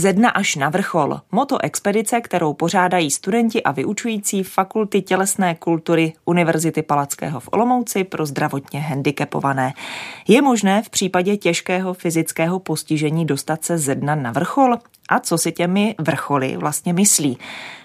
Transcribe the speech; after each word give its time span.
Ze 0.00 0.12
dna 0.12 0.30
až 0.30 0.56
na 0.56 0.68
vrchol. 0.68 1.20
Moto 1.32 1.64
expedice, 1.64 2.20
kterou 2.20 2.52
pořádají 2.54 3.10
studenti 3.10 3.62
a 3.62 3.72
vyučující 3.72 4.42
Fakulty 4.42 5.02
tělesné 5.02 5.54
kultury 5.54 6.12
Univerzity 6.24 6.82
Palackého 6.82 7.40
v 7.40 7.48
Olomouci 7.52 8.04
pro 8.04 8.26
zdravotně 8.26 8.80
handicapované. 8.80 9.72
Je 10.28 10.42
možné 10.42 10.82
v 10.82 10.90
případě 10.90 11.36
těžkého 11.36 11.94
fyzického 11.94 12.58
postižení 12.58 13.26
dostat 13.26 13.64
se 13.64 13.78
ze 13.78 13.94
dna 13.94 14.14
na 14.14 14.32
vrchol? 14.32 14.76
A 15.08 15.20
co 15.20 15.38
si 15.38 15.52
těmi 15.52 15.94
vrcholy 15.98 16.56
vlastně 16.56 16.92
myslí? 16.92 17.38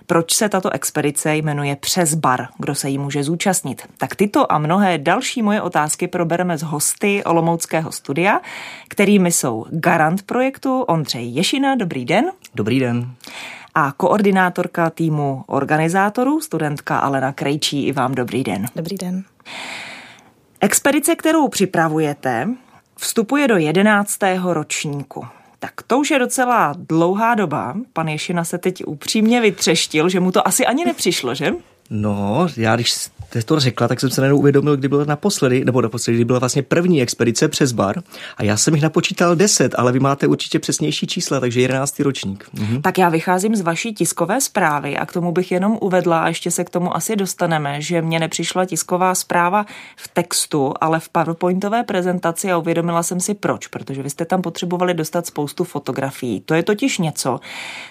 Proč 0.07 0.33
se 0.33 0.49
tato 0.49 0.73
expedice 0.73 1.35
jmenuje 1.35 1.75
Přes 1.75 2.13
bar? 2.13 2.47
Kdo 2.59 2.75
se 2.75 2.89
jí 2.89 2.97
může 2.97 3.23
zúčastnit? 3.23 3.81
Tak 3.97 4.15
tyto 4.15 4.51
a 4.51 4.57
mnohé 4.57 4.97
další 4.97 5.41
moje 5.41 5.61
otázky 5.61 6.07
probereme 6.07 6.57
s 6.57 6.63
hosty 6.63 7.23
Olomouckého 7.23 7.91
studia, 7.91 8.41
kterými 8.87 9.31
jsou 9.31 9.65
garant 9.69 10.21
projektu 10.23 10.81
Ondřej 10.81 11.29
Ješina. 11.29 11.75
Dobrý 11.75 12.05
den. 12.05 12.25
Dobrý 12.55 12.79
den. 12.79 13.11
A 13.75 13.91
koordinátorka 13.91 14.89
týmu 14.89 15.43
organizátorů, 15.47 16.41
studentka 16.41 16.97
Alena 16.97 17.33
Krejčí. 17.33 17.87
I 17.87 17.91
vám 17.91 18.15
dobrý 18.15 18.43
den. 18.43 18.65
Dobrý 18.75 18.97
den. 18.97 19.23
Expedice, 20.61 21.15
kterou 21.15 21.47
připravujete, 21.47 22.49
vstupuje 22.95 23.47
do 23.47 23.57
jedenáctého 23.57 24.53
ročníku. 24.53 25.25
Tak 25.65 25.81
to 25.87 25.99
už 25.99 26.11
je 26.11 26.19
docela 26.19 26.73
dlouhá 26.77 27.35
doba. 27.35 27.75
Pan 27.93 28.07
Ješina 28.07 28.43
se 28.43 28.57
teď 28.57 28.85
upřímně 28.85 29.41
vytřeštil, 29.41 30.09
že 30.09 30.19
mu 30.19 30.31
to 30.31 30.47
asi 30.47 30.65
ani 30.65 30.85
nepřišlo, 30.85 31.35
že? 31.35 31.53
No, 31.89 32.47
já 32.57 32.75
když 32.75 32.93
jste 33.29 33.43
to 33.43 33.59
řekla, 33.59 33.87
tak 33.87 33.99
jsem 33.99 34.09
se 34.09 34.21
najednou 34.21 34.37
uvědomil, 34.39 34.77
kdy 34.77 34.87
byla 34.87 35.05
naposledy, 35.05 35.65
nebo 35.65 35.81
naposledy, 35.81 36.15
kdy 36.15 36.25
byla 36.25 36.39
vlastně 36.39 36.63
první 36.63 37.01
expedice 37.01 37.47
přes 37.47 37.71
bar 37.71 38.01
a 38.37 38.43
já 38.43 38.57
jsem 38.57 38.73
jich 38.73 38.83
napočítal 38.83 39.35
10, 39.35 39.75
ale 39.77 39.91
vy 39.91 39.99
máte 39.99 40.27
určitě 40.27 40.59
přesnější 40.59 41.07
čísla, 41.07 41.39
takže 41.39 41.61
11. 41.61 41.99
ročník. 41.99 42.49
Mhm. 42.53 42.81
Tak 42.81 42.97
já 42.97 43.09
vycházím 43.09 43.55
z 43.55 43.61
vaší 43.61 43.93
tiskové 43.93 44.41
zprávy 44.41 44.97
a 44.97 45.05
k 45.05 45.13
tomu 45.13 45.31
bych 45.31 45.51
jenom 45.51 45.77
uvedla, 45.81 46.19
a 46.19 46.27
ještě 46.27 46.51
se 46.51 46.63
k 46.63 46.69
tomu 46.69 46.95
asi 46.95 47.15
dostaneme, 47.15 47.81
že 47.81 48.01
mně 48.01 48.19
nepřišla 48.19 48.65
tisková 48.65 49.15
zpráva 49.15 49.65
v 49.95 50.07
textu, 50.07 50.73
ale 50.81 50.99
v 50.99 51.09
PowerPointové 51.09 51.83
prezentaci 51.83 52.51
a 52.51 52.57
uvědomila 52.57 53.03
jsem 53.03 53.19
si 53.19 53.33
proč, 53.33 53.67
protože 53.67 54.03
vy 54.03 54.09
jste 54.09 54.25
tam 54.25 54.41
potřebovali 54.41 54.93
dostat 54.93 55.27
spoustu 55.27 55.63
fotografií. 55.63 56.41
To 56.41 56.53
je 56.53 56.63
totiž 56.63 56.97
něco, 56.97 57.39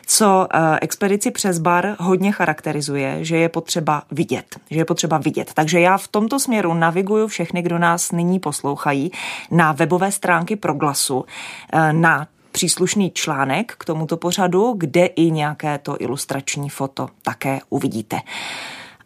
co 0.06 0.46
eh, 0.54 0.78
expedici 0.82 1.30
přes 1.30 1.58
bar 1.58 1.96
hodně 1.98 2.32
charakterizuje, 2.32 3.24
že 3.24 3.36
je 3.36 3.48
potřeba 3.48 4.02
vidět, 4.10 4.44
že 4.70 4.78
je 4.78 4.84
potřeba 4.84 5.18
vidět. 5.24 5.50
Takže 5.54 5.80
já 5.80 5.98
v 5.98 6.08
tomto 6.08 6.40
směru 6.40 6.74
naviguju 6.74 7.26
všechny, 7.26 7.62
kdo 7.62 7.78
nás 7.78 8.12
nyní 8.12 8.38
poslouchají, 8.38 9.12
na 9.50 9.72
webové 9.72 10.12
stránky 10.12 10.56
Proglasu, 10.56 11.24
eh, 11.72 11.92
na 11.92 12.26
příslušný 12.52 13.10
článek 13.10 13.74
k 13.78 13.84
tomuto 13.84 14.16
pořadu, 14.16 14.74
kde 14.78 15.06
i 15.06 15.30
nějaké 15.30 15.78
to 15.78 15.96
ilustrační 16.00 16.70
foto 16.70 17.08
také 17.22 17.60
uvidíte. 17.70 18.16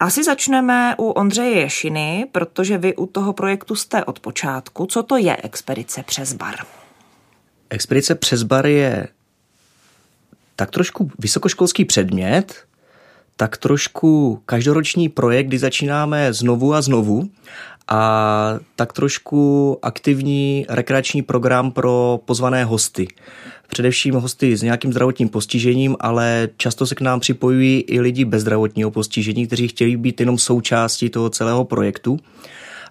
Asi 0.00 0.24
začneme 0.24 0.94
u 0.98 1.10
Ondřeje 1.10 1.60
Ješiny, 1.60 2.26
protože 2.32 2.78
vy 2.78 2.96
u 2.96 3.06
toho 3.06 3.32
projektu 3.32 3.74
jste 3.74 4.04
od 4.04 4.20
počátku. 4.20 4.86
Co 4.86 5.02
to 5.02 5.16
je 5.16 5.36
Expedice 5.42 6.02
přes 6.02 6.32
bar? 6.32 6.54
Expedice 7.70 8.14
přes 8.14 8.42
bar 8.42 8.66
je 8.66 9.08
tak 10.56 10.70
trošku 10.70 11.10
vysokoškolský 11.18 11.84
předmět, 11.84 12.64
tak 13.38 13.56
trošku 13.56 14.42
každoroční 14.46 15.08
projekt, 15.08 15.46
kdy 15.46 15.58
začínáme 15.58 16.32
znovu 16.32 16.74
a 16.74 16.82
znovu 16.82 17.30
a 17.88 18.58
tak 18.76 18.92
trošku 18.92 19.78
aktivní 19.82 20.66
rekreační 20.68 21.22
program 21.22 21.70
pro 21.70 22.20
pozvané 22.24 22.64
hosty. 22.64 23.08
Především 23.68 24.14
hosty 24.14 24.56
s 24.56 24.62
nějakým 24.62 24.92
zdravotním 24.92 25.28
postižením, 25.28 25.96
ale 26.00 26.48
často 26.56 26.86
se 26.86 26.94
k 26.94 27.00
nám 27.00 27.20
připojují 27.20 27.80
i 27.80 28.00
lidi 28.00 28.24
bez 28.24 28.42
zdravotního 28.42 28.90
postižení, 28.90 29.46
kteří 29.46 29.68
chtějí 29.68 29.96
být 29.96 30.20
jenom 30.20 30.38
součástí 30.38 31.10
toho 31.10 31.30
celého 31.30 31.64
projektu. 31.64 32.18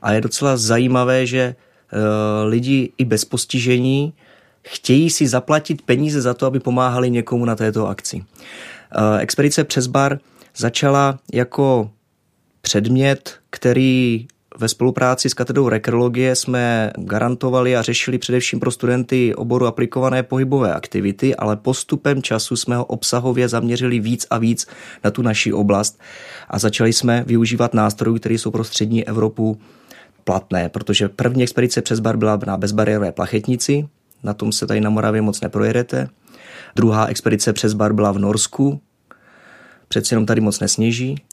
A 0.01 0.11
je 0.13 0.21
docela 0.21 0.57
zajímavé, 0.57 1.25
že 1.25 1.39
e, 1.39 1.55
lidi 2.43 2.91
i 2.97 3.05
bez 3.05 3.25
postižení 3.25 4.13
chtějí 4.63 5.09
si 5.09 5.27
zaplatit 5.27 5.81
peníze 5.81 6.21
za 6.21 6.33
to, 6.33 6.45
aby 6.45 6.59
pomáhali 6.59 7.11
někomu 7.11 7.45
na 7.45 7.55
této 7.55 7.87
akci. 7.87 8.23
E, 8.91 9.19
expedice 9.19 9.63
přes 9.63 9.87
bar 9.87 10.19
začala 10.57 11.19
jako 11.33 11.91
předmět, 12.61 13.35
který 13.49 14.27
ve 14.59 14.69
spolupráci 14.69 15.29
s 15.29 15.33
katedrou 15.33 15.69
rekrologie 15.69 16.35
jsme 16.35 16.91
garantovali 16.97 17.75
a 17.75 17.81
řešili 17.81 18.17
především 18.17 18.59
pro 18.59 18.71
studenty 18.71 19.35
oboru 19.35 19.65
aplikované 19.65 20.23
pohybové 20.23 20.73
aktivity, 20.73 21.35
ale 21.35 21.57
postupem 21.57 22.21
času 22.21 22.55
jsme 22.55 22.75
ho 22.75 22.85
obsahově 22.85 23.49
zaměřili 23.49 23.99
víc 23.99 24.27
a 24.29 24.37
víc 24.37 24.67
na 25.03 25.11
tu 25.11 25.21
naši 25.21 25.53
oblast 25.53 25.99
a 26.49 26.59
začali 26.59 26.93
jsme 26.93 27.23
využívat 27.27 27.73
nástrojů, 27.73 28.15
které 28.15 28.35
jsou 28.35 28.51
pro 28.51 28.63
střední 28.63 29.07
Evropu 29.07 29.57
platné, 30.23 30.69
protože 30.69 31.09
první 31.09 31.43
expedice 31.43 31.81
přes 31.81 31.99
bar 31.99 32.17
byla 32.17 32.39
na 32.45 32.57
bezbariérové 32.57 33.11
plachetnici, 33.11 33.87
na 34.23 34.33
tom 34.33 34.51
se 34.51 34.67
tady 34.67 34.81
na 34.81 34.89
Moravě 34.89 35.21
moc 35.21 35.41
neprojedete. 35.41 36.09
Druhá 36.75 37.05
expedice 37.05 37.53
přes 37.53 37.73
bar 37.73 37.93
byla 37.93 38.11
v 38.11 38.19
Norsku, 38.19 38.81
přeci 39.87 40.13
jenom 40.13 40.25
tady 40.25 40.41
moc 40.41 40.59
nesněží, 40.59 41.23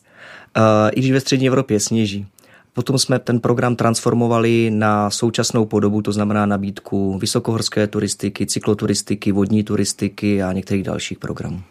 i 0.92 1.00
když 1.00 1.12
ve 1.12 1.20
střední 1.20 1.46
Evropě 1.46 1.80
sněží. 1.80 2.26
Potom 2.72 2.98
jsme 2.98 3.18
ten 3.18 3.40
program 3.40 3.76
transformovali 3.76 4.70
na 4.70 5.10
současnou 5.10 5.64
podobu, 5.66 6.02
to 6.02 6.12
znamená 6.12 6.46
nabídku 6.46 7.18
vysokohorské 7.18 7.86
turistiky, 7.86 8.46
cykloturistiky, 8.46 9.32
vodní 9.32 9.64
turistiky 9.64 10.42
a 10.42 10.52
některých 10.52 10.84
dalších 10.84 11.18
programů. 11.18 11.62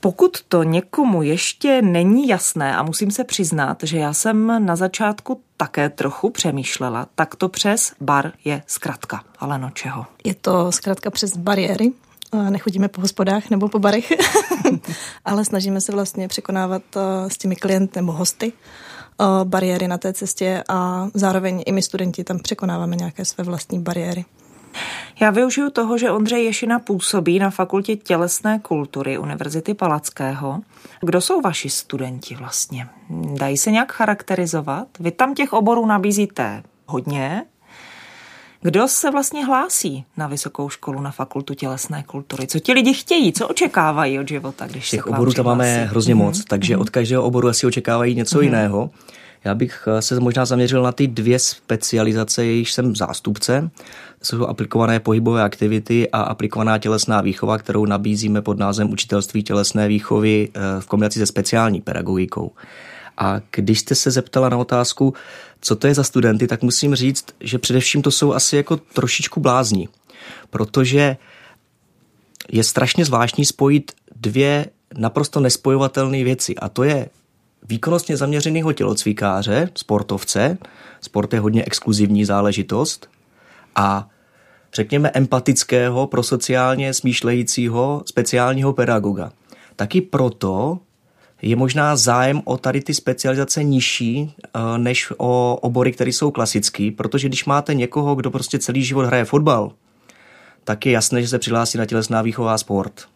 Pokud 0.00 0.42
to 0.48 0.62
někomu 0.62 1.22
ještě 1.22 1.82
není 1.82 2.28
jasné 2.28 2.76
a 2.76 2.82
musím 2.82 3.10
se 3.10 3.24
přiznat, 3.24 3.78
že 3.82 3.98
já 3.98 4.12
jsem 4.12 4.66
na 4.66 4.76
začátku 4.76 5.40
také 5.56 5.88
trochu 5.88 6.30
přemýšlela, 6.30 7.06
tak 7.14 7.36
to 7.36 7.48
přes 7.48 7.92
bar 8.00 8.32
je 8.44 8.62
zkratka. 8.66 9.24
Ale 9.38 9.58
no 9.58 9.70
čeho? 9.70 10.06
Je 10.24 10.34
to 10.34 10.72
zkratka 10.72 11.10
přes 11.10 11.36
bariéry, 11.36 11.92
nechodíme 12.32 12.88
po 12.88 13.00
hospodách 13.00 13.50
nebo 13.50 13.68
po 13.68 13.78
barech, 13.78 14.12
ale 15.24 15.44
snažíme 15.44 15.80
se 15.80 15.92
vlastně 15.92 16.28
překonávat 16.28 16.82
eh, 16.96 17.30
s 17.30 17.38
těmi 17.38 17.56
klienty 17.56 17.98
nebo 17.98 18.12
hosty 18.12 18.52
eh, 18.52 19.24
bariéry 19.44 19.88
na 19.88 19.98
té 19.98 20.12
cestě 20.12 20.64
a 20.68 21.08
zároveň 21.14 21.62
i 21.66 21.72
my 21.72 21.82
studenti 21.82 22.24
tam 22.24 22.38
překonáváme 22.38 22.96
nějaké 22.96 23.24
své 23.24 23.44
vlastní 23.44 23.78
bariéry. 23.78 24.24
Já 25.20 25.30
využiju 25.30 25.70
toho, 25.70 25.98
že 25.98 26.10
Ondřej 26.10 26.44
Ješina 26.44 26.78
působí 26.78 27.38
na 27.38 27.50
Fakultě 27.50 27.96
tělesné 27.96 28.58
kultury 28.58 29.18
Univerzity 29.18 29.74
Palackého. 29.74 30.60
Kdo 31.00 31.20
jsou 31.20 31.40
vaši 31.40 31.70
studenti 31.70 32.34
vlastně? 32.34 32.88
Dají 33.38 33.56
se 33.56 33.70
nějak 33.70 33.92
charakterizovat? 33.92 34.88
Vy 35.00 35.10
tam 35.10 35.34
těch 35.34 35.52
oborů 35.52 35.86
nabízíte 35.86 36.62
hodně, 36.86 37.44
kdo 38.60 38.88
se 38.88 39.10
vlastně 39.10 39.44
hlásí 39.44 40.04
na 40.16 40.26
vysokou 40.26 40.68
školu, 40.68 41.00
na 41.00 41.10
fakultu 41.10 41.54
tělesné 41.54 42.02
kultury? 42.02 42.46
Co 42.46 42.60
ti 42.60 42.72
lidi 42.72 42.94
chtějí? 42.94 43.32
Co 43.32 43.48
očekávají 43.48 44.18
od 44.18 44.28
života, 44.28 44.66
když 44.66 44.90
Těch 44.90 45.02
se 45.02 45.10
oborů 45.10 45.32
tam 45.32 45.44
máme 45.44 45.84
hrozně 45.84 46.14
mm-hmm. 46.14 46.18
moc, 46.18 46.44
takže 46.44 46.76
mm-hmm. 46.76 46.80
od 46.80 46.90
každého 46.90 47.22
oboru 47.22 47.48
asi 47.48 47.66
očekávají 47.66 48.14
něco 48.14 48.38
mm-hmm. 48.38 48.42
jiného. 48.42 48.90
Já 49.44 49.54
bych 49.54 49.88
eh, 49.98 50.02
se 50.02 50.20
možná 50.20 50.44
zaměřil 50.44 50.82
na 50.82 50.92
ty 50.92 51.06
dvě 51.06 51.38
specializace, 51.38 52.44
jejichž 52.44 52.72
jsem 52.72 52.96
zástupce. 52.96 53.70
Jsou 54.22 54.46
aplikované 54.46 55.00
pohybové 55.00 55.42
aktivity 55.42 56.10
a 56.10 56.20
aplikovaná 56.20 56.78
tělesná 56.78 57.20
výchova, 57.20 57.58
kterou 57.58 57.86
nabízíme 57.86 58.42
pod 58.42 58.58
názvem 58.58 58.90
učitelství 58.92 59.42
tělesné 59.42 59.88
výchovy 59.88 60.48
eh, 60.54 60.60
v 60.80 60.86
kombinaci 60.86 61.18
se 61.18 61.26
speciální 61.26 61.80
pedagogikou. 61.80 62.52
A 63.18 63.40
když 63.50 63.78
jste 63.80 63.94
se 63.94 64.10
zeptala 64.10 64.48
na 64.48 64.56
otázku, 64.56 65.14
co 65.60 65.76
to 65.76 65.86
je 65.86 65.94
za 65.94 66.04
studenty, 66.04 66.46
tak 66.46 66.62
musím 66.62 66.94
říct, 66.94 67.26
že 67.40 67.58
především 67.58 68.02
to 68.02 68.10
jsou 68.10 68.32
asi 68.32 68.56
jako 68.56 68.76
trošičku 68.76 69.40
blázní, 69.40 69.88
protože 70.50 71.16
je 72.52 72.64
strašně 72.64 73.04
zvláštní 73.04 73.44
spojit 73.44 73.92
dvě 74.16 74.66
naprosto 74.98 75.40
nespojovatelné 75.40 76.24
věci 76.24 76.56
a 76.56 76.68
to 76.68 76.82
je 76.82 77.08
výkonnostně 77.68 78.16
zaměřeného 78.16 78.72
tělocvikáře, 78.72 79.70
sportovce, 79.74 80.58
sport 81.00 81.32
je 81.32 81.40
hodně 81.40 81.64
exkluzivní 81.64 82.24
záležitost 82.24 83.08
a 83.74 84.08
řekněme 84.74 85.10
empatického, 85.14 86.06
prosociálně 86.06 86.94
smýšlejícího 86.94 88.02
speciálního 88.06 88.72
pedagoga. 88.72 89.32
Taky 89.76 90.00
proto, 90.00 90.78
je 91.42 91.56
možná 91.56 91.96
zájem 91.96 92.42
o 92.44 92.56
tady 92.56 92.80
ty 92.80 92.94
specializace 92.94 93.64
nižší 93.64 94.34
eh, 94.42 94.78
než 94.78 95.12
o 95.16 95.58
obory, 95.62 95.92
které 95.92 96.12
jsou 96.12 96.30
klasické, 96.30 96.90
protože 96.96 97.28
když 97.28 97.44
máte 97.44 97.74
někoho, 97.74 98.14
kdo 98.14 98.30
prostě 98.30 98.58
celý 98.58 98.84
život 98.84 99.06
hraje 99.06 99.24
fotbal, 99.24 99.72
tak 100.64 100.86
je 100.86 100.92
jasné, 100.92 101.22
že 101.22 101.28
se 101.28 101.38
přihlásí 101.38 101.78
na 101.78 101.86
tělesná 101.86 102.22
výchová 102.22 102.58
sport. 102.58 103.08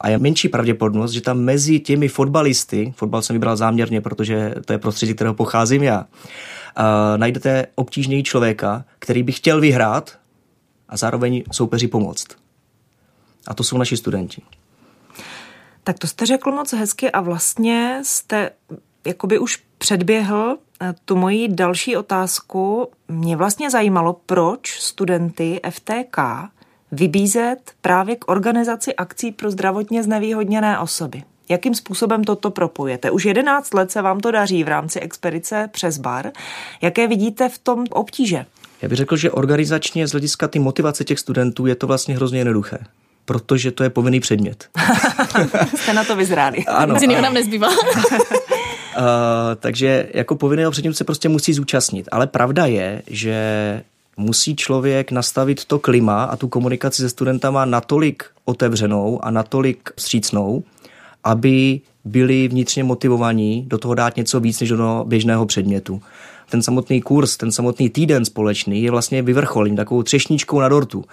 A 0.00 0.08
je 0.08 0.18
menší 0.18 0.48
pravděpodobnost, 0.48 1.10
že 1.12 1.20
tam 1.20 1.38
mezi 1.38 1.80
těmi 1.80 2.08
fotbalisty, 2.08 2.94
fotbal 2.96 3.22
jsem 3.22 3.34
vybral 3.34 3.56
záměrně, 3.56 4.00
protože 4.00 4.54
to 4.64 4.72
je 4.72 4.78
prostředí, 4.78 5.14
kterého 5.14 5.34
pocházím 5.34 5.82
já, 5.82 6.00
uh, 6.00 6.84
najdete 7.16 7.66
obtížněji 7.74 8.22
člověka, 8.22 8.84
který 8.98 9.22
by 9.22 9.32
chtěl 9.32 9.60
vyhrát 9.60 10.18
a 10.88 10.96
zároveň 10.96 11.44
soupeři 11.52 11.88
pomoct. 11.88 12.26
A 13.46 13.54
to 13.54 13.64
jsou 13.64 13.78
naši 13.78 13.96
studenti. 13.96 14.42
Tak 15.84 15.98
to 15.98 16.06
jste 16.06 16.26
řekl 16.26 16.52
moc 16.52 16.72
hezky 16.72 17.10
a 17.10 17.20
vlastně 17.20 18.00
jste 18.02 18.50
jakoby 19.06 19.38
už 19.38 19.62
předběhl 19.78 20.56
eh, 20.80 20.94
tu 21.04 21.16
moji 21.16 21.48
další 21.48 21.96
otázku. 21.96 22.88
Mě 23.08 23.36
vlastně 23.36 23.70
zajímalo, 23.70 24.20
proč 24.26 24.80
studenty 24.80 25.60
FTK 25.70 26.18
vybízet 26.92 27.72
právě 27.80 28.16
k 28.16 28.30
organizaci 28.30 28.94
akcí 28.94 29.32
pro 29.32 29.50
zdravotně 29.50 30.02
znevýhodněné 30.02 30.78
osoby. 30.78 31.22
Jakým 31.48 31.74
způsobem 31.74 32.24
toto 32.24 32.50
propojete? 32.50 33.10
Už 33.10 33.24
11 33.24 33.74
let 33.74 33.90
se 33.90 34.02
vám 34.02 34.20
to 34.20 34.30
daří 34.30 34.64
v 34.64 34.68
rámci 34.68 35.00
expedice 35.00 35.68
přes 35.72 35.98
bar. 35.98 36.32
Jaké 36.82 37.06
vidíte 37.06 37.48
v 37.48 37.58
tom 37.58 37.84
obtíže? 37.90 38.46
Já 38.82 38.88
bych 38.88 38.98
řekl, 38.98 39.16
že 39.16 39.30
organizačně 39.30 40.08
z 40.08 40.10
hlediska 40.12 40.48
ty 40.48 40.58
motivace 40.58 41.04
těch 41.04 41.18
studentů 41.18 41.66
je 41.66 41.74
to 41.74 41.86
vlastně 41.86 42.16
hrozně 42.16 42.40
jednoduché 42.40 42.78
protože 43.24 43.70
to 43.70 43.82
je 43.82 43.90
povinný 43.90 44.20
předmět. 44.20 44.68
Jste 45.76 45.92
na 45.92 46.04
to 46.04 46.16
vyzráli. 46.16 46.64
Ano. 46.64 46.98
Z 46.98 47.06
nám 47.06 47.34
nezbývá. 47.34 47.68
uh, 47.68 47.76
takže 49.60 50.08
jako 50.14 50.36
povinného 50.36 50.70
předmětu 50.70 50.94
se 50.94 51.04
prostě 51.04 51.28
musí 51.28 51.52
zúčastnit. 51.52 52.08
Ale 52.12 52.26
pravda 52.26 52.66
je, 52.66 53.02
že 53.06 53.82
musí 54.16 54.56
člověk 54.56 55.10
nastavit 55.10 55.64
to 55.64 55.78
klima 55.78 56.24
a 56.24 56.36
tu 56.36 56.48
komunikaci 56.48 57.02
se 57.02 57.08
studentama 57.08 57.64
natolik 57.64 58.24
otevřenou 58.44 59.24
a 59.24 59.30
natolik 59.30 59.90
střícnou, 59.98 60.62
aby 61.24 61.80
byli 62.04 62.48
vnitřně 62.48 62.84
motivovaní 62.84 63.64
do 63.68 63.78
toho 63.78 63.94
dát 63.94 64.16
něco 64.16 64.40
víc 64.40 64.60
než 64.60 64.68
do 64.68 65.04
běžného 65.08 65.46
předmětu. 65.46 66.02
Ten 66.50 66.62
samotný 66.62 67.00
kurz, 67.00 67.36
ten 67.36 67.52
samotný 67.52 67.90
týden 67.90 68.24
společný 68.24 68.82
je 68.82 68.90
vlastně 68.90 69.22
vyvrcholení, 69.22 69.76
takovou 69.76 70.02
třešničkou 70.02 70.60
na 70.60 70.68
dortu. 70.68 71.04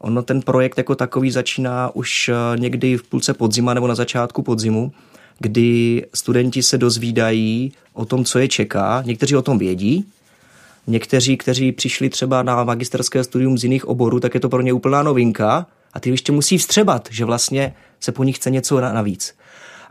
Ono 0.00 0.22
ten 0.22 0.42
projekt 0.42 0.78
jako 0.78 0.94
takový 0.94 1.30
začíná 1.30 1.90
už 1.94 2.28
eh, 2.28 2.58
někdy 2.58 2.96
v 2.96 3.02
půlce 3.02 3.34
podzima 3.34 3.74
nebo 3.74 3.86
na 3.86 3.94
začátku 3.94 4.42
podzimu, 4.42 4.92
kdy 5.38 6.06
studenti 6.14 6.62
se 6.62 6.78
dozvídají 6.78 7.72
o 7.92 8.04
tom, 8.04 8.24
co 8.24 8.38
je 8.38 8.48
čeká. 8.48 9.02
Někteří 9.06 9.36
o 9.36 9.42
tom 9.42 9.58
vědí, 9.58 10.04
někteří, 10.86 11.36
kteří 11.36 11.72
přišli 11.72 12.10
třeba 12.10 12.42
na 12.42 12.64
magisterské 12.64 13.24
studium 13.24 13.58
z 13.58 13.64
jiných 13.64 13.88
oborů, 13.88 14.20
tak 14.20 14.34
je 14.34 14.40
to 14.40 14.48
pro 14.48 14.62
ně 14.62 14.72
úplná 14.72 15.02
novinka 15.02 15.66
a 15.92 16.00
ty 16.00 16.10
ještě 16.10 16.32
musí 16.32 16.58
vstřebat, 16.58 17.08
že 17.10 17.24
vlastně 17.24 17.74
se 18.00 18.12
po 18.12 18.24
nich 18.24 18.36
chce 18.36 18.50
něco 18.50 18.80
navíc. 18.80 19.34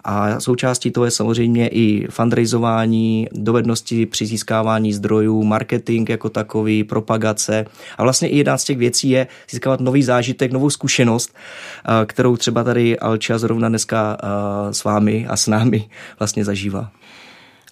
A 0.04 0.40
součástí 0.40 0.92
toho 0.92 1.06
je 1.06 1.12
samozřejmě 1.12 1.68
i 1.68 2.08
fundraizování, 2.10 3.28
dovednosti 3.32 4.06
při 4.06 4.26
získávání 4.26 4.94
zdrojů, 4.94 5.44
marketing 5.44 6.10
jako 6.10 6.30
takový, 6.30 6.84
propagace. 6.84 7.66
A 7.98 8.04
vlastně 8.04 8.30
i 8.30 8.38
jedna 8.38 8.58
z 8.58 8.64
těch 8.64 8.78
věcí 8.78 9.10
je 9.10 9.28
získávat 9.50 9.80
nový 9.80 10.04
zážitek, 10.04 10.52
novou 10.52 10.70
zkušenost, 10.70 11.36
eh, 11.36 12.06
kterou 12.06 12.38
třeba 12.38 12.64
tady 12.64 13.00
Alča 13.00 13.38
zrovna 13.38 13.70
dneska 13.70 14.18
eh, 14.24 14.74
s 14.74 14.84
vámi 14.84 15.28
a 15.30 15.38
s 15.38 15.48
námi 15.48 15.90
vlastně 16.20 16.46
zažívá. 16.46 16.92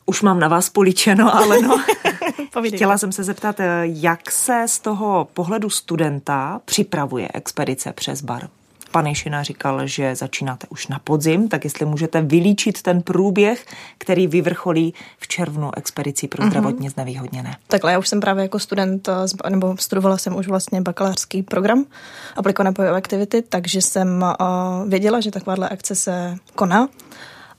Už 0.05 0.21
mám 0.21 0.39
na 0.39 0.47
vás 0.47 0.69
políčeno, 0.69 1.35
ale 1.35 1.61
no. 1.61 1.83
Chtěla 2.75 2.97
jsem 2.97 3.11
se 3.11 3.23
zeptat, 3.23 3.59
eh, 3.59 3.81
jak 3.83 4.31
se 4.31 4.63
z 4.67 4.79
toho 4.79 5.27
pohledu 5.33 5.69
studenta 5.69 6.61
připravuje 6.65 7.27
expedice 7.33 7.93
přes 7.93 8.21
bar? 8.21 8.47
Pan 8.91 9.07
Ješina 9.07 9.43
říkal, 9.43 9.87
že 9.87 10.15
začínáte 10.15 10.67
už 10.69 10.87
na 10.87 10.99
podzim, 10.99 11.47
tak 11.49 11.63
jestli 11.63 11.85
můžete 11.85 12.21
vylíčit 12.21 12.81
ten 12.81 13.01
průběh, 13.01 13.65
který 13.97 14.27
vyvrcholí 14.27 14.93
v 15.19 15.27
červnu 15.27 15.71
expedici 15.77 16.27
pro 16.27 16.43
mhm. 16.43 16.51
zdravotně 16.51 16.89
mm-hmm. 16.89 16.93
znevýhodněné. 16.93 17.57
Takhle, 17.67 17.91
já 17.91 17.99
už 17.99 18.07
jsem 18.07 18.19
právě 18.19 18.41
jako 18.41 18.59
student, 18.59 19.09
eh, 19.09 19.49
nebo 19.49 19.77
studovala 19.79 20.17
jsem 20.17 20.35
už 20.35 20.47
vlastně 20.47 20.81
bakalářský 20.81 21.43
program 21.43 21.85
aplikované 22.35 22.71
bojové 22.71 22.97
aktivity, 22.97 23.41
takže 23.41 23.81
jsem 23.81 24.25
uh, 24.39 24.89
věděla, 24.89 25.19
že 25.19 25.31
takováhle 25.31 25.69
akce 25.69 25.95
se 25.95 26.35
koná. 26.55 26.89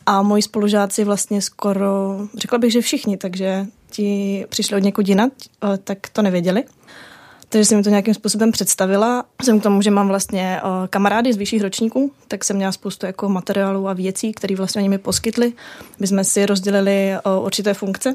A 0.06 0.22
moji 0.22 0.42
spolužáci 0.42 1.04
vlastně 1.04 1.42
skoro, 1.42 2.18
řekla 2.36 2.58
bych, 2.58 2.72
že 2.72 2.80
všichni, 2.80 3.16
takže 3.16 3.66
ti 3.90 4.46
přišli 4.48 4.76
od 4.76 4.82
někud 4.82 5.08
jinat, 5.08 5.32
uh, 5.62 5.76
tak 5.76 5.98
to 6.12 6.22
nevěděli. 6.22 6.64
Takže 7.52 7.64
jsem 7.64 7.78
mi 7.78 7.84
to 7.84 7.90
nějakým 7.90 8.14
způsobem 8.14 8.52
představila. 8.52 9.24
Jsem 9.42 9.60
k 9.60 9.62
tomu, 9.62 9.82
že 9.82 9.90
mám 9.90 10.08
vlastně 10.08 10.60
uh, 10.64 10.70
kamarády 10.86 11.32
z 11.32 11.36
vyšších 11.36 11.62
ročníků, 11.62 12.12
tak 12.28 12.44
jsem 12.44 12.56
měla 12.56 12.72
spoustu 12.72 13.06
jako 13.06 13.28
materiálů 13.28 13.88
a 13.88 13.92
věcí, 13.92 14.32
které 14.32 14.56
vlastně 14.56 14.80
oni 14.80 14.88
mi 14.88 14.98
poskytli. 14.98 15.52
My 15.98 16.06
jsme 16.06 16.24
si 16.24 16.46
rozdělili 16.46 17.12
uh, 17.26 17.44
určité 17.44 17.74
funkce. 17.74 18.14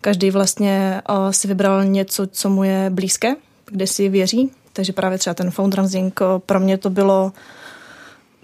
Každý 0.00 0.30
vlastně 0.30 1.02
uh, 1.10 1.30
si 1.30 1.48
vybral 1.48 1.84
něco, 1.84 2.26
co 2.26 2.50
mu 2.50 2.64
je 2.64 2.90
blízké, 2.90 3.34
kde 3.66 3.86
si 3.86 4.08
věří. 4.08 4.50
Takže 4.72 4.92
právě 4.92 5.18
třeba 5.18 5.34
ten 5.34 5.50
fundraising 5.50 6.20
pro 6.46 6.60
mě 6.60 6.78
to 6.78 6.90
bylo 6.90 7.32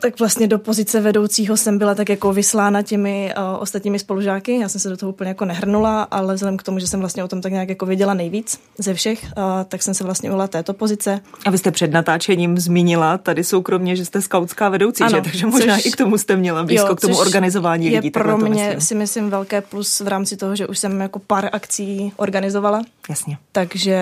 tak 0.01 0.19
vlastně 0.19 0.47
do 0.47 0.59
pozice 0.59 1.01
vedoucího 1.01 1.57
jsem 1.57 1.79
byla 1.79 1.95
tak 1.95 2.09
jako 2.09 2.33
vyslána 2.33 2.83
těmi 2.83 3.35
uh, 3.37 3.63
ostatními 3.63 3.99
spolužáky. 3.99 4.59
Já 4.61 4.69
jsem 4.69 4.81
se 4.81 4.89
do 4.89 4.97
toho 4.97 5.11
úplně 5.11 5.29
jako 5.29 5.45
nehrnula, 5.45 6.03
ale 6.03 6.35
vzhledem 6.35 6.57
k 6.57 6.63
tomu, 6.63 6.79
že 6.79 6.87
jsem 6.87 7.01
vlastně 7.01 7.25
o 7.25 7.29
tom 7.29 7.41
tak 7.41 7.53
nějak 7.53 7.69
jako 7.69 7.87
věděla 7.87 8.15
nejvíc 8.15 8.61
ze 8.79 8.95
všech, 8.95 9.25
uh, 9.25 9.43
tak 9.69 9.83
jsem 9.83 9.95
se 9.95 10.05
vlastně 10.05 10.31
uvala 10.31 10.49
této 10.49 10.75
pozice. 10.75 11.21
A 11.47 11.51
vy 11.51 11.59
jste 11.59 11.71
před 11.71 11.93
natáčením 11.93 12.59
zmínila 12.59 13.19
tady 13.19 13.45
soukromně, 13.45 13.97
že 13.97 14.05
jste 14.05 14.23
skautská 14.23 14.69
vedoucí, 14.69 15.03
ano, 15.03 15.17
že? 15.17 15.23
takže 15.23 15.47
možná 15.47 15.77
což, 15.77 15.87
i 15.87 15.91
k 15.91 15.97
tomu 15.97 16.19
jste 16.19 16.37
měla 16.37 16.65
blízko, 16.65 16.89
jo, 16.89 16.97
k 16.97 17.01
tomu 17.01 17.17
organizování 17.19 17.87
je 17.87 17.99
lidí. 17.99 18.11
pro 18.11 18.39
mě 18.39 18.65
myslím. 18.65 18.81
si 18.81 18.95
myslím 18.95 19.31
velké 19.31 19.61
plus 19.61 20.01
v 20.01 20.09
rámci 20.09 20.37
toho, 20.37 20.57
že 20.57 20.67
už 20.67 20.79
jsem 20.79 21.01
jako 21.01 21.19
pár 21.19 21.49
akcí 21.53 22.13
organizovala. 22.17 22.83
Jasně. 23.09 23.39
Takže 23.53 23.99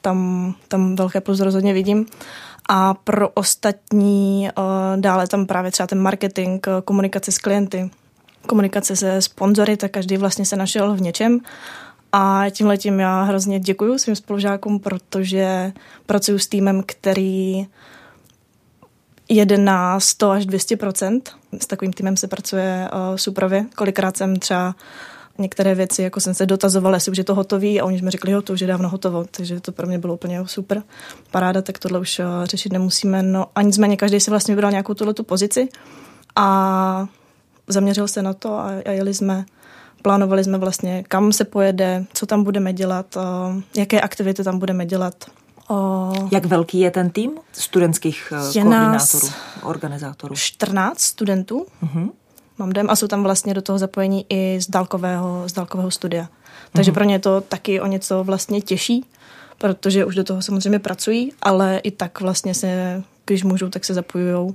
tam, 0.00 0.54
tam 0.68 0.96
velké 0.96 1.20
plus 1.20 1.40
rozhodně 1.40 1.72
vidím. 1.72 2.06
A 2.68 2.94
pro 2.94 3.28
ostatní 3.28 4.48
eh, 4.48 4.52
dále 4.96 5.26
tam 5.26 5.46
právě 5.46 5.70
třeba 5.70 5.86
ten 5.86 6.00
marketing, 6.00 6.66
eh, 6.66 6.82
komunikace 6.84 7.32
s 7.32 7.38
klienty, 7.38 7.90
komunikace 8.46 8.96
se 8.96 9.22
sponzory, 9.22 9.76
tak 9.76 9.90
každý 9.90 10.16
vlastně 10.16 10.44
se 10.44 10.56
našel 10.56 10.94
v 10.94 11.00
něčem. 11.00 11.40
A 12.12 12.44
tím 12.50 12.66
letím 12.66 13.00
já 13.00 13.22
hrozně 13.22 13.60
děkuji 13.60 13.98
svým 13.98 14.16
spolužákům, 14.16 14.80
protože 14.80 15.72
pracuji 16.06 16.38
s 16.38 16.46
týmem, 16.46 16.82
který 16.86 17.66
jede 19.28 19.58
na 19.58 20.00
100 20.00 20.30
až 20.30 20.46
200% 20.46 21.20
S 21.60 21.66
takovým 21.66 21.92
týmem 21.92 22.16
se 22.16 22.28
pracuje 22.28 22.88
uh, 22.92 23.16
suprově. 23.16 23.66
Kolikrát 23.76 24.16
jsem 24.16 24.36
třeba 24.36 24.74
některé 25.38 25.74
věci, 25.74 26.02
jako 26.02 26.20
jsem 26.20 26.34
se 26.34 26.46
dotazovala, 26.46 26.96
jestli 26.96 27.12
už 27.12 27.18
je 27.18 27.24
to 27.24 27.34
hotový 27.34 27.80
a 27.80 27.84
oni 27.84 28.02
mi 28.02 28.10
řekli, 28.10 28.32
jo, 28.32 28.42
to 28.42 28.52
už 28.52 28.60
je 28.60 28.66
dávno 28.66 28.88
hotovo, 28.88 29.24
takže 29.30 29.60
to 29.60 29.72
pro 29.72 29.86
mě 29.86 29.98
bylo 29.98 30.14
úplně 30.14 30.40
super 30.46 30.82
paráda, 31.30 31.62
tak 31.62 31.78
tohle 31.78 31.98
už 31.98 32.18
uh, 32.18 32.24
řešit 32.44 32.72
nemusíme. 32.72 33.22
No 33.22 33.46
a 33.54 33.62
nicméně 33.62 33.96
každý 33.96 34.20
si 34.20 34.30
vlastně 34.30 34.54
vybral 34.54 34.70
nějakou 34.70 34.94
tuhle 34.94 35.14
tu 35.14 35.24
pozici 35.24 35.68
a 36.36 37.06
zaměřil 37.68 38.08
se 38.08 38.22
na 38.22 38.34
to 38.34 38.52
a, 38.52 38.70
a 38.86 38.90
jeli 38.90 39.14
jsme 39.14 39.44
plánovali 40.02 40.44
jsme 40.44 40.58
vlastně, 40.58 41.04
kam 41.08 41.32
se 41.32 41.44
pojede, 41.44 42.04
co 42.12 42.26
tam 42.26 42.44
budeme 42.44 42.72
dělat, 42.72 43.16
uh, 43.16 43.22
jaké 43.76 44.00
aktivity 44.00 44.44
tam 44.44 44.58
budeme 44.58 44.86
dělat. 44.86 45.14
Jak 46.30 46.44
velký 46.44 46.80
je 46.80 46.90
ten 46.90 47.10
tým 47.10 47.30
studentských 47.52 48.32
uh, 48.32 48.56
je 48.56 48.62
koordinátorů, 48.62 49.28
organizátorů? 49.62 50.34
14 50.34 51.00
studentů. 51.00 51.66
Uh-huh 51.82 52.10
mám 52.58 52.72
dojem, 52.72 52.90
a 52.90 52.96
jsou 52.96 53.06
tam 53.06 53.22
vlastně 53.22 53.54
do 53.54 53.62
toho 53.62 53.78
zapojení 53.78 54.26
i 54.28 54.60
z 54.60 54.70
dálkového, 54.70 55.48
z 55.48 55.52
dálkového 55.52 55.90
studia. 55.90 56.28
Takže 56.72 56.90
mm-hmm. 56.90 56.94
pro 56.94 57.04
ně 57.04 57.14
je 57.14 57.18
to 57.18 57.40
taky 57.40 57.80
o 57.80 57.86
něco 57.86 58.24
vlastně 58.24 58.60
těžší, 58.60 59.04
protože 59.58 60.04
už 60.04 60.14
do 60.14 60.24
toho 60.24 60.42
samozřejmě 60.42 60.78
pracují, 60.78 61.32
ale 61.42 61.78
i 61.78 61.90
tak 61.90 62.20
vlastně 62.20 62.54
se 62.54 63.02
když 63.28 63.44
můžou, 63.44 63.68
tak 63.68 63.84
se 63.84 63.94
zapojujou. 63.94 64.54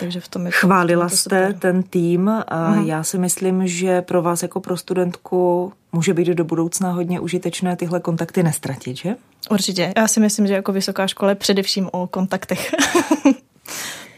Takže 0.00 0.20
v 0.20 0.28
tom 0.28 0.46
je 0.46 0.52
Chválila 0.52 1.08
to 1.08 1.16
jste 1.16 1.46
super. 1.46 1.58
ten 1.58 1.82
tým 1.82 2.28
a 2.28 2.42
Aha. 2.48 2.82
já 2.86 3.02
si 3.02 3.18
myslím, 3.18 3.66
že 3.66 4.02
pro 4.02 4.22
vás 4.22 4.42
jako 4.42 4.60
pro 4.60 4.76
studentku 4.76 5.72
může 5.92 6.14
být 6.14 6.28
do 6.28 6.44
budoucna 6.44 6.92
hodně 6.92 7.20
užitečné 7.20 7.76
tyhle 7.76 8.00
kontakty 8.00 8.42
nestratit, 8.42 8.96
že? 8.96 9.14
Určitě. 9.50 9.92
Já 9.96 10.08
si 10.08 10.20
myslím, 10.20 10.46
že 10.46 10.54
jako 10.54 10.72
vysoká 10.72 11.06
škola 11.06 11.30
je 11.30 11.34
především 11.34 11.88
o 11.92 12.06
kontaktech. 12.06 12.74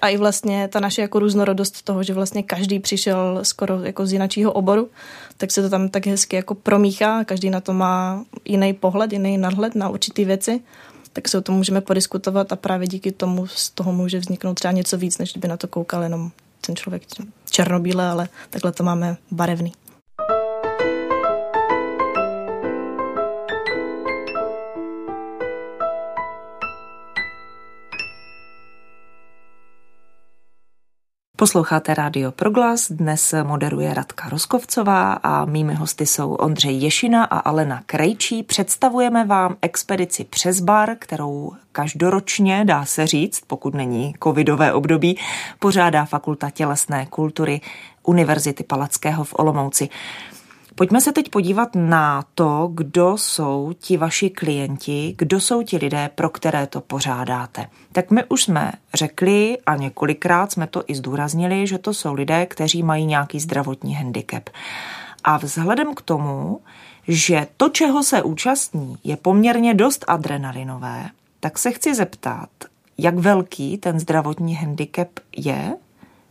a 0.02 0.08
i 0.08 0.16
vlastně 0.16 0.68
ta 0.68 0.80
naše 0.80 1.02
jako 1.02 1.18
různorodost 1.18 1.82
toho, 1.82 2.02
že 2.02 2.14
vlastně 2.14 2.42
každý 2.42 2.78
přišel 2.78 3.38
skoro 3.42 3.82
jako 3.82 4.06
z 4.06 4.12
jinačího 4.12 4.52
oboru, 4.52 4.90
tak 5.36 5.50
se 5.50 5.62
to 5.62 5.68
tam 5.68 5.88
tak 5.88 6.06
hezky 6.06 6.36
jako 6.36 6.54
promíchá, 6.54 7.24
každý 7.24 7.50
na 7.50 7.60
to 7.60 7.72
má 7.72 8.24
jiný 8.44 8.72
pohled, 8.72 9.12
jiný 9.12 9.38
nadhled 9.38 9.74
na 9.74 9.88
určitý 9.88 10.24
věci, 10.24 10.60
tak 11.12 11.28
se 11.28 11.38
o 11.38 11.40
tom 11.40 11.54
můžeme 11.54 11.80
podiskutovat 11.80 12.52
a 12.52 12.56
právě 12.56 12.88
díky 12.88 13.12
tomu 13.12 13.46
z 13.46 13.70
toho 13.70 13.92
může 13.92 14.18
vzniknout 14.18 14.54
třeba 14.54 14.72
něco 14.72 14.98
víc, 14.98 15.18
než 15.18 15.32
kdyby 15.32 15.48
na 15.48 15.56
to 15.56 15.68
koukal 15.68 16.02
jenom 16.02 16.30
ten 16.60 16.76
člověk 16.76 17.02
černobíle, 17.50 18.08
ale 18.08 18.28
takhle 18.50 18.72
to 18.72 18.84
máme 18.84 19.16
barevný. 19.30 19.72
Posloucháte 31.38 31.94
Rádio 31.94 32.32
Proglas, 32.32 32.92
dnes 32.92 33.34
moderuje 33.42 33.94
Radka 33.94 34.28
Roskovcová 34.28 35.12
a 35.12 35.44
mými 35.44 35.74
hosty 35.74 36.06
jsou 36.06 36.34
Ondřej 36.34 36.76
Ješina 36.76 37.24
a 37.24 37.38
Alena 37.38 37.82
Krejčí. 37.86 38.42
Představujeme 38.42 39.24
vám 39.24 39.56
expedici 39.62 40.24
přes 40.24 40.60
bar, 40.60 40.96
kterou 40.98 41.52
každoročně, 41.72 42.64
dá 42.64 42.84
se 42.84 43.06
říct, 43.06 43.42
pokud 43.46 43.74
není 43.74 44.14
covidové 44.22 44.72
období, 44.72 45.18
pořádá 45.58 46.04
Fakulta 46.04 46.50
tělesné 46.50 47.06
kultury 47.06 47.60
Univerzity 48.02 48.64
Palackého 48.64 49.24
v 49.24 49.34
Olomouci. 49.38 49.88
Pojďme 50.78 51.00
se 51.00 51.12
teď 51.12 51.28
podívat 51.28 51.68
na 51.74 52.24
to, 52.34 52.70
kdo 52.74 53.16
jsou 53.18 53.72
ti 53.78 53.96
vaši 53.96 54.30
klienti, 54.30 55.14
kdo 55.18 55.40
jsou 55.40 55.62
ti 55.62 55.76
lidé, 55.76 56.10
pro 56.14 56.28
které 56.28 56.66
to 56.66 56.80
pořádáte. 56.80 57.68
Tak 57.92 58.10
my 58.10 58.24
už 58.24 58.42
jsme 58.42 58.72
řekli 58.94 59.58
a 59.66 59.76
několikrát 59.76 60.52
jsme 60.52 60.66
to 60.66 60.82
i 60.86 60.94
zdůraznili, 60.94 61.66
že 61.66 61.78
to 61.78 61.94
jsou 61.94 62.14
lidé, 62.14 62.46
kteří 62.46 62.82
mají 62.82 63.06
nějaký 63.06 63.40
zdravotní 63.40 63.94
handicap. 63.94 64.50
A 65.24 65.36
vzhledem 65.36 65.94
k 65.94 66.02
tomu, 66.02 66.60
že 67.08 67.46
to, 67.56 67.68
čeho 67.68 68.02
se 68.02 68.22
účastní, 68.22 68.96
je 69.04 69.16
poměrně 69.16 69.74
dost 69.74 70.04
adrenalinové, 70.08 71.08
tak 71.40 71.58
se 71.58 71.70
chci 71.70 71.94
zeptat, 71.94 72.50
jak 72.98 73.18
velký 73.18 73.78
ten 73.78 74.00
zdravotní 74.00 74.54
handicap 74.54 75.08
je, 75.36 75.76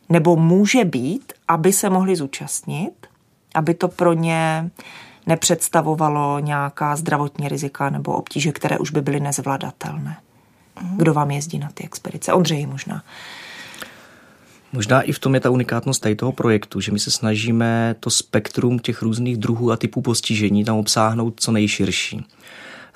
nebo 0.09 0.35
může 0.35 0.85
být, 0.85 1.33
aby 1.47 1.73
se 1.73 1.89
mohli 1.89 2.15
zúčastnit 2.15 3.06
aby 3.57 3.73
to 3.73 3.87
pro 3.87 4.13
ně 4.13 4.69
nepředstavovalo 5.25 6.39
nějaká 6.39 6.95
zdravotní 6.95 7.47
rizika 7.47 7.89
nebo 7.89 8.13
obtíže, 8.13 8.51
které 8.51 8.77
už 8.77 8.91
by 8.91 9.01
byly 9.01 9.19
nezvladatelné. 9.19 10.17
Kdo 10.95 11.13
vám 11.13 11.31
jezdí 11.31 11.59
na 11.59 11.69
ty 11.73 11.83
expedice? 11.83 12.33
Ondřej 12.33 12.65
možná. 12.65 13.03
Možná 14.73 15.01
i 15.01 15.11
v 15.11 15.19
tom 15.19 15.33
je 15.33 15.39
ta 15.39 15.49
unikátnost 15.49 16.01
tady 16.01 16.15
toho 16.15 16.31
projektu, 16.31 16.81
že 16.81 16.91
my 16.91 16.99
se 16.99 17.11
snažíme 17.11 17.95
to 17.99 18.09
spektrum 18.09 18.79
těch 18.79 19.01
různých 19.01 19.37
druhů 19.37 19.71
a 19.71 19.77
typů 19.77 20.01
postižení 20.01 20.65
tam 20.65 20.77
obsáhnout 20.77 21.33
co 21.37 21.51
nejširší. 21.51 22.25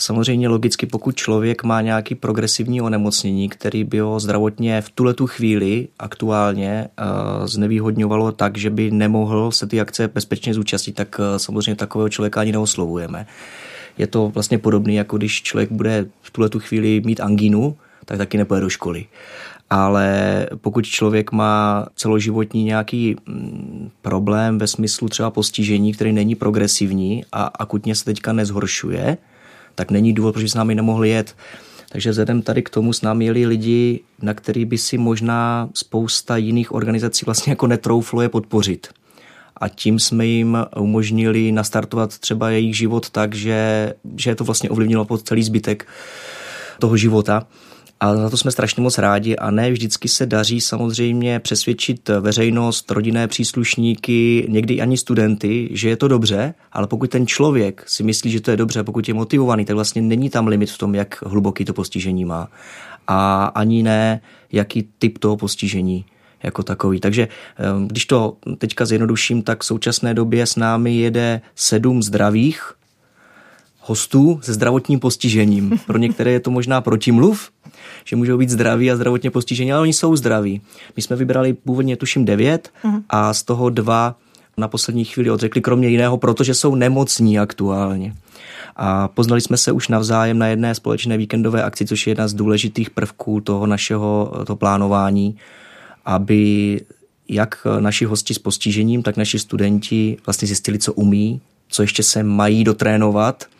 Samozřejmě 0.02 0.48
logicky, 0.48 0.86
pokud 0.86 1.16
člověk 1.16 1.64
má 1.64 1.82
nějaký 1.82 2.16
progresivní 2.16 2.82
onemocnění, 2.82 3.50
který 3.50 3.84
by 3.84 4.00
ho 4.00 4.20
zdravotně 4.20 4.82
v 4.82 4.90
tuhle 4.90 5.14
tu 5.14 5.28
chvíli 5.28 5.88
aktuálně 6.00 6.88
uh, 6.88 7.48
znevýhodňovalo 7.48 8.32
tak, 8.32 8.58
že 8.58 8.70
by 8.70 8.92
nemohl 8.92 9.52
se 9.52 9.68
ty 9.68 9.82
akce 9.82 10.08
bezpečně 10.08 10.54
zúčastnit, 10.54 10.96
tak 10.96 11.20
uh, 11.20 11.38
samozřejmě 11.38 11.76
takového 11.76 12.10
člověka 12.10 12.42
ani 12.42 12.52
neoslovujeme. 12.52 13.28
Je 13.98 14.08
to 14.08 14.30
vlastně 14.30 14.58
podobné, 14.58 14.94
jako 14.94 15.18
když 15.18 15.42
člověk 15.42 15.72
bude 15.72 16.06
v 16.22 16.32
tuhle 16.32 16.50
tu 16.50 16.60
chvíli 16.60 17.02
mít 17.06 17.20
angínu, 17.20 17.78
tak 18.06 18.18
taky 18.18 18.38
nepojede 18.38 18.64
do 18.64 18.70
školy. 18.70 19.06
Ale 19.70 20.48
pokud 20.56 20.86
člověk 20.86 21.32
má 21.32 21.86
celoživotní 21.96 22.64
nějaký 22.64 23.16
mm, 23.26 23.90
problém 24.02 24.58
ve 24.58 24.68
smyslu 24.68 25.10
třeba 25.10 25.30
postižení, 25.30 25.94
který 25.94 26.14
není 26.14 26.36
progresivní 26.36 27.26
a 27.32 27.44
akutně 27.44 27.96
se 27.96 28.06
teďka 28.06 28.34
nezhoršuje, 28.34 29.18
tak 29.76 29.92
není 29.92 30.14
důvod, 30.14 30.34
proč 30.34 30.52
s 30.52 30.56
námi 30.56 30.76
nemohli 30.76 31.10
jet. 31.10 31.36
Takže 31.90 32.10
vzhledem 32.10 32.42
tady 32.42 32.62
k 32.64 32.70
tomu 32.70 32.94
s 32.94 33.02
námi 33.02 33.26
jeli 33.26 33.46
lidi, 33.46 34.00
na 34.22 34.34
který 34.34 34.66
by 34.66 34.78
si 34.78 34.98
možná 34.98 35.70
spousta 35.74 36.38
jiných 36.38 36.72
organizací 36.72 37.26
vlastně 37.26 37.52
jako 37.52 37.68
netrouflo 37.68 38.22
je 38.22 38.30
podpořit. 38.30 38.88
A 39.58 39.68
tím 39.68 40.00
jsme 40.00 40.26
jim 40.26 40.58
umožnili 40.78 41.52
nastartovat 41.52 42.20
třeba 42.20 42.50
jejich 42.50 42.78
život 42.78 43.10
tak, 43.10 43.36
že, 43.36 43.94
že 44.18 44.36
to 44.36 44.44
vlastně 44.44 44.70
ovlivnilo 44.70 45.06
pod 45.06 45.22
celý 45.22 45.44
zbytek 45.44 45.88
toho 46.80 46.98
života. 46.98 47.48
A 48.02 48.16
za 48.16 48.30
to 48.30 48.38
jsme 48.38 48.52
strašně 48.52 48.84
moc 48.84 48.98
rádi 48.98 49.36
a 49.36 49.52
ne 49.52 49.72
vždycky 49.72 50.08
se 50.08 50.26
daří 50.26 50.62
samozřejmě 50.62 51.40
přesvědčit 51.40 52.10
veřejnost, 52.10 52.92
rodinné 52.92 53.28
příslušníky, 53.28 54.46
někdy 54.50 54.82
ani 54.82 54.98
studenty, 54.98 55.70
že 55.72 55.90
je 55.90 55.98
to 55.98 56.08
dobře, 56.08 56.54
ale 56.72 56.88
pokud 56.88 57.10
ten 57.10 57.28
člověk 57.28 57.84
si 57.88 58.04
myslí, 58.04 58.32
že 58.32 58.42
to 58.42 58.52
je 58.52 58.58
dobře, 58.58 58.84
pokud 58.84 59.08
je 59.08 59.14
motivovaný, 59.14 59.66
tak 59.66 59.76
vlastně 59.76 60.02
není 60.02 60.30
tam 60.30 60.48
limit 60.48 60.72
v 60.72 60.78
tom, 60.78 60.96
jak 60.96 61.24
hluboký 61.26 61.66
to 61.66 61.74
postižení 61.74 62.26
má. 62.26 62.48
A 63.08 63.46
ani 63.46 63.84
ne, 63.84 64.22
jaký 64.52 64.90
typ 65.00 65.18
toho 65.18 65.38
postižení 65.38 66.06
jako 66.44 66.64
takový. 66.64 67.00
Takže 67.00 67.28
ehm, 67.58 67.88
když 67.88 68.06
to 68.06 68.38
teďka 68.58 68.86
zjednoduším, 68.86 69.42
tak 69.42 69.62
v 69.62 69.66
současné 69.66 70.14
době 70.14 70.46
s 70.46 70.56
námi 70.56 70.96
jede 70.96 71.42
sedm 71.56 72.04
zdravých 72.04 72.74
hostů 73.82 74.40
se 74.44 74.54
zdravotním 74.54 75.00
postižením. 75.00 75.80
Pro 75.88 75.98
některé 75.98 76.32
je 76.32 76.40
to 76.40 76.52
možná 76.52 76.82
protimluv, 76.82 77.50
že 78.06 78.16
můžou 78.16 78.38
být 78.38 78.50
zdraví 78.50 78.92
a 78.92 78.96
zdravotně 78.96 79.32
postižení, 79.32 79.74
ale 79.74 79.82
oni 79.82 79.94
jsou 79.94 80.16
zdraví. 80.16 80.62
My 80.96 81.02
jsme 81.02 81.16
vybrali 81.16 81.54
původně 81.54 81.96
tuším 81.96 82.26
devět 82.26 82.70
uh-huh. 82.84 83.04
a 83.10 83.34
z 83.34 83.44
toho 83.44 83.70
dva 83.70 84.16
na 84.58 84.68
poslední 84.68 85.06
chvíli 85.06 85.32
odřekli 85.32 85.62
kromě 85.62 85.88
jiného, 85.88 86.18
protože 86.18 86.54
jsou 86.54 86.76
nemocní 86.76 87.40
aktuálně. 87.40 88.14
A 88.76 89.08
poznali 89.08 89.42
jsme 89.42 89.58
se 89.58 89.72
už 89.72 89.88
navzájem 89.88 90.38
na 90.38 90.48
jedné 90.48 90.76
společné 90.76 91.18
víkendové 91.18 91.64
akci, 91.64 91.86
což 91.86 92.08
je 92.08 92.12
jedna 92.12 92.28
z 92.28 92.34
důležitých 92.34 92.90
prvků 92.90 93.42
toho 93.42 93.68
našeho 93.68 94.34
toho 94.48 94.58
plánování, 94.58 95.38
aby 96.06 96.82
jak 97.30 97.68
naši 97.80 98.06
hosti 98.06 98.34
s 98.34 98.40
postižením, 98.40 99.04
tak 99.04 99.18
naši 99.18 99.40
studenti 99.40 100.18
vlastně 100.26 100.46
zjistili, 100.46 100.80
co 100.80 100.94
umí, 100.94 101.42
co 101.70 101.82
ještě 101.82 102.04
se 102.04 102.24
mají 102.24 102.64
dotrénovat– 102.64 103.46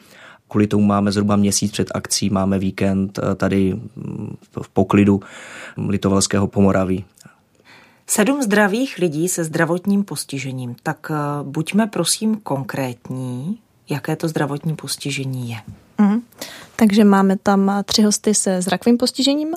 Kvůli 0.52 0.68
tomu 0.68 0.86
máme 0.86 1.12
zhruba 1.12 1.36
měsíc 1.36 1.72
před 1.72 1.88
akcí, 1.94 2.30
máme 2.30 2.60
víkend 2.60 3.20
eh, 3.20 3.36
tady 3.36 3.74
mm, 3.74 4.36
v 4.62 4.70
poklidu 4.70 5.22
Litovalského 5.88 6.48
Pomoraví. 6.48 7.06
Sedm 8.08 8.42
zdravých 8.42 8.98
lidí 8.98 9.30
se 9.30 9.44
zdravotním 9.44 10.04
postižením. 10.04 10.76
Tak 10.84 11.12
eh, 11.12 11.16
buďme 11.44 11.88
prosím 11.88 12.36
konkrétní, 12.36 13.60
jaké 13.90 14.16
to 14.16 14.28
zdravotní 14.28 14.76
postižení 14.76 15.50
je. 15.50 15.58
Mm. 15.98 16.22
Takže 16.76 17.04
máme 17.04 17.38
tam 17.38 17.72
tři 17.86 18.02
hosty 18.02 18.34
se 18.34 18.62
zrakovým 18.62 18.98
postižením, 18.98 19.56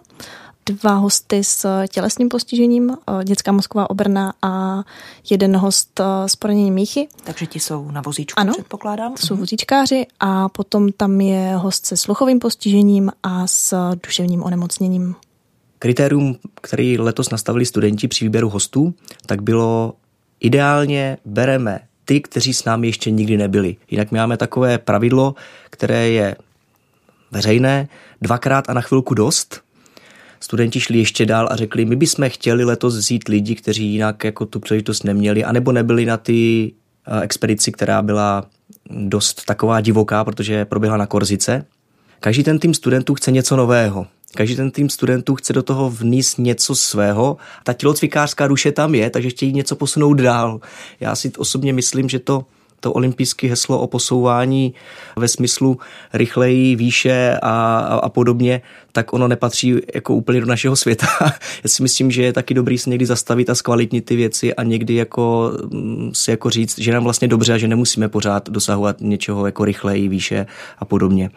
dva 0.67 0.95
hosty 0.95 1.45
s 1.45 1.87
tělesným 1.87 2.29
postižením, 2.29 2.91
eh, 2.91 3.25
dětská 3.25 3.53
mozková 3.53 3.91
obrna 3.91 4.35
a 4.43 4.83
jeden 5.31 5.57
host 5.57 6.01
eh, 6.01 6.29
s 6.29 6.37
poraněním 6.37 6.75
míchy. 6.75 7.09
Takže 7.25 7.47
ti 7.47 7.61
jsou 7.61 7.91
na 7.91 8.01
vozíčku, 8.01 8.41
ano, 8.41 8.53
předpokládám? 8.53 9.17
jsou 9.17 9.35
mhm. 9.35 9.41
vozíčkáři 9.41 10.07
a 10.21 10.49
potom 10.49 10.93
tam 10.93 11.21
je 11.21 11.57
host 11.57 11.87
se 11.87 11.97
sluchovým 11.97 12.39
postižením 12.39 13.11
a 13.23 13.47
s 13.47 13.95
duševním 14.07 14.43
onemocněním. 14.43 15.15
Kritérium, 15.79 16.37
který 16.61 16.99
letos 16.99 17.31
nastavili 17.31 17.67
studenti 17.67 18.09
při 18.09 18.25
výběru 18.25 18.49
hostů, 18.49 18.95
tak 19.27 19.43
bylo 19.43 19.95
ideálně 20.41 21.19
bereme 21.25 21.81
ty, 22.05 22.21
kteří 22.21 22.55
s 22.55 22.65
námi 22.65 22.87
ještě 22.87 23.11
nikdy 23.11 23.37
nebyli. 23.37 23.77
Jinak 23.91 24.13
my 24.13 24.19
máme 24.19 24.37
takové 24.37 24.79
pravidlo, 24.79 25.35
které 25.71 26.09
je 26.09 26.37
veřejné, 27.31 27.89
dvakrát 28.21 28.71
a 28.71 28.75
na 28.75 28.81
chvilku 28.81 29.15
dost, 29.15 29.64
studenti 30.45 30.81
šli 30.81 30.99
ještě 30.99 31.27
dál 31.27 31.49
a 31.51 31.57
řekli, 31.57 31.85
my 31.85 31.97
bychom 31.97 32.29
chtěli 32.29 32.65
letos 32.65 32.97
vzít 32.97 33.29
lidi, 33.29 33.55
kteří 33.55 33.93
jinak 33.93 34.25
jako 34.25 34.47
tu 34.47 34.61
příležitost 34.61 35.05
neměli, 35.05 35.45
anebo 35.45 35.73
nebyli 35.73 36.05
na 36.05 36.17
ty 36.17 36.73
eh, 37.07 37.23
expedici, 37.23 37.73
která 37.73 38.03
byla 38.03 38.47
dost 38.91 39.45
taková 39.45 39.81
divoká, 39.81 40.25
protože 40.25 40.65
proběhla 40.65 40.97
na 40.97 41.07
Korzice. 41.07 41.67
Každý 42.21 42.45
ten 42.45 42.59
tým 42.59 42.75
studentů 42.75 43.15
chce 43.15 43.33
něco 43.33 43.57
nového. 43.57 44.07
Každý 44.35 44.57
ten 44.57 44.71
tým 44.71 44.91
studentů 44.91 45.35
chce 45.35 45.53
do 45.53 45.63
toho 45.63 45.91
vníst 45.91 46.39
něco 46.39 46.75
svého. 46.75 47.37
Ta 47.65 47.73
tělocvikářská 47.73 48.49
duše 48.49 48.73
tam 48.73 48.95
je, 48.95 49.11
takže 49.11 49.31
chtějí 49.31 49.53
něco 49.53 49.77
posunout 49.77 50.15
dál. 50.15 50.61
Já 51.01 51.17
si 51.17 51.33
osobně 51.39 51.73
myslím, 51.73 52.09
že 52.09 52.19
to 52.19 52.47
to 52.85 52.93
olympijské 52.93 53.49
heslo 53.49 53.81
o 53.81 53.87
posouvání 53.87 54.75
ve 55.17 55.29
smyslu 55.29 55.79
rychleji, 56.13 56.77
výše 56.77 57.39
a, 57.43 57.79
a, 57.79 57.95
a 57.97 58.09
podobně, 58.09 58.63
tak 58.93 59.13
ono 59.13 59.29
nepatří 59.29 59.75
jako 59.95 60.15
úplně 60.15 60.41
do 60.41 60.47
našeho 60.47 60.77
světa. 60.77 61.07
Já 61.65 61.69
si 61.69 61.83
myslím, 61.83 62.11
že 62.11 62.23
je 62.23 62.33
taky 62.33 62.55
dobrý 62.55 62.79
se 62.79 62.91
někdy 62.91 63.07
zastavit 63.07 63.51
a 63.51 63.55
zkvalitnit 63.55 64.05
ty 64.05 64.17
věci 64.17 64.55
a 64.55 64.63
někdy 64.63 64.95
jako 64.95 65.53
mm, 65.73 66.11
si 66.15 66.31
jako 66.31 66.51
říct, 66.51 66.79
že 66.79 66.93
nám 66.93 67.05
vlastně 67.05 67.29
dobře 67.29 67.53
a 67.53 67.59
že 67.59 67.69
nemusíme 67.69 68.09
pořád 68.09 68.51
dosahovat 68.51 68.97
něčeho 69.01 69.47
jako 69.47 69.65
rychleji, 69.65 70.09
výše 70.09 70.47
a 70.79 70.85
podobně. 70.85 71.31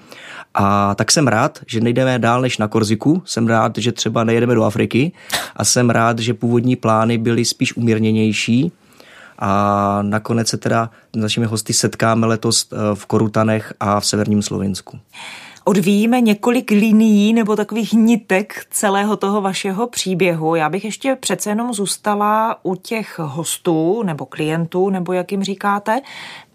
A 0.53 0.95
tak 0.95 1.11
jsem 1.11 1.27
rád, 1.27 1.59
že 1.67 1.81
nejdeme 1.81 2.19
dál 2.19 2.41
než 2.41 2.57
na 2.57 2.67
Korziku, 2.67 3.21
jsem 3.25 3.47
rád, 3.47 3.77
že 3.77 3.91
třeba 3.91 4.23
nejedeme 4.23 4.55
do 4.55 4.63
Afriky 4.63 5.11
a 5.55 5.63
jsem 5.63 5.89
rád, 5.89 6.19
že 6.19 6.33
původní 6.33 6.75
plány 6.75 7.17
byly 7.17 7.45
spíš 7.45 7.77
umírněnější, 7.77 8.71
a 9.39 10.01
nakonec 10.01 10.47
se 10.47 10.57
teda 10.57 10.89
s 11.13 11.17
našimi 11.17 11.45
hosty 11.45 11.73
setkáme 11.73 12.27
letos 12.27 12.67
eh, 12.71 12.95
v 12.95 13.05
Korutanech 13.05 13.73
a 13.79 13.99
v 13.99 14.05
severním 14.05 14.41
Slovensku. 14.41 14.99
Odvíjíme 15.67 16.21
několik 16.21 16.71
linií 16.71 17.33
nebo 17.33 17.55
takových 17.55 17.93
nitek 17.93 18.65
celého 18.69 19.17
toho 19.17 19.41
vašeho 19.41 19.87
příběhu. 19.87 20.55
Já 20.55 20.69
bych 20.69 20.85
ještě 20.85 21.15
přece 21.15 21.49
jenom 21.49 21.73
zůstala 21.73 22.59
u 22.63 22.75
těch 22.75 23.19
hostů 23.19 24.03
nebo 24.03 24.25
klientů, 24.25 24.89
nebo 24.89 25.13
jak 25.13 25.31
jim 25.31 25.43
říkáte. 25.43 26.01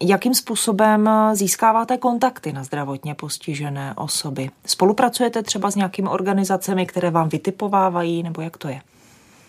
Jakým 0.02 0.34
způsobem 0.34 1.10
získáváte 1.32 1.96
kontakty 1.96 2.52
na 2.52 2.64
zdravotně 2.64 3.14
postižené 3.14 3.94
osoby? 3.96 4.50
Spolupracujete 4.66 5.42
třeba 5.42 5.70
s 5.70 5.74
nějakými 5.74 6.08
organizacemi, 6.08 6.86
které 6.86 7.10
vám 7.10 7.28
vytipovávají, 7.28 8.22
nebo 8.22 8.40
jak 8.42 8.56
to 8.56 8.68
je? 8.68 8.80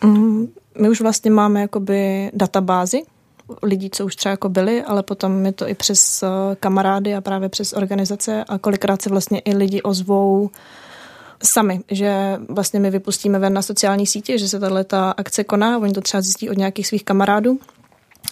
Mm, 0.04 0.48
my 0.80 0.90
už 0.90 1.02
vlastně 1.02 1.32
máme 1.32 1.62
jakoby 1.62 2.32
databázi 2.34 3.02
lidí, 3.64 3.90
co 3.90 4.06
už 4.06 4.16
třeba 4.16 4.32
jako 4.32 4.50
byli, 4.50 4.84
ale 4.84 5.04
potom 5.04 5.46
je 5.46 5.52
to 5.52 5.68
i 5.68 5.74
přes 5.74 6.24
eh, 6.24 6.28
kamarády 6.60 7.16
a 7.16 7.22
právě 7.22 7.50
přes 7.50 7.74
organizace 7.74 8.44
a 8.44 8.58
kolikrát 8.58 9.02
se 9.02 9.10
vlastně 9.10 9.40
i 9.40 9.56
lidi 9.56 9.82
ozvou 9.82 10.50
sami, 11.44 11.82
že 11.92 12.40
vlastně 12.50 12.80
my 12.80 12.92
vypustíme 12.92 13.40
ven 13.40 13.54
na 13.54 13.62
sociální 13.62 14.08
sítě, 14.08 14.38
že 14.38 14.50
se 14.50 14.60
tato 14.60 14.98
akce 15.18 15.44
koná, 15.44 15.78
oni 15.78 15.94
to 15.94 16.02
třeba 16.02 16.22
zjistí 16.22 16.50
od 16.50 16.58
nějakých 16.58 16.88
svých 16.88 17.06
kamarádů 17.06 17.60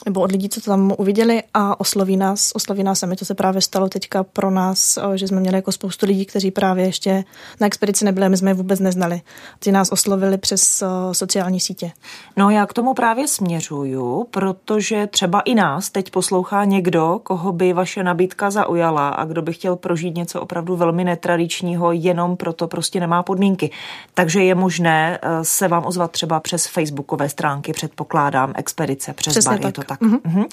nebo 0.06 0.22
od 0.22 0.32
lidí, 0.32 0.50
co 0.50 0.62
to 0.62 0.72
tam 0.72 0.94
uviděli 0.98 1.44
a 1.54 1.80
osloví 1.80 2.18
nás, 2.18 2.52
osloví 2.54 2.84
nás 2.84 3.00
sami. 3.00 3.16
To 3.16 3.26
se 3.26 3.36
právě 3.36 3.62
stalo 3.62 3.90
teďka 3.90 4.24
pro 4.24 4.52
nás, 4.52 5.00
že 5.16 5.28
jsme 5.28 5.40
měli 5.40 5.56
jako 5.56 5.72
spoustu 5.72 6.06
lidí, 6.06 6.26
kteří 6.26 6.52
právě 6.52 6.86
ještě 6.86 7.24
na 7.60 7.68
expedici 7.68 8.06
nebyli, 8.06 8.30
my 8.30 8.38
jsme 8.38 8.50
je 8.50 8.54
vůbec 8.54 8.80
neznali. 8.80 9.22
Ty 9.60 9.72
nás 9.72 9.92
oslovili 9.92 10.38
přes 10.38 10.84
sociální 11.12 11.60
sítě. 11.60 11.92
No 12.38 12.50
já 12.50 12.66
k 12.66 12.74
tomu 12.74 12.94
právě 12.94 13.28
směřuju, 13.28 14.28
protože 14.32 15.08
třeba 15.08 15.40
i 15.42 15.56
nás 15.56 15.90
teď 15.90 16.12
poslouchá 16.12 16.66
někdo, 16.66 17.20
koho 17.24 17.52
by 17.52 17.74
vaše 17.74 18.04
nabídka 18.04 18.52
zaujala 18.52 19.10
a 19.10 19.26
kdo 19.26 19.42
by 19.42 19.54
chtěl 19.54 19.76
prožít 19.76 20.16
něco 20.16 20.42
opravdu 20.42 20.76
velmi 20.76 21.04
netradičního, 21.04 21.92
jenom 21.92 22.38
proto 22.38 22.68
prostě 22.68 23.00
nemá 23.00 23.24
podmínky. 23.24 23.72
Takže 24.14 24.44
je 24.44 24.56
možné 24.56 25.20
e, 25.22 25.44
se 25.44 25.68
vám 25.68 25.86
ozvat 25.86 26.12
třeba 26.12 26.40
přes 26.40 26.68
facebookové 26.68 27.30
stránky, 27.30 27.74
předpokládám, 27.74 28.54
expedice 28.56 29.14
přes 29.14 29.34
Přesně 29.34 29.50
bar, 29.50 29.60
tak. 29.60 29.68
je 29.68 29.72
to 29.72 29.82
tak. 29.92 30.02
Mm-hmm. 30.02 30.46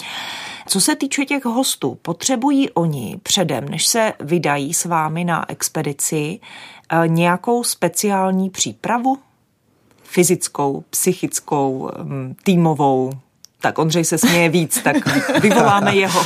Co 0.67 0.81
se 0.81 0.95
týče 0.95 1.25
těch 1.25 1.45
hostů, 1.45 1.97
potřebují 2.01 2.69
oni 2.69 3.19
předem, 3.23 3.69
než 3.69 3.85
se 3.85 4.13
vydají 4.19 4.73
s 4.73 4.85
vámi 4.85 5.23
na 5.23 5.49
expedici, 5.49 6.39
eh, 6.91 7.07
nějakou 7.07 7.63
speciální 7.63 8.49
přípravu? 8.49 9.17
Fyzickou, 10.03 10.83
psychickou, 10.89 11.91
mm, 12.03 12.35
týmovou? 12.43 13.11
Tak 13.61 13.77
Ondřej 13.79 14.05
se 14.05 14.17
směje 14.17 14.49
víc, 14.49 14.81
tak 14.83 14.95
vyvoláme 15.41 15.95
jeho. 15.95 16.21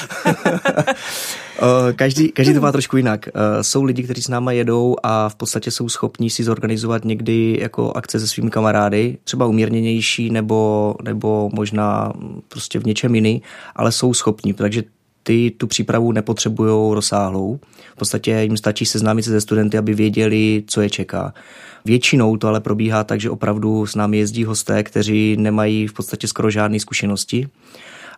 Eh, 1.59 1.93
každý, 1.93 2.31
každý 2.31 2.53
to 2.53 2.61
má 2.61 2.71
trošku 2.71 2.97
jinak. 2.97 3.27
Eh, 3.27 3.63
jsou 3.63 3.83
lidi, 3.83 4.03
kteří 4.03 4.21
s 4.21 4.27
náma 4.27 4.51
jedou 4.51 4.95
a 5.03 5.29
v 5.29 5.35
podstatě 5.35 5.71
jsou 5.71 5.89
schopní 5.89 6.29
si 6.29 6.43
zorganizovat 6.43 7.05
někdy 7.05 7.57
jako 7.61 7.91
akce 7.95 8.19
se 8.19 8.27
svými 8.27 8.49
kamarády, 8.49 9.17
třeba 9.23 9.45
umírněnější 9.45 10.29
nebo, 10.29 10.95
nebo 11.03 11.49
možná 11.53 12.13
prostě 12.47 12.79
v 12.79 12.85
něčem 12.85 13.15
jiný, 13.15 13.41
ale 13.75 13.91
jsou 13.91 14.13
schopní, 14.13 14.53
takže 14.53 14.83
ty 15.23 15.51
tu 15.57 15.67
přípravu 15.67 16.11
nepotřebují 16.11 16.95
rozsáhlou. 16.95 17.59
V 17.93 17.95
podstatě 17.95 18.31
jim 18.31 18.57
stačí 18.57 18.85
seznámit 18.85 19.23
se 19.23 19.31
ze 19.31 19.41
studenty, 19.41 19.77
aby 19.77 19.93
věděli, 19.93 20.63
co 20.67 20.81
je 20.81 20.89
čeká. 20.89 21.33
Většinou 21.85 22.37
to 22.37 22.47
ale 22.47 22.61
probíhá 22.61 23.03
tak, 23.03 23.21
že 23.21 23.29
opravdu 23.29 23.85
s 23.85 23.95
námi 23.95 24.17
jezdí 24.17 24.43
hosté, 24.43 24.83
kteří 24.83 25.37
nemají 25.37 25.87
v 25.87 25.93
podstatě 25.93 26.27
skoro 26.27 26.49
žádné 26.49 26.79
zkušenosti 26.79 27.47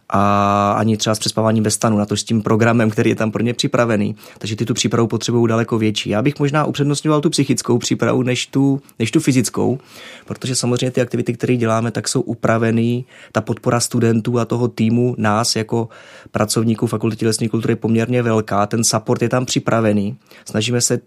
a 0.09 0.71
ani 0.71 0.97
třeba 0.97 1.15
s 1.15 1.19
přespáváním 1.19 1.63
bez 1.63 1.73
stanu, 1.73 1.97
na 1.97 2.05
to 2.05 2.17
s 2.17 2.23
tím 2.23 2.41
programem, 2.41 2.89
který 2.89 3.09
je 3.09 3.15
tam 3.15 3.31
pro 3.31 3.43
ně 3.43 3.53
připravený. 3.53 4.15
Takže 4.37 4.55
ty 4.55 4.65
tu 4.65 4.73
přípravu 4.73 5.07
potřebují 5.07 5.47
daleko 5.47 5.77
větší. 5.77 6.09
Já 6.09 6.21
bych 6.21 6.39
možná 6.39 6.65
upřednostňoval 6.65 7.21
tu 7.21 7.29
psychickou 7.29 7.77
přípravu 7.77 8.23
než 8.23 8.47
tu, 8.47 8.81
než 8.99 9.11
tu 9.11 9.19
fyzickou, 9.19 9.79
protože 10.25 10.55
samozřejmě 10.55 10.91
ty 10.91 11.01
aktivity, 11.01 11.33
které 11.33 11.55
děláme, 11.55 11.91
tak 11.91 12.07
jsou 12.07 12.21
upravený. 12.21 13.05
Ta 13.31 13.41
podpora 13.41 13.79
studentů 13.79 14.39
a 14.39 14.45
toho 14.45 14.67
týmu, 14.67 15.15
nás 15.17 15.55
jako 15.55 15.89
pracovníků 16.31 16.87
fakulty 16.87 17.15
tělesné 17.15 17.49
kultury 17.49 17.71
je 17.71 17.75
poměrně 17.75 18.21
velká. 18.21 18.65
Ten 18.65 18.83
support 18.83 19.21
je 19.21 19.29
tam 19.29 19.45
připravený. 19.45 20.17
Snažíme 20.45 20.81
se 20.81 20.99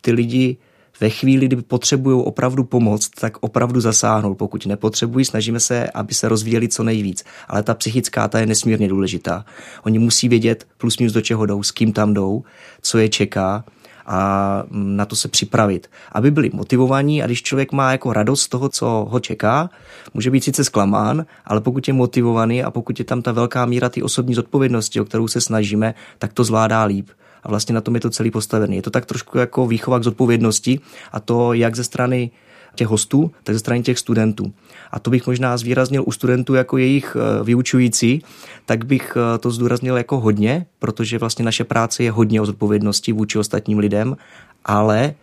ty 0.00 0.12
lidi 0.12 0.56
ve 1.00 1.10
chvíli, 1.10 1.46
kdy 1.46 1.56
potřebují 1.56 2.22
opravdu 2.24 2.64
pomoc, 2.64 3.10
tak 3.20 3.36
opravdu 3.40 3.80
zasáhnout. 3.80 4.34
Pokud 4.34 4.66
nepotřebují, 4.66 5.24
snažíme 5.24 5.60
se, 5.60 5.90
aby 5.90 6.14
se 6.14 6.28
rozvíjeli 6.28 6.68
co 6.68 6.84
nejvíc. 6.84 7.24
Ale 7.48 7.62
ta 7.62 7.74
psychická, 7.74 8.28
ta 8.28 8.38
je 8.38 8.46
nesmírně 8.46 8.88
důležitá. 8.88 9.44
Oni 9.82 9.98
musí 9.98 10.28
vědět 10.28 10.66
plus 10.78 10.98
minus 10.98 11.12
do 11.12 11.20
čeho 11.20 11.46
jdou, 11.46 11.62
s 11.62 11.70
kým 11.70 11.92
tam 11.92 12.14
jdou, 12.14 12.44
co 12.82 12.98
je 12.98 13.08
čeká 13.08 13.64
a 14.06 14.62
na 14.70 15.04
to 15.04 15.16
se 15.16 15.28
připravit, 15.28 15.90
aby 16.12 16.30
byli 16.30 16.50
motivovaní 16.52 17.22
a 17.22 17.26
když 17.26 17.42
člověk 17.42 17.72
má 17.72 17.92
jako 17.92 18.12
radost 18.12 18.42
z 18.42 18.48
toho, 18.48 18.68
co 18.68 19.06
ho 19.10 19.20
čeká, 19.20 19.70
může 20.14 20.30
být 20.30 20.44
sice 20.44 20.64
zklamán, 20.64 21.26
ale 21.44 21.60
pokud 21.60 21.88
je 21.88 21.94
motivovaný 21.94 22.62
a 22.62 22.70
pokud 22.70 22.98
je 22.98 23.04
tam 23.04 23.22
ta 23.22 23.32
velká 23.32 23.66
míra 23.66 23.88
ty 23.88 24.02
osobní 24.02 24.34
zodpovědnosti, 24.34 25.00
o 25.00 25.04
kterou 25.04 25.28
se 25.28 25.40
snažíme, 25.40 25.94
tak 26.18 26.32
to 26.32 26.44
zvládá 26.44 26.84
líp 26.84 27.08
a 27.44 27.48
vlastně 27.48 27.74
na 27.74 27.80
tom 27.80 27.94
je 27.94 28.00
to 28.00 28.10
celý 28.10 28.30
postavený. 28.30 28.76
Je 28.76 28.82
to 28.82 28.90
tak 28.90 29.06
trošku 29.06 29.38
jako 29.38 29.66
výchova 29.66 29.98
k 29.98 30.02
zodpovědnosti 30.02 30.80
a 31.12 31.20
to 31.20 31.52
jak 31.52 31.76
ze 31.76 31.84
strany 31.84 32.30
těch 32.74 32.88
hostů, 32.88 33.30
tak 33.44 33.54
ze 33.54 33.58
strany 33.58 33.82
těch 33.82 33.98
studentů. 33.98 34.52
A 34.90 34.98
to 34.98 35.10
bych 35.10 35.26
možná 35.26 35.56
zvýraznil 35.56 36.04
u 36.06 36.12
studentů 36.12 36.54
jako 36.54 36.78
jejich 36.78 37.16
eh, 37.16 37.44
vyučující, 37.44 38.22
tak 38.66 38.84
bych 38.84 39.16
eh, 39.16 39.38
to 39.38 39.50
zdůraznil 39.50 39.96
jako 39.96 40.20
hodně, 40.20 40.66
protože 40.78 41.18
vlastně 41.18 41.44
naše 41.44 41.64
práce 41.64 42.02
je 42.02 42.10
hodně 42.10 42.40
o 42.40 42.46
zodpovědnosti 42.46 43.12
vůči 43.12 43.38
ostatním 43.38 43.78
lidem, 43.78 44.16
ale 44.64 45.14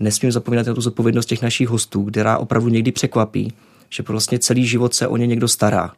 nesmím 0.00 0.32
zapomínat 0.32 0.66
na 0.66 0.74
tu 0.74 0.80
zodpovědnost 0.80 1.26
těch 1.26 1.42
našich 1.42 1.68
hostů, 1.68 2.04
která 2.04 2.38
opravdu 2.38 2.68
někdy 2.68 2.92
překvapí, 2.92 3.52
že 3.90 4.02
vlastně 4.08 4.38
celý 4.38 4.66
život 4.66 4.94
se 4.94 5.08
o 5.08 5.16
ně 5.16 5.26
někdo 5.26 5.48
stará. 5.48 5.92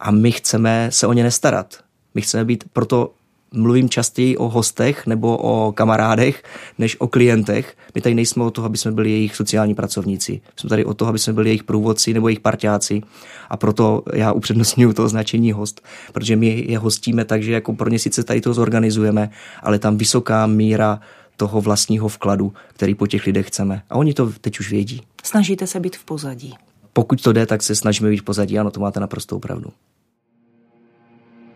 A 0.00 0.10
my 0.10 0.32
chceme 0.32 0.88
se 0.92 1.06
o 1.06 1.12
ně 1.12 1.22
nestarat. 1.22 1.78
My 2.14 2.22
chceme 2.22 2.44
být 2.44 2.64
proto 2.72 3.12
mluvím 3.54 3.88
častěji 3.88 4.36
o 4.36 4.48
hostech 4.48 5.06
nebo 5.06 5.36
o 5.36 5.72
kamarádech, 5.72 6.42
než 6.78 6.96
o 7.00 7.08
klientech. 7.08 7.76
My 7.94 8.00
tady 8.00 8.14
nejsme 8.14 8.44
o 8.44 8.50
toho, 8.50 8.66
aby 8.66 8.78
jsme 8.78 8.92
byli 8.92 9.10
jejich 9.10 9.36
sociální 9.36 9.74
pracovníci. 9.74 10.40
Jsme 10.56 10.68
tady 10.68 10.84
o 10.84 10.94
toho, 10.94 11.08
aby 11.08 11.18
jsme 11.18 11.32
byli 11.32 11.48
jejich 11.48 11.64
průvodci 11.64 12.14
nebo 12.14 12.28
jejich 12.28 12.40
parťáci. 12.40 13.02
A 13.50 13.56
proto 13.56 14.02
já 14.12 14.32
upřednostňuji 14.32 14.92
to 14.92 15.04
označení 15.04 15.52
host, 15.52 15.80
protože 16.12 16.36
my 16.36 16.64
je 16.68 16.78
hostíme 16.78 17.24
tak, 17.24 17.42
že 17.42 17.52
jako 17.52 17.72
pro 17.72 17.88
ně 17.88 17.98
sice 17.98 18.22
tady 18.22 18.40
to 18.40 18.54
zorganizujeme, 18.54 19.30
ale 19.62 19.78
tam 19.78 19.96
vysoká 19.96 20.46
míra 20.46 21.00
toho 21.36 21.60
vlastního 21.60 22.08
vkladu, 22.08 22.52
který 22.72 22.94
po 22.94 23.06
těch 23.06 23.26
lidech 23.26 23.46
chceme. 23.46 23.82
A 23.90 23.94
oni 23.94 24.14
to 24.14 24.32
teď 24.40 24.60
už 24.60 24.70
vědí. 24.70 25.02
Snažíte 25.24 25.66
se 25.66 25.80
být 25.80 25.96
v 25.96 26.04
pozadí. 26.04 26.54
Pokud 26.92 27.22
to 27.22 27.32
jde, 27.32 27.46
tak 27.46 27.62
se 27.62 27.74
snažíme 27.74 28.10
být 28.10 28.20
v 28.20 28.22
pozadí. 28.22 28.58
Ano, 28.58 28.70
to 28.70 28.80
máte 28.80 29.00
naprostou 29.00 29.38
pravdu. 29.38 29.70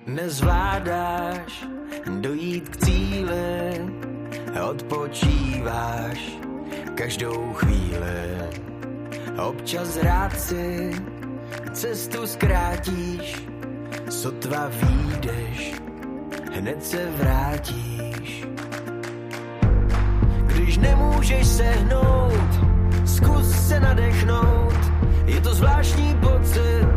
Nezvládáš 0.08 1.66
dojít 2.20 2.68
k 2.68 2.76
cíli, 2.76 3.80
odpočíváš 4.70 6.18
každou 6.94 7.52
chvíli. 7.52 8.38
Občas 9.36 9.96
rád 10.02 10.40
si 10.40 10.92
cestu 11.72 12.26
zkrátíš, 12.26 13.36
sotva 14.10 14.70
výjdeš, 14.72 15.74
hned 16.52 16.84
se 16.84 17.10
vrátíš. 17.16 18.44
Když 20.46 20.78
nemůžeš 20.78 21.46
sehnout, 21.46 22.50
zkus 23.04 23.68
se 23.68 23.80
nadechnout, 23.80 24.78
je 25.26 25.40
to 25.40 25.54
zvláštní 25.54 26.16
pocit, 26.20 26.88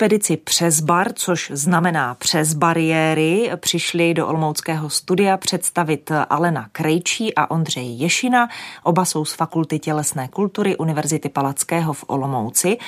Expedici 0.00 0.36
přes 0.36 0.80
bar, 0.80 1.12
což 1.14 1.50
znamená 1.54 2.14
přes 2.14 2.54
bariéry, 2.54 3.50
přišli 3.56 4.14
do 4.14 4.28
Olmouckého 4.28 4.90
studia 4.90 5.36
představit 5.36 6.12
Alena 6.30 6.68
Krejčí 6.72 7.34
a 7.34 7.50
Ondřej 7.50 7.86
Ješina. 7.86 8.48
Oba 8.82 9.04
jsou 9.04 9.24
z 9.24 9.32
Fakulty 9.32 9.78
tělesné 9.78 10.28
kultury 10.28 10.76
Univerzity 10.76 11.28
Palackého 11.28 11.92
v 11.92 12.04
Olomouci. 12.06 12.78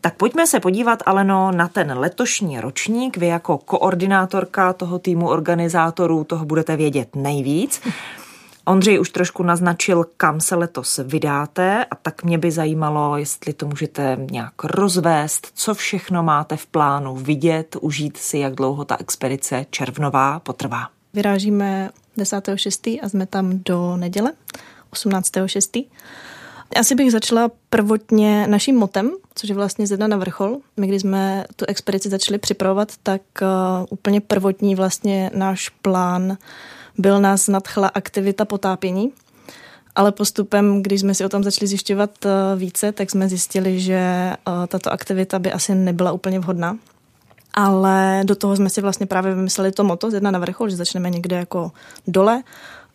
Tak 0.00 0.14
pojďme 0.14 0.46
se 0.46 0.60
podívat, 0.60 1.02
Aleno, 1.06 1.52
na 1.52 1.68
ten 1.68 1.98
letošní 1.98 2.60
ročník. 2.60 3.16
Vy 3.16 3.26
jako 3.26 3.58
koordinátorka 3.58 4.72
toho 4.72 4.98
týmu 4.98 5.28
organizátorů 5.28 6.24
toho 6.24 6.44
budete 6.44 6.76
vědět 6.76 7.16
nejvíc. 7.16 7.80
Ondřej 8.70 9.00
už 9.00 9.10
trošku 9.10 9.42
naznačil, 9.42 10.04
kam 10.16 10.40
se 10.40 10.54
letos 10.54 11.00
vydáte 11.04 11.84
a 11.84 11.94
tak 11.96 12.24
mě 12.24 12.38
by 12.38 12.50
zajímalo, 12.50 13.16
jestli 13.16 13.52
to 13.52 13.66
můžete 13.66 14.16
nějak 14.30 14.64
rozvést, 14.64 15.50
co 15.54 15.74
všechno 15.74 16.22
máte 16.22 16.56
v 16.56 16.66
plánu 16.66 17.16
vidět, 17.16 17.76
užít 17.80 18.16
si, 18.16 18.38
jak 18.38 18.54
dlouho 18.54 18.84
ta 18.84 18.96
expedice 19.00 19.66
červnová 19.70 20.40
potrvá. 20.40 20.88
Vyrážíme 21.14 21.90
10.6. 22.18 23.00
a 23.02 23.08
jsme 23.08 23.26
tam 23.26 23.60
do 23.64 23.96
neděle 23.96 24.32
18.6. 24.92 25.86
Asi 26.76 26.94
bych 26.94 27.12
začala 27.12 27.50
prvotně 27.70 28.46
naším 28.46 28.76
motem, 28.76 29.10
což 29.34 29.48
je 29.48 29.54
vlastně 29.54 29.86
zjedna 29.86 30.06
na 30.06 30.16
vrchol. 30.16 30.56
My, 30.76 30.86
když 30.86 31.00
jsme 31.00 31.44
tu 31.56 31.64
expedici 31.68 32.08
začali 32.08 32.38
připravovat, 32.38 32.92
tak 33.02 33.22
uh, 33.42 33.48
úplně 33.90 34.20
prvotní 34.20 34.74
vlastně 34.74 35.30
náš 35.34 35.68
plán 35.68 36.36
byl 36.98 37.20
nás 37.20 37.48
nadchla 37.48 37.88
aktivita 37.88 38.44
potápění. 38.44 39.12
Ale 39.94 40.12
postupem, 40.12 40.82
když 40.82 41.00
jsme 41.00 41.14
si 41.14 41.24
o 41.24 41.28
tom 41.28 41.44
začali 41.44 41.66
zjišťovat 41.66 42.10
uh, 42.24 42.30
více, 42.56 42.92
tak 42.92 43.10
jsme 43.10 43.28
zjistili, 43.28 43.80
že 43.80 44.32
uh, 44.48 44.66
tato 44.66 44.92
aktivita 44.92 45.38
by 45.38 45.52
asi 45.52 45.74
nebyla 45.74 46.12
úplně 46.12 46.40
vhodná. 46.40 46.78
Ale 47.54 48.22
do 48.24 48.34
toho 48.34 48.56
jsme 48.56 48.70
si 48.70 48.80
vlastně 48.80 49.06
právě 49.06 49.34
vymysleli 49.34 49.72
to 49.72 49.84
moto 49.84 50.10
z 50.10 50.14
jedna 50.14 50.30
na 50.30 50.38
vrchol, 50.38 50.68
že 50.68 50.76
začneme 50.76 51.10
někde 51.10 51.36
jako 51.36 51.72
dole 52.06 52.42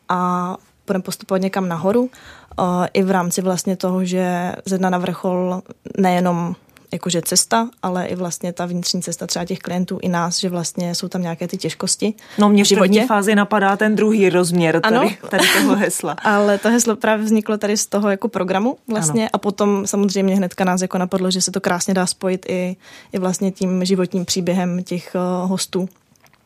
a 0.10 0.58
budeme 0.88 1.04
postupovat 1.04 1.42
někam 1.42 1.68
nahoru. 1.68 2.02
Uh, 2.02 2.86
I 2.94 3.04
v 3.04 3.12
rámci 3.12 3.42
vlastně 3.42 3.76
toho, 3.76 4.06
že 4.06 4.54
z 4.66 4.72
jedna 4.72 4.90
na 4.90 4.98
vrchol 4.98 5.62
nejenom 5.98 6.56
jakože 6.96 7.22
cesta, 7.22 7.70
ale 7.84 8.06
i 8.06 8.16
vlastně 8.16 8.54
ta 8.54 8.66
vnitřní 8.66 9.02
cesta 9.02 9.28
třeba 9.28 9.46
těch 9.46 9.60
klientů 9.60 10.00
i 10.02 10.10
nás, 10.10 10.40
že 10.40 10.50
vlastně 10.50 10.96
jsou 10.96 11.08
tam 11.08 11.22
nějaké 11.22 11.48
ty 11.48 11.58
těžkosti. 11.58 12.14
No 12.38 12.50
mě 12.50 12.64
v 12.64 12.68
životě. 12.68 13.06
fázi 13.06 13.36
napadá 13.36 13.78
ten 13.78 13.96
druhý 13.96 14.30
rozměr 14.30 14.82
tady, 14.82 14.96
Ano. 14.96 15.10
tady 15.30 15.44
toho 15.62 15.76
hesla. 15.76 16.14
Ale 16.24 16.58
to 16.58 16.70
heslo 16.70 16.96
právě 16.96 17.26
vzniklo 17.26 17.58
tady 17.58 17.78
z 17.78 17.86
toho 17.86 18.10
jako 18.10 18.28
programu 18.28 18.78
vlastně 18.88 19.22
ano. 19.22 19.30
a 19.34 19.38
potom 19.38 19.88
samozřejmě 19.88 20.36
hnedka 20.36 20.64
nás 20.64 20.82
jako 20.82 20.98
napadlo, 20.98 21.32
že 21.32 21.42
se 21.42 21.52
to 21.52 21.62
krásně 21.62 21.94
dá 21.94 22.06
spojit 22.06 22.46
i, 22.50 22.76
i 23.14 23.20
vlastně 23.20 23.52
tím 23.52 23.86
životním 23.86 24.26
příběhem 24.26 24.84
těch 24.84 25.16
uh, 25.16 25.50
hostů 25.50 25.90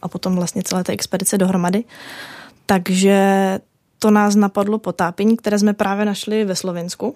a 0.01 0.07
potom 0.07 0.35
vlastně 0.35 0.63
celé 0.63 0.83
té 0.83 0.93
expedice 0.93 1.37
dohromady. 1.37 1.83
Takže 2.65 3.59
to 3.99 4.11
nás 4.11 4.35
napadlo 4.35 4.77
potápění, 4.79 5.37
které 5.37 5.59
jsme 5.59 5.73
právě 5.73 6.05
našli 6.05 6.45
ve 6.45 6.55
Slovensku. 6.55 7.15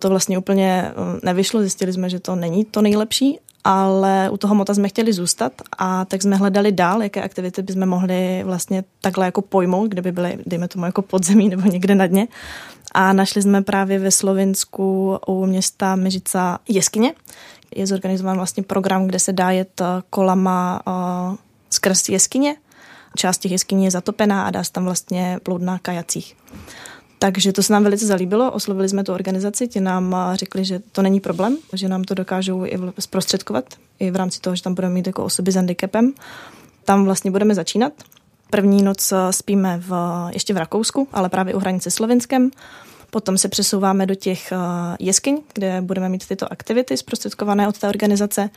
To 0.00 0.08
vlastně 0.08 0.38
úplně 0.38 0.90
eh, 0.90 1.20
nevyšlo, 1.22 1.60
zjistili 1.60 1.92
jsme, 1.92 2.10
že 2.10 2.20
to 2.20 2.36
není 2.36 2.64
to 2.64 2.82
nejlepší, 2.82 3.38
ale 3.64 4.30
u 4.30 4.36
toho 4.36 4.54
mota 4.54 4.74
jsme 4.74 4.88
chtěli 4.88 5.12
zůstat 5.12 5.52
a 5.78 6.04
tak 6.04 6.22
jsme 6.22 6.36
hledali 6.36 6.72
dál, 6.72 7.02
jaké 7.02 7.22
aktivity 7.22 7.62
bychom 7.62 7.86
mohli 7.86 8.42
vlastně 8.44 8.84
takhle 9.00 9.26
jako 9.26 9.42
pojmout, 9.42 9.88
kde 9.88 10.02
by 10.02 10.12
byly, 10.12 10.38
dejme 10.46 10.68
tomu, 10.68 10.84
jako 10.84 11.02
podzemí 11.02 11.48
nebo 11.48 11.62
někde 11.68 11.94
na 11.94 12.06
dně. 12.06 12.28
A 12.92 13.12
našli 13.12 13.42
jsme 13.42 13.62
právě 13.62 13.98
ve 13.98 14.10
Slovensku 14.10 15.18
u 15.26 15.46
města 15.46 15.96
Mežica 15.96 16.58
jeskyně. 16.68 17.14
Je 17.76 17.86
zorganizován 17.86 18.36
vlastně 18.36 18.62
program, 18.62 19.06
kde 19.06 19.18
se 19.18 19.32
dá 19.32 19.50
jet 19.50 19.80
eh, 19.80 19.84
kolama 20.10 20.82
uh, 20.86 21.36
skrz 21.70 22.08
jeskyně. 22.08 22.56
Část 23.16 23.38
těch 23.38 23.52
jeskyní 23.52 23.84
je 23.84 23.90
zatopená 23.90 24.46
a 24.46 24.50
dá 24.50 24.64
se 24.64 24.72
tam 24.72 24.84
vlastně 24.84 25.40
plout 25.42 25.62
na 25.62 25.78
kajacích. 25.78 26.36
Takže 27.22 27.52
to 27.52 27.62
se 27.62 27.72
nám 27.72 27.84
velice 27.84 28.06
zalíbilo, 28.06 28.52
oslovili 28.52 28.88
jsme 28.88 29.04
tu 29.04 29.12
organizaci, 29.12 29.68
ti 29.68 29.80
nám 29.80 30.16
řekli, 30.34 30.64
že 30.64 30.80
to 30.92 31.02
není 31.02 31.20
problém, 31.20 31.56
že 31.72 31.88
nám 31.88 32.04
to 32.04 32.14
dokážou 32.14 32.64
i 32.64 32.78
zprostředkovat, 32.98 33.64
i 33.98 34.10
v 34.10 34.16
rámci 34.16 34.40
toho, 34.40 34.56
že 34.56 34.62
tam 34.62 34.74
budeme 34.74 34.94
mít 34.94 35.06
jako 35.06 35.24
osoby 35.24 35.52
s 35.52 35.54
handicapem. 35.54 36.12
Tam 36.84 37.04
vlastně 37.04 37.30
budeme 37.30 37.54
začínat. 37.54 37.92
První 38.50 38.82
noc 38.82 39.12
spíme 39.30 39.82
v, 39.86 39.92
ještě 40.32 40.54
v 40.54 40.56
Rakousku, 40.56 41.08
ale 41.12 41.28
právě 41.28 41.54
u 41.54 41.58
hranice 41.58 41.90
Slovenskem. 41.90 42.50
Potom 43.10 43.38
se 43.38 43.48
přesouváme 43.48 44.06
do 44.06 44.14
těch 44.14 44.52
jeskyň, 45.00 45.42
kde 45.54 45.80
budeme 45.80 46.08
mít 46.08 46.26
tyto 46.26 46.52
aktivity 46.52 46.96
zprostředkované 46.96 47.68
od 47.68 47.78
té 47.78 47.88
organizace. 47.88 48.50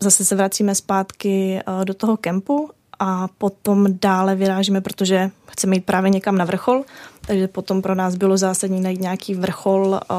Zase 0.00 0.24
se 0.24 0.36
vracíme 0.36 0.74
zpátky 0.74 1.60
do 1.84 1.94
toho 1.94 2.16
kempu 2.16 2.70
a 2.98 3.28
potom 3.38 3.86
dále 4.00 4.34
vyrážíme, 4.34 4.80
protože 4.80 5.30
chceme 5.50 5.76
jít 5.76 5.84
právě 5.84 6.10
někam 6.10 6.38
na 6.38 6.44
vrchol, 6.44 6.84
takže 7.26 7.48
potom 7.48 7.82
pro 7.82 7.94
nás 7.94 8.14
bylo 8.14 8.36
zásadní 8.36 8.80
najít 8.80 9.00
nějaký 9.00 9.34
vrchol 9.34 10.00
uh, 10.10 10.16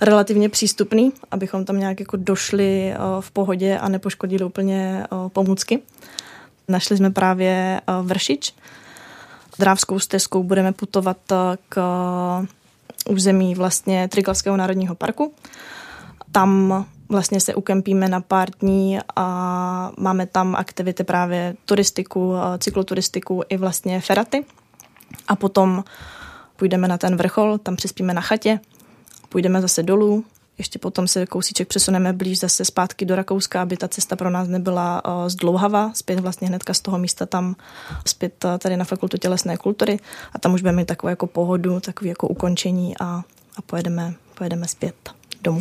relativně 0.00 0.48
přístupný, 0.48 1.12
abychom 1.30 1.64
tam 1.64 1.78
nějak 1.78 2.00
jako 2.00 2.16
došli 2.16 2.94
uh, 2.94 3.20
v 3.20 3.30
pohodě 3.30 3.78
a 3.78 3.88
nepoškodili 3.88 4.44
úplně 4.44 5.06
uh, 5.12 5.28
pomůcky. 5.28 5.82
Našli 6.68 6.96
jsme 6.96 7.10
právě 7.10 7.80
uh, 7.88 8.06
Vršič. 8.06 8.54
Drávskou 9.58 9.98
stezkou 9.98 10.42
budeme 10.42 10.72
putovat 10.72 11.16
k 11.68 11.82
území 13.08 13.54
vlastně 13.54 14.08
Triglavského 14.08 14.56
národního 14.56 14.94
parku. 14.94 15.32
Tam 16.32 16.84
vlastně 17.10 17.40
se 17.40 17.54
ukempíme 17.54 18.08
na 18.08 18.20
pár 18.20 18.50
dní 18.50 18.98
a 19.16 19.92
máme 19.98 20.26
tam 20.26 20.54
aktivity 20.54 21.04
právě 21.04 21.54
turistiku, 21.64 22.34
cykloturistiku 22.58 23.42
i 23.48 23.56
vlastně 23.56 24.00
feraty. 24.00 24.44
A 25.28 25.36
potom 25.36 25.84
půjdeme 26.56 26.88
na 26.88 26.98
ten 26.98 27.16
vrchol, 27.16 27.58
tam 27.58 27.76
přispíme 27.76 28.14
na 28.14 28.20
chatě, 28.20 28.60
půjdeme 29.28 29.60
zase 29.60 29.82
dolů, 29.82 30.24
ještě 30.58 30.78
potom 30.78 31.08
se 31.08 31.26
kousíček 31.26 31.68
přesuneme 31.68 32.12
blíž 32.12 32.38
zase 32.38 32.64
zpátky 32.64 33.04
do 33.04 33.16
Rakouska, 33.16 33.62
aby 33.62 33.76
ta 33.76 33.88
cesta 33.88 34.16
pro 34.16 34.30
nás 34.30 34.48
nebyla 34.48 35.04
uh, 35.04 35.28
zdlouhavá, 35.28 35.90
zpět 35.94 36.20
vlastně 36.20 36.48
hnedka 36.48 36.74
z 36.74 36.80
toho 36.80 36.98
místa 36.98 37.26
tam 37.26 37.56
zpět 38.06 38.44
uh, 38.44 38.58
tady 38.58 38.76
na 38.76 38.84
fakultu 38.84 39.16
tělesné 39.16 39.56
kultury 39.56 39.98
a 40.32 40.38
tam 40.38 40.54
už 40.54 40.60
budeme 40.60 40.76
mít 40.76 40.86
takovou 40.86 41.08
jako 41.08 41.26
pohodu, 41.26 41.80
takový 41.80 42.08
jako 42.08 42.28
ukončení 42.28 42.94
a, 43.00 43.04
a 43.56 43.62
pojedeme, 43.66 44.14
pojedeme 44.34 44.68
zpět 44.68 44.94
domů. 45.42 45.60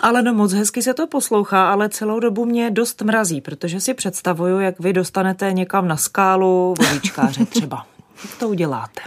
Ale 0.00 0.22
no 0.22 0.34
moc 0.34 0.52
hezky 0.52 0.82
se 0.82 0.94
to 0.94 1.06
poslouchá, 1.06 1.72
ale 1.72 1.88
celou 1.88 2.20
dobu 2.20 2.44
mě 2.44 2.70
dost 2.70 3.02
mrazí, 3.02 3.40
protože 3.40 3.80
si 3.80 3.94
představuju, 3.94 4.60
jak 4.60 4.80
vy 4.80 4.92
dostanete 4.92 5.52
někam 5.52 5.88
na 5.88 5.96
skálu 5.96 6.74
vozíčkáře 6.78 7.46
třeba. 7.50 7.86
Jak 8.24 8.38
to 8.38 8.48
uděláte? 8.48 9.00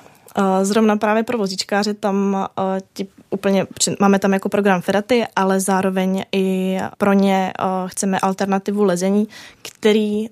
Zrovna 0.63 0.97
právě 0.97 1.23
pro 1.23 1.37
vozíčkáře 1.37 1.93
tam 1.93 2.47
ti 2.93 3.07
úplně, 3.29 3.67
máme 3.99 4.19
tam 4.19 4.33
jako 4.33 4.49
program 4.49 4.81
Feraty, 4.81 5.25
ale 5.35 5.59
zároveň 5.59 6.23
i 6.31 6.77
pro 6.97 7.13
ně 7.13 7.53
chceme 7.87 8.19
alternativu 8.19 8.83
lezení, 8.83 9.27
který 9.61 10.29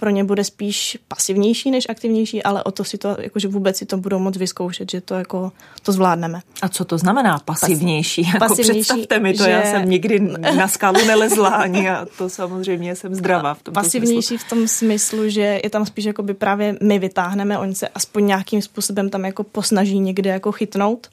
pro 0.00 0.10
ně 0.10 0.24
bude 0.24 0.44
spíš 0.44 0.98
pasivnější 1.08 1.70
než 1.70 1.86
aktivnější, 1.88 2.42
ale 2.42 2.64
o 2.64 2.70
to 2.70 2.84
si 2.84 2.98
to, 2.98 3.16
jakože 3.18 3.48
vůbec 3.48 3.76
si 3.76 3.86
to 3.86 3.96
budou 3.96 4.18
moc 4.18 4.36
vyzkoušet, 4.36 4.90
že 4.90 5.00
to 5.00 5.14
jako 5.14 5.52
to 5.82 5.92
zvládneme. 5.92 6.40
A 6.62 6.68
co 6.68 6.84
to 6.84 6.98
znamená 6.98 7.38
pasivnější? 7.38 8.22
Pas, 8.22 8.32
jako 8.32 8.46
pasivnější 8.48 8.80
představte 8.80 9.18
mi 9.18 9.34
to, 9.34 9.44
že... 9.44 9.50
já 9.50 9.62
jsem 9.62 9.90
nikdy 9.90 10.20
na 10.56 10.68
skálu 10.68 11.06
nelezla 11.06 11.48
ani 11.48 11.90
a 11.90 12.06
to 12.18 12.28
samozřejmě 12.28 12.96
jsem 12.96 13.14
zdravá 13.14 13.54
v 13.54 13.62
tom 13.62 13.74
Pasivnější 13.74 14.22
smyslu. 14.22 14.46
v 14.46 14.50
tom 14.50 14.68
smyslu, 14.68 15.28
že 15.28 15.60
je 15.64 15.70
tam 15.70 15.86
spíš 15.86 16.04
jako 16.04 16.22
by 16.22 16.34
právě 16.34 16.76
my 16.82 16.98
vytáhneme, 16.98 17.58
oni 17.58 17.74
se 17.74 17.88
aspoň 17.88 18.26
nějakým 18.26 18.62
způsobem 18.62 19.10
tam 19.10 19.24
jako 19.24 19.44
posnaží 19.44 20.00
někde 20.00 20.30
jako 20.30 20.52
chytnout 20.52 21.08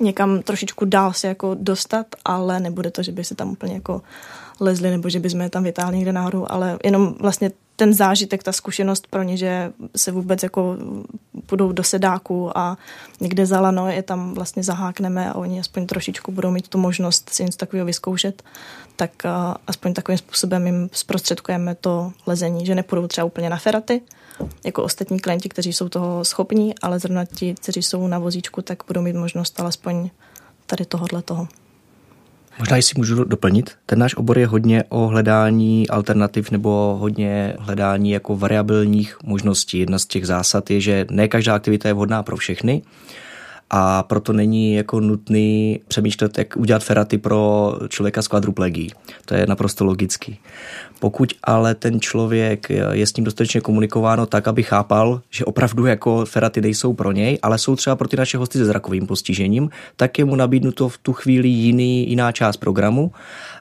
někam 0.00 0.42
trošičku 0.42 0.84
dál 0.84 1.12
se 1.12 1.28
jako 1.28 1.56
dostat, 1.60 2.06
ale 2.24 2.60
nebude 2.60 2.90
to, 2.90 3.02
že 3.02 3.12
by 3.12 3.24
se 3.24 3.34
tam 3.34 3.50
úplně 3.50 3.74
jako 3.74 4.02
lezli 4.60 4.90
nebo 4.90 5.08
že 5.08 5.20
by 5.20 5.30
jsme 5.30 5.44
je 5.44 5.50
tam 5.50 5.64
vytáhli 5.64 5.96
někde 5.96 6.12
nahoru, 6.12 6.52
ale 6.52 6.78
jenom 6.84 7.14
vlastně 7.20 7.50
ten 7.80 7.94
zážitek, 7.94 8.42
ta 8.42 8.52
zkušenost 8.52 9.06
pro 9.06 9.22
ně, 9.22 9.36
že 9.36 9.72
se 9.96 10.12
vůbec 10.12 10.42
jako 10.42 10.76
budou 11.50 11.72
do 11.72 11.82
sedáku 11.82 12.58
a 12.58 12.78
někde 13.20 13.46
za 13.46 13.60
lano 13.60 13.88
je 13.88 14.02
tam 14.02 14.34
vlastně 14.34 14.62
zahákneme 14.62 15.30
a 15.30 15.34
oni 15.34 15.60
aspoň 15.60 15.86
trošičku 15.86 16.32
budou 16.32 16.50
mít 16.50 16.68
tu 16.68 16.78
možnost 16.78 17.30
si 17.30 17.44
něco 17.44 17.58
takového 17.58 17.86
vyzkoušet, 17.86 18.42
tak 18.96 19.10
aspoň 19.66 19.94
takovým 19.94 20.18
způsobem 20.18 20.66
jim 20.66 20.90
zprostředkujeme 20.92 21.74
to 21.74 22.12
lezení, 22.26 22.66
že 22.66 22.74
nepůjdou 22.74 23.06
třeba 23.06 23.24
úplně 23.24 23.50
na 23.50 23.56
feraty, 23.56 24.02
jako 24.64 24.82
ostatní 24.82 25.20
klienti, 25.20 25.48
kteří 25.48 25.72
jsou 25.72 25.88
toho 25.88 26.24
schopní, 26.24 26.74
ale 26.82 26.98
zrovna 26.98 27.24
ti, 27.24 27.54
kteří 27.54 27.82
jsou 27.82 28.06
na 28.06 28.18
vozíčku, 28.18 28.62
tak 28.62 28.82
budou 28.86 29.02
mít 29.02 29.16
možnost 29.16 29.60
alespoň 29.60 30.10
tady 30.66 30.84
tohohle 30.84 31.22
toho. 31.22 31.48
Možná, 32.58 32.76
jestli 32.76 32.94
můžu 32.96 33.24
doplnit, 33.24 33.70
ten 33.86 33.98
náš 33.98 34.14
obor 34.14 34.38
je 34.38 34.46
hodně 34.46 34.84
o 34.88 35.06
hledání 35.06 35.88
alternativ 35.88 36.50
nebo 36.50 36.96
hodně 37.00 37.54
hledání 37.58 38.10
jako 38.10 38.36
variabilních 38.36 39.16
možností. 39.24 39.78
Jedna 39.78 39.98
z 39.98 40.06
těch 40.06 40.26
zásad 40.26 40.70
je, 40.70 40.80
že 40.80 41.06
ne 41.10 41.28
každá 41.28 41.54
aktivita 41.54 41.88
je 41.88 41.94
vhodná 41.94 42.22
pro 42.22 42.36
všechny 42.36 42.82
a 43.70 44.02
proto 44.02 44.32
není 44.32 44.74
jako 44.74 45.00
nutný 45.00 45.80
přemýšlet, 45.88 46.38
jak 46.38 46.56
udělat 46.56 46.84
feraty 46.84 47.18
pro 47.18 47.72
člověka 47.88 48.22
s 48.22 48.28
kvadruplegií. 48.28 48.92
To 49.24 49.34
je 49.34 49.46
naprosto 49.46 49.84
logický. 49.84 50.38
Pokud 51.00 51.32
ale 51.44 51.74
ten 51.74 52.00
člověk 52.00 52.70
je 52.92 53.06
s 53.06 53.16
ním 53.16 53.24
dostatečně 53.24 53.60
komunikováno 53.60 54.26
tak, 54.26 54.48
aby 54.48 54.62
chápal, 54.62 55.20
že 55.30 55.44
opravdu 55.44 55.86
jako 55.86 56.24
feraty 56.24 56.60
nejsou 56.60 56.92
pro 56.92 57.12
něj, 57.12 57.38
ale 57.42 57.58
jsou 57.58 57.76
třeba 57.76 57.96
pro 57.96 58.08
ty 58.08 58.16
naše 58.16 58.38
hosty 58.38 58.58
se 58.58 58.64
zrakovým 58.64 59.06
postižením, 59.06 59.70
tak 59.96 60.18
je 60.18 60.24
mu 60.24 60.36
nabídnuto 60.36 60.88
v 60.88 60.98
tu 60.98 61.12
chvíli 61.12 61.48
jiný, 61.48 62.10
jiná 62.10 62.32
část 62.32 62.56
programu 62.56 63.12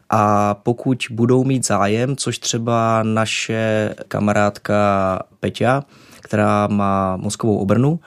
a 0.09 0.53
pokud 0.53 1.03
budou 1.11 1.43
mít 1.43 1.65
zájem, 1.65 2.15
což 2.15 2.39
třeba 2.39 3.03
naše 3.03 3.95
kamarádka 4.07 5.19
Peťa, 5.39 5.83
která 6.21 6.67
má 6.67 7.17
mozkovou 7.17 7.57
obrnu, 7.57 7.99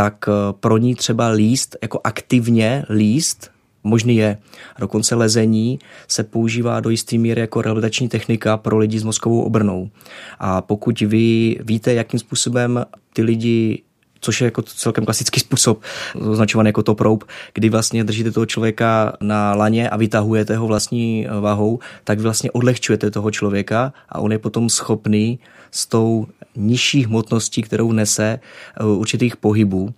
tak 0.00 0.28
eh, 0.28 0.32
pro 0.60 0.76
ní 0.76 0.94
třeba 0.94 1.28
líst, 1.28 1.76
jako 1.82 2.00
aktivně 2.04 2.84
líst, 2.88 3.50
možný 3.84 4.16
je. 4.16 4.38
Dokonce 4.78 5.14
lezení 5.14 5.78
se 6.08 6.24
používá 6.24 6.80
do 6.80 6.90
jisté 6.90 7.18
míry 7.18 7.40
jako 7.40 7.62
rehabilitační 7.62 8.08
technika 8.08 8.56
pro 8.56 8.78
lidi 8.78 8.98
s 8.98 9.04
mozkovou 9.04 9.42
obrnou. 9.42 9.90
A 10.38 10.62
pokud 10.62 11.00
vy 11.00 11.56
víte, 11.64 11.94
jakým 11.94 12.20
způsobem 12.20 12.84
ty 13.12 13.22
lidi 13.22 13.82
což 14.20 14.40
je 14.40 14.44
jako 14.44 14.62
celkem 14.62 15.04
klasický 15.04 15.40
způsob, 15.40 15.82
označovaný 16.20 16.68
jako 16.68 16.82
top 16.82 17.00
rope, 17.00 17.26
kdy 17.54 17.68
vlastně 17.68 18.04
držíte 18.04 18.30
toho 18.30 18.46
člověka 18.46 19.12
na 19.20 19.54
laně 19.54 19.90
a 19.90 19.96
vytahujete 19.96 20.56
ho 20.56 20.66
vlastní 20.66 21.26
váhou, 21.40 21.78
tak 22.04 22.20
vlastně 22.20 22.50
odlehčujete 22.50 23.10
toho 23.10 23.30
člověka 23.30 23.92
a 24.08 24.18
on 24.18 24.32
je 24.32 24.38
potom 24.38 24.68
schopný 24.68 25.38
s 25.70 25.86
tou 25.86 26.26
nižší 26.56 27.04
hmotností, 27.04 27.62
kterou 27.62 27.92
nese 27.92 28.40
eh, 28.80 28.84
určitých 28.84 29.36
pohybů, 29.36 29.94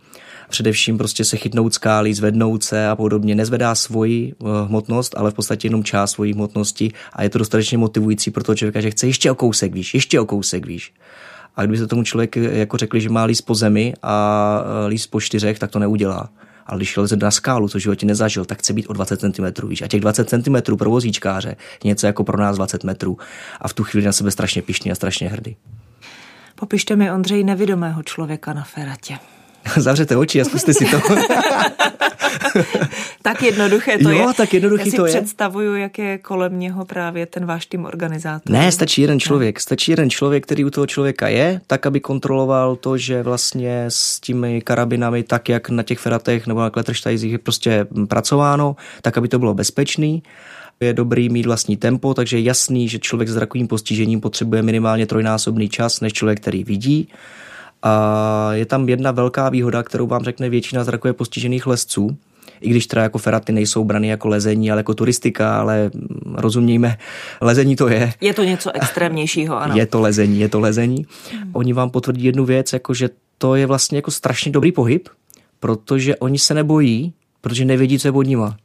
především 0.48 0.98
prostě 0.98 1.24
se 1.24 1.36
chytnout 1.36 1.74
skály, 1.74 2.14
zvednout 2.14 2.62
se 2.62 2.88
a 2.88 2.96
podobně. 2.96 3.34
Nezvedá 3.34 3.74
svoji 3.74 4.32
eh, 4.32 4.44
hmotnost, 4.66 5.14
ale 5.16 5.30
v 5.30 5.34
podstatě 5.34 5.66
jenom 5.66 5.84
část 5.84 6.10
svojí 6.10 6.32
hmotnosti 6.32 6.92
a 7.12 7.22
je 7.22 7.30
to 7.30 7.38
dostatečně 7.38 7.78
motivující 7.78 8.30
pro 8.30 8.44
toho 8.44 8.56
člověka, 8.56 8.80
že 8.80 8.90
chce 8.90 9.06
ještě 9.06 9.30
o 9.30 9.34
kousek 9.34 9.72
výš, 9.72 9.94
ještě 9.94 10.20
o 10.20 10.26
kousek 10.26 10.66
výš. 10.66 10.92
A 11.56 11.62
kdyby 11.62 11.78
se 11.78 11.86
tomu 11.86 12.02
člověk 12.02 12.36
eh, 12.36 12.58
jako 12.58 12.76
řekli, 12.76 13.00
že 13.00 13.08
má 13.08 13.24
líst 13.24 13.46
po 13.46 13.54
zemi 13.54 13.94
a 14.02 14.64
líst 14.88 15.10
po 15.10 15.20
čtyřech, 15.20 15.58
tak 15.58 15.70
to 15.70 15.78
neudělá. 15.78 16.30
Ale 16.66 16.78
když 16.78 16.96
leze 16.96 17.16
na 17.16 17.30
skálu, 17.30 17.68
co 17.68 17.78
životě 17.78 18.06
nezažil, 18.06 18.44
tak 18.44 18.58
chce 18.58 18.72
být 18.72 18.86
o 18.86 18.92
20 18.92 19.20
cm 19.20 19.68
výš. 19.68 19.82
A 19.82 19.88
těch 19.88 20.00
20 20.00 20.28
cm 20.28 20.76
pro 20.76 20.90
vozíčkáře 20.90 21.56
je 21.84 21.88
něco 21.88 22.06
jako 22.06 22.24
pro 22.24 22.38
nás 22.38 22.56
20 22.56 22.84
metrů. 22.84 23.18
A 23.60 23.68
v 23.68 23.74
tu 23.74 23.84
chvíli 23.84 24.06
na 24.06 24.12
sebe 24.12 24.30
strašně 24.30 24.62
pišný 24.62 24.92
a 24.92 24.94
strašně 24.94 25.28
hrdý. 25.28 25.56
Popište 26.54 26.96
mi, 26.96 27.12
Ondřej, 27.12 27.44
nevidomého 27.44 28.02
člověka 28.02 28.52
na 28.52 28.62
feratě. 28.64 29.18
Zavřete 29.76 30.16
oči 30.16 30.40
a 30.40 30.44
zkuste 30.44 30.74
si 30.74 30.84
to. 30.84 31.00
tak 33.22 33.42
jednoduché 33.42 33.98
to 33.98 34.10
jo, 34.10 34.28
je. 34.28 34.34
tak 34.34 34.48
si 34.82 34.96
to 34.96 35.06
je. 35.06 35.12
představuju, 35.12 35.76
jak 35.76 35.98
je 35.98 36.18
kolem 36.18 36.58
něho 36.58 36.84
právě 36.84 37.26
ten 37.26 37.46
váš 37.46 37.66
tým 37.66 37.84
organizátor. 37.84 38.52
Ne, 38.52 38.72
stačí 38.72 39.02
jeden 39.02 39.20
člověk. 39.20 39.60
Stačí 39.60 39.90
jeden 39.90 40.10
člověk, 40.10 40.44
který 40.44 40.64
u 40.64 40.70
toho 40.70 40.86
člověka 40.86 41.28
je, 41.28 41.60
tak, 41.66 41.86
aby 41.86 42.00
kontroloval 42.00 42.76
to, 42.76 42.98
že 42.98 43.22
vlastně 43.22 43.84
s 43.88 44.20
těmi 44.20 44.60
karabinami, 44.60 45.22
tak 45.22 45.48
jak 45.48 45.70
na 45.70 45.82
těch 45.82 45.98
feratech 45.98 46.46
nebo 46.46 46.60
na 46.60 46.70
kletterštajzích 46.70 47.32
je 47.32 47.38
prostě 47.38 47.86
pracováno, 48.08 48.76
tak, 49.02 49.18
aby 49.18 49.28
to 49.28 49.38
bylo 49.38 49.54
bezpečný 49.54 50.22
je 50.80 50.92
dobrý 50.92 51.28
mít 51.28 51.46
vlastní 51.46 51.76
tempo, 51.76 52.14
takže 52.14 52.38
je 52.38 52.42
jasný, 52.42 52.88
že 52.88 52.98
člověk 52.98 53.28
s 53.28 53.32
zrakovým 53.32 53.68
postižením 53.68 54.20
potřebuje 54.20 54.62
minimálně 54.62 55.06
trojnásobný 55.06 55.68
čas 55.68 56.00
než 56.00 56.12
člověk, 56.12 56.40
který 56.40 56.64
vidí. 56.64 57.08
A 57.82 58.52
je 58.52 58.66
tam 58.66 58.88
jedna 58.88 59.10
velká 59.10 59.48
výhoda, 59.48 59.82
kterou 59.82 60.06
vám 60.06 60.22
řekne 60.22 60.48
většina 60.48 60.84
zrakově 60.84 61.12
postižených 61.12 61.66
lesců, 61.66 62.16
i 62.60 62.70
když 62.70 62.86
teda 62.86 63.02
jako 63.02 63.18
feraty 63.18 63.52
nejsou 63.52 63.84
brany 63.84 64.08
jako 64.08 64.28
lezení, 64.28 64.70
ale 64.70 64.80
jako 64.80 64.94
turistika, 64.94 65.60
ale 65.60 65.90
rozumějme, 66.34 66.98
lezení 67.40 67.76
to 67.76 67.88
je. 67.88 68.12
Je 68.20 68.34
to 68.34 68.44
něco 68.44 68.70
extrémnějšího, 68.74 69.60
ano. 69.60 69.76
Je 69.76 69.86
to 69.86 70.00
lezení, 70.00 70.40
je 70.40 70.48
to 70.48 70.60
lezení. 70.60 71.06
Oni 71.52 71.72
vám 71.72 71.90
potvrdí 71.90 72.24
jednu 72.24 72.44
věc, 72.44 72.72
jako 72.72 72.94
že 72.94 73.10
to 73.38 73.54
je 73.54 73.66
vlastně 73.66 73.98
jako 73.98 74.10
strašně 74.10 74.52
dobrý 74.52 74.72
pohyb, 74.72 75.08
protože 75.60 76.16
oni 76.16 76.38
se 76.38 76.54
nebojí, 76.54 77.12
protože 77.40 77.64
nevědí, 77.64 77.98
co 77.98 78.08
je 78.08 78.12
pod 78.12 78.22
nima. 78.22 78.56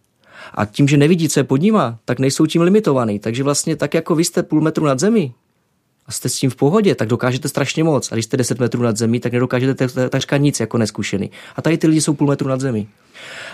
A 0.53 0.65
tím, 0.65 0.87
že 0.87 0.97
nevidí, 0.97 1.29
co 1.29 1.39
je 1.39 1.43
pod 1.43 1.61
nima, 1.61 1.99
tak 2.05 2.19
nejsou 2.19 2.45
tím 2.45 2.61
limitovaný. 2.61 3.19
Takže 3.19 3.43
vlastně 3.43 3.75
tak, 3.75 3.93
jako 3.93 4.15
vy 4.15 4.23
jste 4.23 4.43
půl 4.43 4.61
metru 4.61 4.85
nad 4.85 4.99
zemí, 4.99 5.33
a 6.07 6.11
jste 6.11 6.29
s 6.29 6.39
tím 6.39 6.49
v 6.49 6.55
pohodě, 6.55 6.95
tak 6.95 7.07
dokážete 7.07 7.49
strašně 7.49 7.83
moc. 7.83 8.11
A 8.11 8.15
když 8.15 8.25
jste 8.25 8.37
10 8.37 8.59
metrů 8.59 8.81
nad 8.81 8.97
zemí, 8.97 9.19
tak 9.19 9.33
nedokážete 9.33 9.87
takřka 10.09 10.37
nic 10.37 10.59
jako 10.59 10.77
neskušený. 10.77 11.31
A 11.55 11.61
tady 11.61 11.77
ty 11.77 11.87
lidi 11.87 12.01
jsou 12.01 12.13
půl 12.13 12.27
metru 12.27 12.49
nad 12.49 12.61
zemí. 12.61 12.87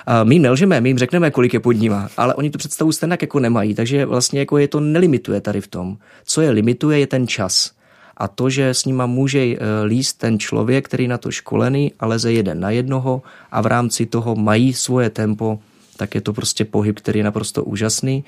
A 0.05 0.23
my 0.23 0.35
jim 0.35 0.41
nelžeme, 0.41 0.81
my 0.81 0.89
jim 0.89 0.97
řekneme, 0.97 1.31
kolik 1.31 1.53
je 1.53 1.59
pod 1.59 1.71
nima, 1.71 2.09
ale 2.17 2.35
oni 2.35 2.49
tu 2.49 2.57
představu 2.57 2.91
stejně 2.91 3.17
jako 3.21 3.39
nemají, 3.39 3.73
takže 3.75 4.05
vlastně 4.05 4.39
jako 4.39 4.57
je 4.57 4.67
to 4.67 4.79
nelimituje 4.79 5.41
tady 5.41 5.61
v 5.61 5.67
tom. 5.67 5.97
Co 6.25 6.41
je 6.41 6.49
limituje, 6.49 6.99
je 6.99 7.07
ten 7.07 7.27
čas. 7.27 7.71
A 8.17 8.27
to, 8.27 8.49
že 8.49 8.69
s 8.69 8.85
nima 8.85 9.05
může 9.05 9.39
eh, 9.39 9.57
líst 9.85 10.17
ten 10.17 10.39
člověk, 10.39 10.85
který 10.85 11.07
na 11.07 11.17
to 11.17 11.31
školený 11.31 11.93
a 11.99 12.05
leze 12.05 12.31
jeden 12.31 12.59
na 12.59 12.69
jednoho 12.69 13.21
a 13.51 13.61
v 13.61 13.65
rámci 13.65 14.05
toho 14.05 14.35
mají 14.35 14.73
svoje 14.73 15.09
tempo, 15.09 15.59
tak 15.97 16.15
je 16.15 16.21
to 16.21 16.33
prostě 16.33 16.65
pohyb, 16.65 16.97
který 16.97 17.19
je 17.19 17.23
naprosto 17.23 17.63
úžasný. 17.63 18.23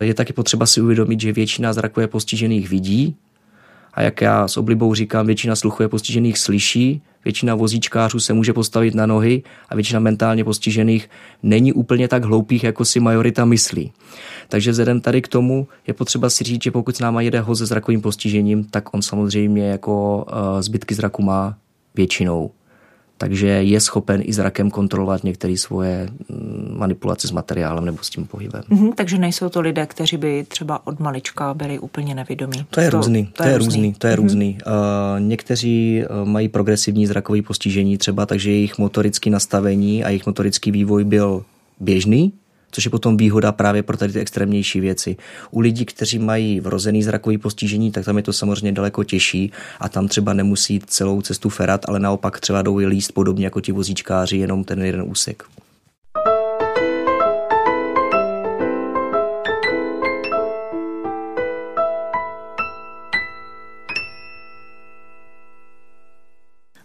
Je 0.00 0.14
taky 0.14 0.32
potřeba 0.32 0.66
si 0.66 0.80
uvědomit, 0.80 1.20
že 1.20 1.32
většina 1.32 1.72
zrakově 1.72 2.06
postižených 2.06 2.68
vidí, 2.68 3.16
a 3.94 4.02
jak 4.02 4.20
já 4.20 4.48
s 4.48 4.56
oblibou 4.56 4.94
říkám, 4.94 5.26
většina 5.26 5.56
sluchově 5.56 5.88
postižených 5.88 6.38
slyší, 6.38 7.02
většina 7.24 7.54
vozíčkářů 7.54 8.20
se 8.20 8.32
může 8.32 8.52
postavit 8.52 8.94
na 8.94 9.06
nohy 9.06 9.42
a 9.68 9.74
většina 9.74 10.00
mentálně 10.00 10.44
postižených 10.44 11.10
není 11.42 11.72
úplně 11.72 12.08
tak 12.08 12.24
hloupých, 12.24 12.64
jako 12.64 12.84
si 12.84 13.00
majorita 13.00 13.44
myslí. 13.44 13.92
Takže 14.48 14.70
vzhledem 14.70 15.00
tady 15.00 15.22
k 15.22 15.28
tomu 15.28 15.68
je 15.86 15.94
potřeba 15.94 16.30
si 16.30 16.44
říct, 16.44 16.62
že 16.62 16.70
pokud 16.70 16.96
s 16.96 17.00
náma 17.00 17.20
jede 17.20 17.40
ho 17.40 17.56
se 17.56 17.66
zrakovým 17.66 18.00
postižením, 18.00 18.64
tak 18.64 18.94
on 18.94 19.02
samozřejmě 19.02 19.68
jako 19.68 20.26
eh, 20.28 20.62
zbytky 20.62 20.94
zraku 20.94 21.22
má 21.22 21.56
většinou 21.94 22.50
takže 23.18 23.46
je 23.46 23.80
schopen 23.80 24.22
i 24.24 24.32
zrakem 24.32 24.70
kontrolovat 24.70 25.24
některé 25.24 25.56
svoje 25.56 26.08
mm, 26.28 26.76
manipulace 26.78 27.28
s 27.28 27.30
materiálem 27.30 27.84
nebo 27.84 27.98
s 28.02 28.10
tím 28.10 28.26
pohybem. 28.26 28.62
Mm-hmm, 28.70 28.92
takže 28.94 29.18
nejsou 29.18 29.48
to 29.48 29.60
lidé, 29.60 29.86
kteří 29.86 30.16
by 30.16 30.44
třeba 30.48 30.86
od 30.86 31.00
malička 31.00 31.54
byli 31.54 31.78
úplně 31.78 32.14
nevědomí. 32.14 32.66
To 32.70 32.80
je 32.80 32.90
to, 32.90 32.96
různý, 32.96 33.26
to, 33.26 33.42
to 33.42 33.48
je 33.48 33.58
různý, 33.58 33.94
to 33.94 34.06
je 34.06 34.12
mm-hmm. 34.12 34.16
různý. 34.16 34.58
Uh, 34.66 35.20
někteří 35.20 36.02
uh, 36.22 36.28
mají 36.28 36.48
progresivní 36.48 37.06
zrakové 37.06 37.42
postižení 37.42 37.98
třeba, 37.98 38.26
takže 38.26 38.50
jejich 38.50 38.78
motorické 38.78 39.30
nastavení 39.30 40.04
a 40.04 40.08
jejich 40.08 40.26
motorický 40.26 40.70
vývoj 40.70 41.04
byl 41.04 41.44
běžný, 41.80 42.32
což 42.74 42.84
je 42.84 42.90
potom 42.90 43.16
výhoda 43.16 43.52
právě 43.52 43.82
pro 43.82 43.96
tady 43.96 44.12
ty 44.12 44.20
extrémnější 44.20 44.80
věci. 44.80 45.16
U 45.50 45.60
lidí, 45.60 45.84
kteří 45.84 46.18
mají 46.18 46.60
vrozený 46.60 47.02
zrakový 47.02 47.38
postižení, 47.38 47.90
tak 47.90 48.04
tam 48.04 48.16
je 48.16 48.22
to 48.22 48.32
samozřejmě 48.32 48.72
daleko 48.72 49.04
těžší 49.04 49.52
a 49.80 49.88
tam 49.88 50.08
třeba 50.08 50.32
nemusí 50.32 50.80
celou 50.86 51.22
cestu 51.22 51.48
ferat, 51.48 51.88
ale 51.88 52.00
naopak 52.00 52.40
třeba 52.40 52.62
jdou 52.62 52.76
líst 52.76 53.12
podobně 53.12 53.44
jako 53.46 53.60
ti 53.60 53.72
vozíčkáři, 53.72 54.36
jenom 54.36 54.64
ten 54.64 54.82
jeden 54.82 55.02
úsek. 55.06 55.44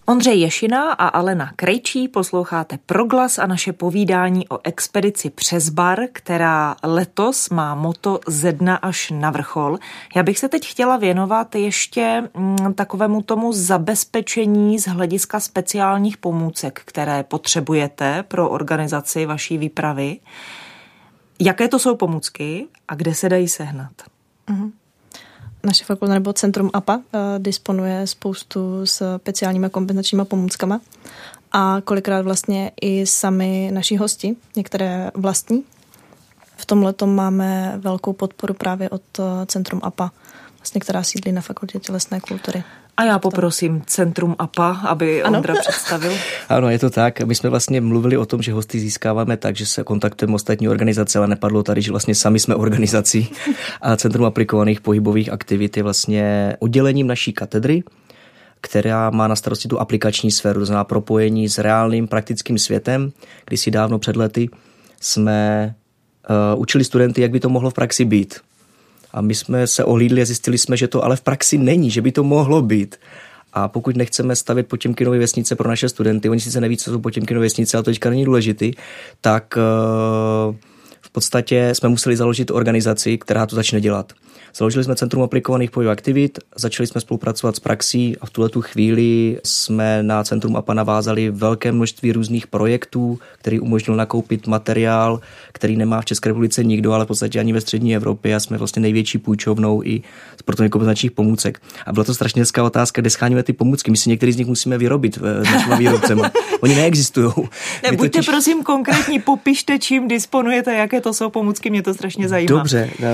Ondřej 0.09 0.39
Ješina 0.39 0.91
a 0.91 1.07
Alena 1.07 1.51
Krejčí 1.55 2.07
posloucháte 2.07 2.79
Proglas 2.85 3.39
a 3.39 3.47
naše 3.47 3.73
povídání 3.73 4.49
o 4.49 4.59
expedici 4.63 5.29
přes 5.29 5.69
bar, 5.69 5.99
která 6.13 6.75
letos 6.83 7.49
má 7.49 7.75
moto 7.75 8.19
ze 8.27 8.51
dna 8.51 8.75
až 8.75 9.11
na 9.11 9.31
vrchol. 9.31 9.77
Já 10.15 10.23
bych 10.23 10.39
se 10.39 10.49
teď 10.49 10.67
chtěla 10.67 10.97
věnovat 10.97 11.55
ještě 11.55 12.29
mm, 12.37 12.73
takovému 12.73 13.21
tomu 13.21 13.53
zabezpečení 13.53 14.79
z 14.79 14.87
hlediska 14.87 15.39
speciálních 15.39 16.17
pomůcek, 16.17 16.81
které 16.85 17.23
potřebujete 17.23 18.23
pro 18.23 18.49
organizaci 18.49 19.25
vaší 19.25 19.57
výpravy. 19.57 20.19
Jaké 21.39 21.67
to 21.67 21.79
jsou 21.79 21.95
pomůcky 21.95 22.67
a 22.87 22.95
kde 22.95 23.13
se 23.13 23.29
dají 23.29 23.47
sehnat? 23.47 23.91
Mm-hmm. 24.47 24.71
Naše 25.63 25.85
fakulta 25.85 26.13
nebo 26.13 26.33
Centrum 26.33 26.69
APA 26.73 26.95
uh, 26.95 27.01
disponuje 27.37 28.07
spoustu 28.07 28.85
s 28.85 29.17
speciálníma 29.17 29.69
kompenzačníma 29.69 30.25
pomůckama 30.25 30.81
a 31.51 31.81
kolikrát 31.83 32.21
vlastně 32.21 32.71
i 32.81 33.05
sami 33.05 33.71
naši 33.73 33.95
hosti, 33.95 34.35
některé 34.55 35.11
vlastní. 35.13 35.63
V 36.57 36.65
tomhle 36.65 36.93
máme 37.05 37.73
velkou 37.77 38.13
podporu 38.13 38.53
právě 38.53 38.89
od 38.89 39.01
uh, 39.19 39.25
Centrum 39.45 39.81
APA, 39.83 40.11
vlastně, 40.57 40.81
která 40.81 41.03
sídlí 41.03 41.31
na 41.31 41.41
Fakultě 41.41 41.79
tělesné 41.79 42.19
kultury. 42.19 42.63
A 42.99 43.03
já 43.03 43.19
poprosím 43.19 43.81
Centrum 43.85 44.35
APA, 44.39 44.71
aby 44.71 45.23
ano. 45.23 45.37
Ondra 45.37 45.55
představil. 45.59 46.13
Ano, 46.49 46.69
je 46.69 46.79
to 46.79 46.89
tak. 46.89 47.21
My 47.21 47.35
jsme 47.35 47.49
vlastně 47.49 47.81
mluvili 47.81 48.17
o 48.17 48.25
tom, 48.25 48.41
že 48.41 48.53
hosty 48.53 48.79
získáváme 48.79 49.37
tak, 49.37 49.55
že 49.55 49.65
se 49.65 49.83
kontaktujeme 49.83 50.35
ostatní 50.35 50.69
organizace, 50.69 51.17
ale 51.17 51.27
nepadlo 51.27 51.63
tady, 51.63 51.81
že 51.81 51.91
vlastně 51.91 52.15
sami 52.15 52.39
jsme 52.39 52.55
organizací. 52.55 53.31
A 53.81 53.95
Centrum 53.95 54.25
aplikovaných 54.25 54.81
pohybových 54.81 55.31
aktivit 55.31 55.77
je 55.77 55.83
vlastně 55.83 56.55
oddělením 56.59 57.07
naší 57.07 57.33
katedry, 57.33 57.83
která 58.61 59.09
má 59.09 59.27
na 59.27 59.35
starosti 59.35 59.67
tu 59.67 59.79
aplikační 59.79 60.31
sféru, 60.31 60.59
to 60.59 60.65
znamená 60.65 60.83
propojení 60.83 61.49
s 61.49 61.57
reálným 61.57 62.07
praktickým 62.07 62.57
světem, 62.57 63.11
kdy 63.45 63.57
si 63.57 63.71
dávno 63.71 63.99
před 63.99 64.15
lety 64.15 64.49
jsme 65.01 65.75
uh, 66.53 66.61
učili 66.61 66.83
studenty, 66.83 67.21
jak 67.21 67.31
by 67.31 67.39
to 67.39 67.49
mohlo 67.49 67.69
v 67.69 67.73
praxi 67.73 68.05
být. 68.05 68.39
A 69.11 69.21
my 69.21 69.35
jsme 69.35 69.67
se 69.67 69.83
ohlídli 69.83 70.21
a 70.21 70.25
zjistili 70.25 70.57
jsme, 70.57 70.77
že 70.77 70.87
to 70.87 71.03
ale 71.03 71.15
v 71.15 71.21
praxi 71.21 71.57
není, 71.57 71.91
že 71.91 72.01
by 72.01 72.11
to 72.11 72.23
mohlo 72.23 72.61
být. 72.61 72.95
A 73.53 73.67
pokud 73.67 73.95
nechceme 73.95 74.35
stavět 74.35 74.67
Potěmkinové 74.67 75.19
vesnice 75.19 75.55
pro 75.55 75.69
naše 75.69 75.89
studenty, 75.89 76.29
oni 76.29 76.39
sice 76.39 76.61
neví, 76.61 76.77
co 76.77 76.91
jsou 76.91 76.99
Potěmkinové 76.99 77.45
vesnice, 77.45 77.77
ale 77.77 77.83
to 77.83 77.91
teďka 77.91 78.09
není 78.09 78.25
důležitý, 78.25 78.71
tak 79.21 79.57
uh, 79.57 80.55
v 81.01 81.09
podstatě 81.09 81.69
jsme 81.73 81.89
museli 81.89 82.15
založit 82.15 82.51
organizaci, 82.51 83.17
která 83.17 83.45
to 83.45 83.55
začne 83.55 83.81
dělat. 83.81 84.13
Založili 84.55 84.83
jsme 84.83 84.95
Centrum 84.95 85.23
aplikovaných 85.23 85.71
pohybových 85.71 85.91
aktivit, 85.91 86.39
začali 86.55 86.87
jsme 86.87 87.01
spolupracovat 87.01 87.55
s 87.55 87.59
praxí 87.59 88.17
a 88.21 88.25
v 88.25 88.29
tuhle 88.29 88.49
tu 88.49 88.61
chvíli 88.61 89.39
jsme 89.43 90.03
na 90.03 90.23
Centrum 90.23 90.55
APA 90.55 90.73
navázali 90.73 91.29
velké 91.31 91.71
množství 91.71 92.11
různých 92.11 92.47
projektů, 92.47 93.19
který 93.39 93.59
umožnil 93.59 93.95
nakoupit 93.95 94.47
materiál, 94.47 95.19
který 95.51 95.75
nemá 95.75 96.01
v 96.01 96.05
České 96.05 96.29
republice 96.29 96.63
nikdo, 96.63 96.93
ale 96.93 97.05
v 97.05 97.07
podstatě 97.07 97.39
ani 97.39 97.53
ve 97.53 97.61
střední 97.61 97.95
Evropě 97.95 98.35
a 98.35 98.39
jsme 98.39 98.57
vlastně 98.57 98.81
největší 98.81 99.17
půjčovnou 99.17 99.83
i 99.83 100.01
sportovně 100.39 100.69
kompenzačních 100.69 101.11
pomůcek. 101.11 101.61
A 101.85 101.93
byla 101.93 102.03
to 102.03 102.13
strašně 102.13 102.41
hezká 102.41 102.63
otázka, 102.63 103.01
kde 103.01 103.09
scháníme 103.09 103.43
ty 103.43 103.53
pomůcky. 103.53 103.91
My 103.91 103.97
si 103.97 104.09
některý 104.09 104.31
z 104.31 104.37
nich 104.37 104.47
musíme 104.47 104.77
vyrobit 104.77 105.19
eh, 105.23 105.45
s 105.45 105.51
našimi 105.51 105.75
výrobcemi. 105.75 106.21
Oni 106.61 106.75
neexistují. 106.75 107.31
Ne, 107.83 107.91
buďte 107.91 108.17
totiž... 108.17 108.29
prosím 108.29 108.63
konkrétní, 108.63 109.19
popište, 109.19 109.79
čím 109.79 110.07
disponujete, 110.07 110.73
jaké 110.75 111.01
to 111.01 111.13
jsou 111.13 111.29
pomůcky, 111.29 111.69
mě 111.69 111.83
to 111.83 111.93
strašně 111.93 112.29
zajímá. 112.29 112.57
Dobře, 112.57 112.89
uh, 112.99 113.05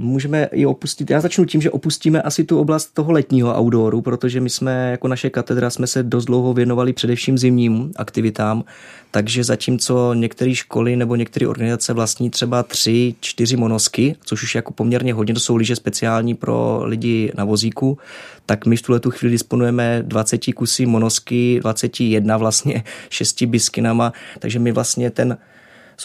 můžeme 0.00 0.48
i 0.52 0.66
opustit. 0.66 1.10
Já 1.10 1.20
začnu 1.20 1.44
tím, 1.44 1.62
že 1.62 1.70
opustíme 1.70 2.22
asi 2.22 2.44
tu 2.44 2.58
oblast 2.58 2.94
toho 2.94 3.12
letního 3.12 3.60
outdooru, 3.60 4.02
protože 4.02 4.40
my 4.40 4.50
jsme 4.50 4.90
jako 4.90 5.08
naše 5.08 5.30
katedra 5.30 5.70
jsme 5.70 5.86
se 5.86 6.02
dost 6.02 6.24
dlouho 6.24 6.54
věnovali 6.54 6.92
především 6.92 7.38
zimním 7.38 7.92
aktivitám, 7.96 8.64
takže 9.10 9.44
zatímco 9.44 10.14
některé 10.14 10.54
školy 10.54 10.96
nebo 10.96 11.16
některé 11.16 11.48
organizace 11.48 11.92
vlastní 11.92 12.30
třeba 12.30 12.62
tři, 12.62 13.14
čtyři 13.20 13.56
monosky, 13.56 14.16
což 14.24 14.42
už 14.42 14.54
jako 14.54 14.72
poměrně 14.72 15.14
hodně, 15.14 15.34
to 15.34 15.40
jsou 15.40 15.56
lyže 15.56 15.76
speciální 15.76 16.34
pro 16.34 16.80
lidi 16.84 17.32
na 17.36 17.44
vozíku, 17.44 17.98
tak 18.46 18.66
my 18.66 18.76
v 18.76 18.82
tuhle 18.82 19.00
tu 19.00 19.10
chvíli 19.10 19.32
disponujeme 19.32 20.02
20 20.06 20.40
kusy 20.54 20.86
monosky, 20.86 21.60
21 21.62 22.36
vlastně 22.36 22.84
šesti 23.10 23.46
biskinama, 23.46 24.12
takže 24.38 24.58
my 24.58 24.72
vlastně 24.72 25.10
ten, 25.10 25.38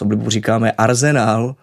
oblibou 0.00 0.30
říkáme, 0.30 0.72
arzenál 0.72 1.54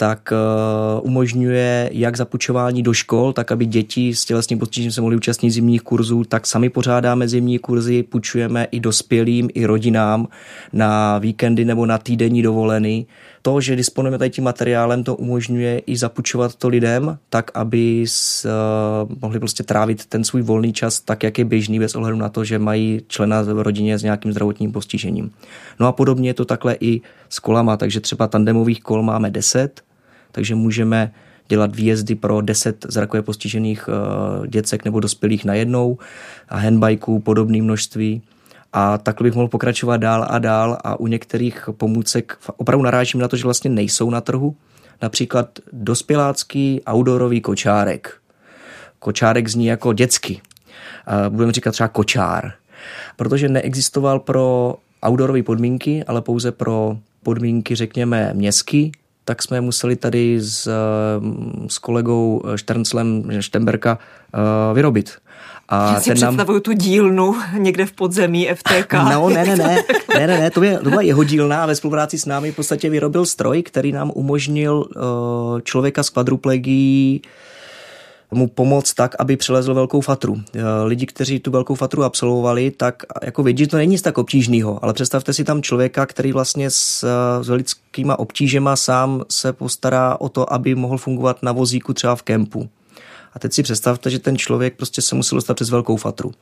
tak 0.00 0.32
uh, 0.32 1.06
umožňuje 1.06 1.90
jak 1.92 2.16
zapučování 2.16 2.82
do 2.82 2.92
škol, 2.92 3.32
tak 3.32 3.52
aby 3.52 3.66
děti 3.66 4.14
s 4.14 4.24
tělesným 4.24 4.58
postižením 4.58 4.92
se 4.92 5.00
mohly 5.00 5.16
účastnit 5.16 5.50
zimních 5.50 5.82
kurzů, 5.82 6.24
tak 6.24 6.46
sami 6.46 6.70
pořádáme 6.70 7.28
zimní 7.28 7.58
kurzy, 7.58 8.02
půjčujeme 8.02 8.64
i 8.64 8.80
dospělým, 8.80 9.48
i 9.54 9.66
rodinám 9.66 10.28
na 10.72 11.18
víkendy 11.18 11.64
nebo 11.64 11.86
na 11.86 11.98
týdenní 11.98 12.42
dovolený. 12.42 13.06
To, 13.42 13.60
že 13.60 13.76
disponujeme 13.76 14.18
tady 14.18 14.30
tím 14.30 14.44
materiálem, 14.44 15.04
to 15.04 15.16
umožňuje 15.16 15.78
i 15.78 15.96
zapučovat 15.96 16.54
to 16.54 16.68
lidem, 16.68 17.18
tak 17.30 17.50
aby 17.54 18.04
s, 18.08 18.44
uh, 18.44 19.16
mohli 19.20 19.38
prostě 19.38 19.62
trávit 19.62 20.06
ten 20.06 20.24
svůj 20.24 20.42
volný 20.42 20.72
čas 20.72 21.00
tak, 21.00 21.22
jak 21.22 21.38
je 21.38 21.44
běžný, 21.44 21.78
bez 21.78 21.94
ohledu 21.94 22.16
na 22.16 22.28
to, 22.28 22.44
že 22.44 22.58
mají 22.58 23.00
člena 23.08 23.42
v 23.42 23.62
rodině 23.62 23.98
s 23.98 24.02
nějakým 24.02 24.32
zdravotním 24.32 24.72
postižením. 24.72 25.30
No 25.80 25.86
a 25.86 25.92
podobně 25.92 26.30
je 26.30 26.34
to 26.34 26.44
takhle 26.44 26.76
i 26.80 27.00
s 27.28 27.38
kolama, 27.38 27.76
takže 27.76 28.00
třeba 28.00 28.28
tandemových 28.28 28.80
kol 28.80 29.02
máme 29.02 29.30
10, 29.30 29.89
takže 30.32 30.54
můžeme 30.54 31.12
dělat 31.48 31.76
výjezdy 31.76 32.14
pro 32.14 32.40
10 32.40 32.86
zrakově 32.88 33.22
postižených 33.22 33.88
eh, 33.88 34.48
děcek 34.48 34.84
nebo 34.84 35.00
dospělých 35.00 35.44
najednou 35.44 35.98
a 36.48 36.58
handbikeů 36.58 37.18
podobné 37.18 37.62
množství. 37.62 38.22
A 38.72 38.98
takhle 38.98 39.24
bych 39.24 39.34
mohl 39.34 39.48
pokračovat 39.48 39.96
dál 39.96 40.26
a 40.28 40.38
dál 40.38 40.78
a 40.84 41.00
u 41.00 41.06
některých 41.06 41.68
pomůcek 41.72 42.38
opravdu 42.56 42.84
narážím 42.84 43.20
na 43.20 43.28
to, 43.28 43.36
že 43.36 43.44
vlastně 43.44 43.70
nejsou 43.70 44.10
na 44.10 44.20
trhu. 44.20 44.56
Například 45.02 45.58
dospělácký 45.72 46.80
outdoorový 46.92 47.40
kočárek. 47.40 48.16
Kočárek 48.98 49.48
zní 49.48 49.66
jako 49.66 49.92
dětsky. 49.92 50.40
Budeme 51.28 51.52
říkat 51.52 51.70
třeba 51.70 51.88
kočár. 51.88 52.52
Protože 53.16 53.48
neexistoval 53.48 54.20
pro 54.20 54.74
outdoorové 55.06 55.42
podmínky, 55.42 56.04
ale 56.04 56.22
pouze 56.22 56.52
pro 56.52 56.96
podmínky, 57.22 57.74
řekněme, 57.74 58.30
městský, 58.34 58.92
tak 59.30 59.42
jsme 59.42 59.60
museli 59.60 59.96
tady 59.96 60.40
s, 60.40 60.68
s 61.68 61.78
kolegou 61.78 62.42
Šternclem 62.56 63.24
Štemberka 63.40 63.98
eh, 63.98 64.74
vyrobit. 64.74 65.10
A 65.68 65.92
Já 65.92 66.00
si 66.00 66.10
ten 66.10 66.20
nám... 66.20 66.34
představuju 66.34 66.60
tu 66.60 66.72
dílnu 66.72 67.34
někde 67.58 67.86
v 67.86 67.92
podzemí 67.92 68.48
FTK. 68.54 68.92
No, 68.92 69.28
ne, 69.28 69.44
ne, 69.44 69.56
ne, 69.56 69.84
ne, 70.18 70.26
ne, 70.26 70.38
ne 70.40 70.50
to, 70.50 70.62
je, 70.62 70.78
to 70.78 70.90
byla 70.90 71.02
jeho 71.02 71.24
dílna 71.24 71.62
a 71.62 71.66
ve 71.66 71.74
spolupráci 71.74 72.18
s 72.18 72.26
námi 72.26 72.52
v 72.52 72.56
podstatě 72.56 72.90
vyrobil 72.90 73.26
stroj, 73.26 73.62
který 73.62 73.92
nám 73.92 74.10
umožnil 74.14 74.74
uh, 74.74 75.60
člověka 75.60 76.02
s 76.02 76.10
kvadruplegií 76.10 77.22
mu 78.30 78.48
pomoct 78.48 78.94
tak, 78.94 79.14
aby 79.18 79.36
přelezl 79.36 79.74
velkou 79.74 80.00
fatru. 80.00 80.42
Eh, 80.54 80.62
lidi, 80.84 81.06
kteří 81.06 81.40
tu 81.40 81.50
velkou 81.50 81.74
fatru 81.74 82.04
absolvovali, 82.04 82.70
tak 82.70 83.02
jako 83.22 83.42
vidí, 83.42 83.64
že 83.64 83.68
to 83.68 83.76
není 83.76 83.90
nic 83.90 84.02
tak 84.02 84.18
obtížného, 84.18 84.84
ale 84.84 84.92
představte 84.92 85.32
si 85.32 85.44
tam 85.44 85.62
člověka, 85.62 86.06
který 86.06 86.32
vlastně 86.32 86.70
s, 86.70 87.06
s 87.42 87.48
lidskýma 87.48 88.18
obtížema 88.18 88.76
sám 88.76 89.22
se 89.30 89.52
postará 89.52 90.20
o 90.20 90.28
to, 90.28 90.52
aby 90.52 90.74
mohl 90.74 90.98
fungovat 90.98 91.42
na 91.42 91.52
vozíku 91.52 91.92
třeba 91.94 92.16
v 92.16 92.22
kempu. 92.22 92.68
A 93.32 93.38
teď 93.38 93.52
si 93.52 93.62
představte, 93.62 94.10
že 94.10 94.18
ten 94.18 94.36
člověk 94.36 94.76
prostě 94.76 95.02
se 95.02 95.14
musel 95.14 95.36
dostat 95.36 95.54
přes 95.54 95.70
velkou 95.70 95.96
fatru. 95.96 96.32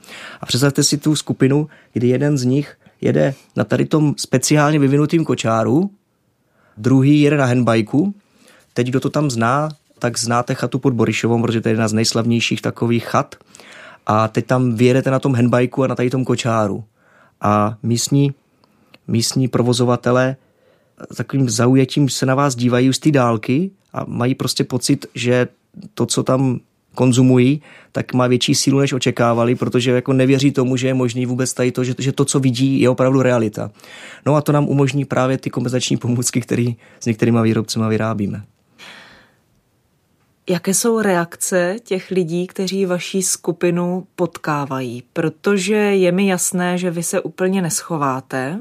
A 0.40 0.46
představte 0.46 0.82
si 0.82 0.98
tu 0.98 1.16
skupinu, 1.16 1.68
kdy 1.92 2.08
jeden 2.08 2.38
z 2.38 2.44
nich 2.44 2.76
jede 3.00 3.34
na 3.56 3.64
tady 3.64 3.86
tom 3.86 4.14
speciálně 4.16 4.78
vyvinutým 4.78 5.24
kočáru, 5.24 5.90
druhý 6.76 7.20
jede 7.20 7.36
na 7.36 7.46
handbajku, 7.46 8.14
teď 8.74 8.86
kdo 8.88 9.00
to 9.00 9.10
tam 9.10 9.30
zná, 9.30 9.68
tak 9.98 10.18
znáte 10.18 10.54
chatu 10.54 10.78
pod 10.78 10.92
Borišovou, 10.92 11.42
protože 11.42 11.60
to 11.60 11.68
je 11.68 11.72
jedna 11.72 11.88
z 11.88 11.92
nejslavnějších 11.92 12.62
takových 12.62 13.04
chat. 13.04 13.34
A 14.06 14.28
teď 14.28 14.46
tam 14.46 14.74
vyjedete 14.74 15.10
na 15.10 15.18
tom 15.18 15.34
handbajku 15.34 15.84
a 15.84 15.86
na 15.86 15.94
tady 15.94 16.10
tom 16.10 16.24
kočáru. 16.24 16.84
A 17.40 17.76
místní, 17.82 18.34
místní 19.08 19.48
provozovatele 19.48 20.36
takovým 21.16 21.50
zaujetím 21.50 22.08
se 22.08 22.26
na 22.26 22.34
vás 22.34 22.56
dívají 22.56 22.92
z 22.92 22.98
té 22.98 23.10
dálky 23.10 23.70
a 23.92 24.04
mají 24.08 24.34
prostě 24.34 24.64
pocit, 24.64 25.06
že 25.14 25.48
to, 25.94 26.06
co 26.06 26.22
tam 26.22 26.60
konzumují, 26.94 27.62
tak 27.92 28.14
má 28.14 28.26
větší 28.26 28.54
sílu, 28.54 28.78
než 28.78 28.92
očekávali, 28.92 29.54
protože 29.54 29.90
jako 29.90 30.12
nevěří 30.12 30.50
tomu, 30.50 30.76
že 30.76 30.86
je 30.86 30.94
možný 30.94 31.26
vůbec 31.26 31.54
tady 31.54 31.72
to, 31.72 31.84
že, 31.84 31.94
že 31.98 32.12
to, 32.12 32.24
co 32.24 32.40
vidí, 32.40 32.80
je 32.80 32.88
opravdu 32.88 33.22
realita. 33.22 33.70
No 34.26 34.34
a 34.34 34.40
to 34.40 34.52
nám 34.52 34.68
umožní 34.68 35.04
právě 35.04 35.38
ty 35.38 35.50
kompenzační 35.50 35.96
pomůcky, 35.96 36.40
které 36.40 36.72
s 37.00 37.06
některýma 37.06 37.42
výrobcema 37.42 37.88
vyrábíme. 37.88 38.42
Jaké 40.50 40.74
jsou 40.74 41.00
reakce 41.00 41.76
těch 41.84 42.10
lidí, 42.10 42.46
kteří 42.46 42.86
vaší 42.86 43.22
skupinu 43.22 44.06
potkávají? 44.16 45.02
Protože 45.12 45.74
je 45.74 46.12
mi 46.12 46.26
jasné, 46.26 46.78
že 46.78 46.90
vy 46.90 47.02
se 47.02 47.20
úplně 47.20 47.62
neschováte. 47.62 48.60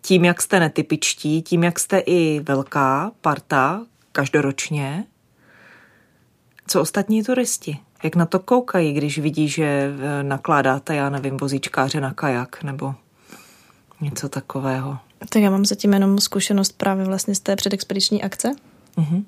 Tím, 0.00 0.24
jak 0.24 0.42
jste 0.42 0.60
netypičtí, 0.60 1.42
tím, 1.42 1.64
jak 1.64 1.80
jste 1.80 1.98
i 1.98 2.40
velká 2.40 3.12
parta 3.20 3.86
každoročně. 4.12 5.04
Co 6.66 6.80
ostatní 6.80 7.22
turisti? 7.22 7.78
Jak 8.04 8.16
na 8.16 8.26
to 8.26 8.38
koukají, 8.38 8.92
když 8.92 9.18
vidí, 9.18 9.48
že 9.48 9.64
eh, 9.64 10.22
nakládáte, 10.22 10.94
já 10.94 11.10
nevím, 11.10 11.36
vozíčkáře 11.36 12.00
na 12.00 12.12
kajak 12.12 12.62
nebo 12.62 12.94
něco 14.00 14.28
takového? 14.28 14.98
Tak 15.28 15.42
já 15.42 15.50
mám 15.50 15.64
zatím 15.64 15.92
jenom 15.92 16.18
zkušenost 16.18 16.72
právě 16.72 17.04
vlastně 17.04 17.34
z 17.34 17.40
té 17.40 17.56
předexpediční 17.56 18.22
akce. 18.22 18.50
Uh-huh 18.96 19.24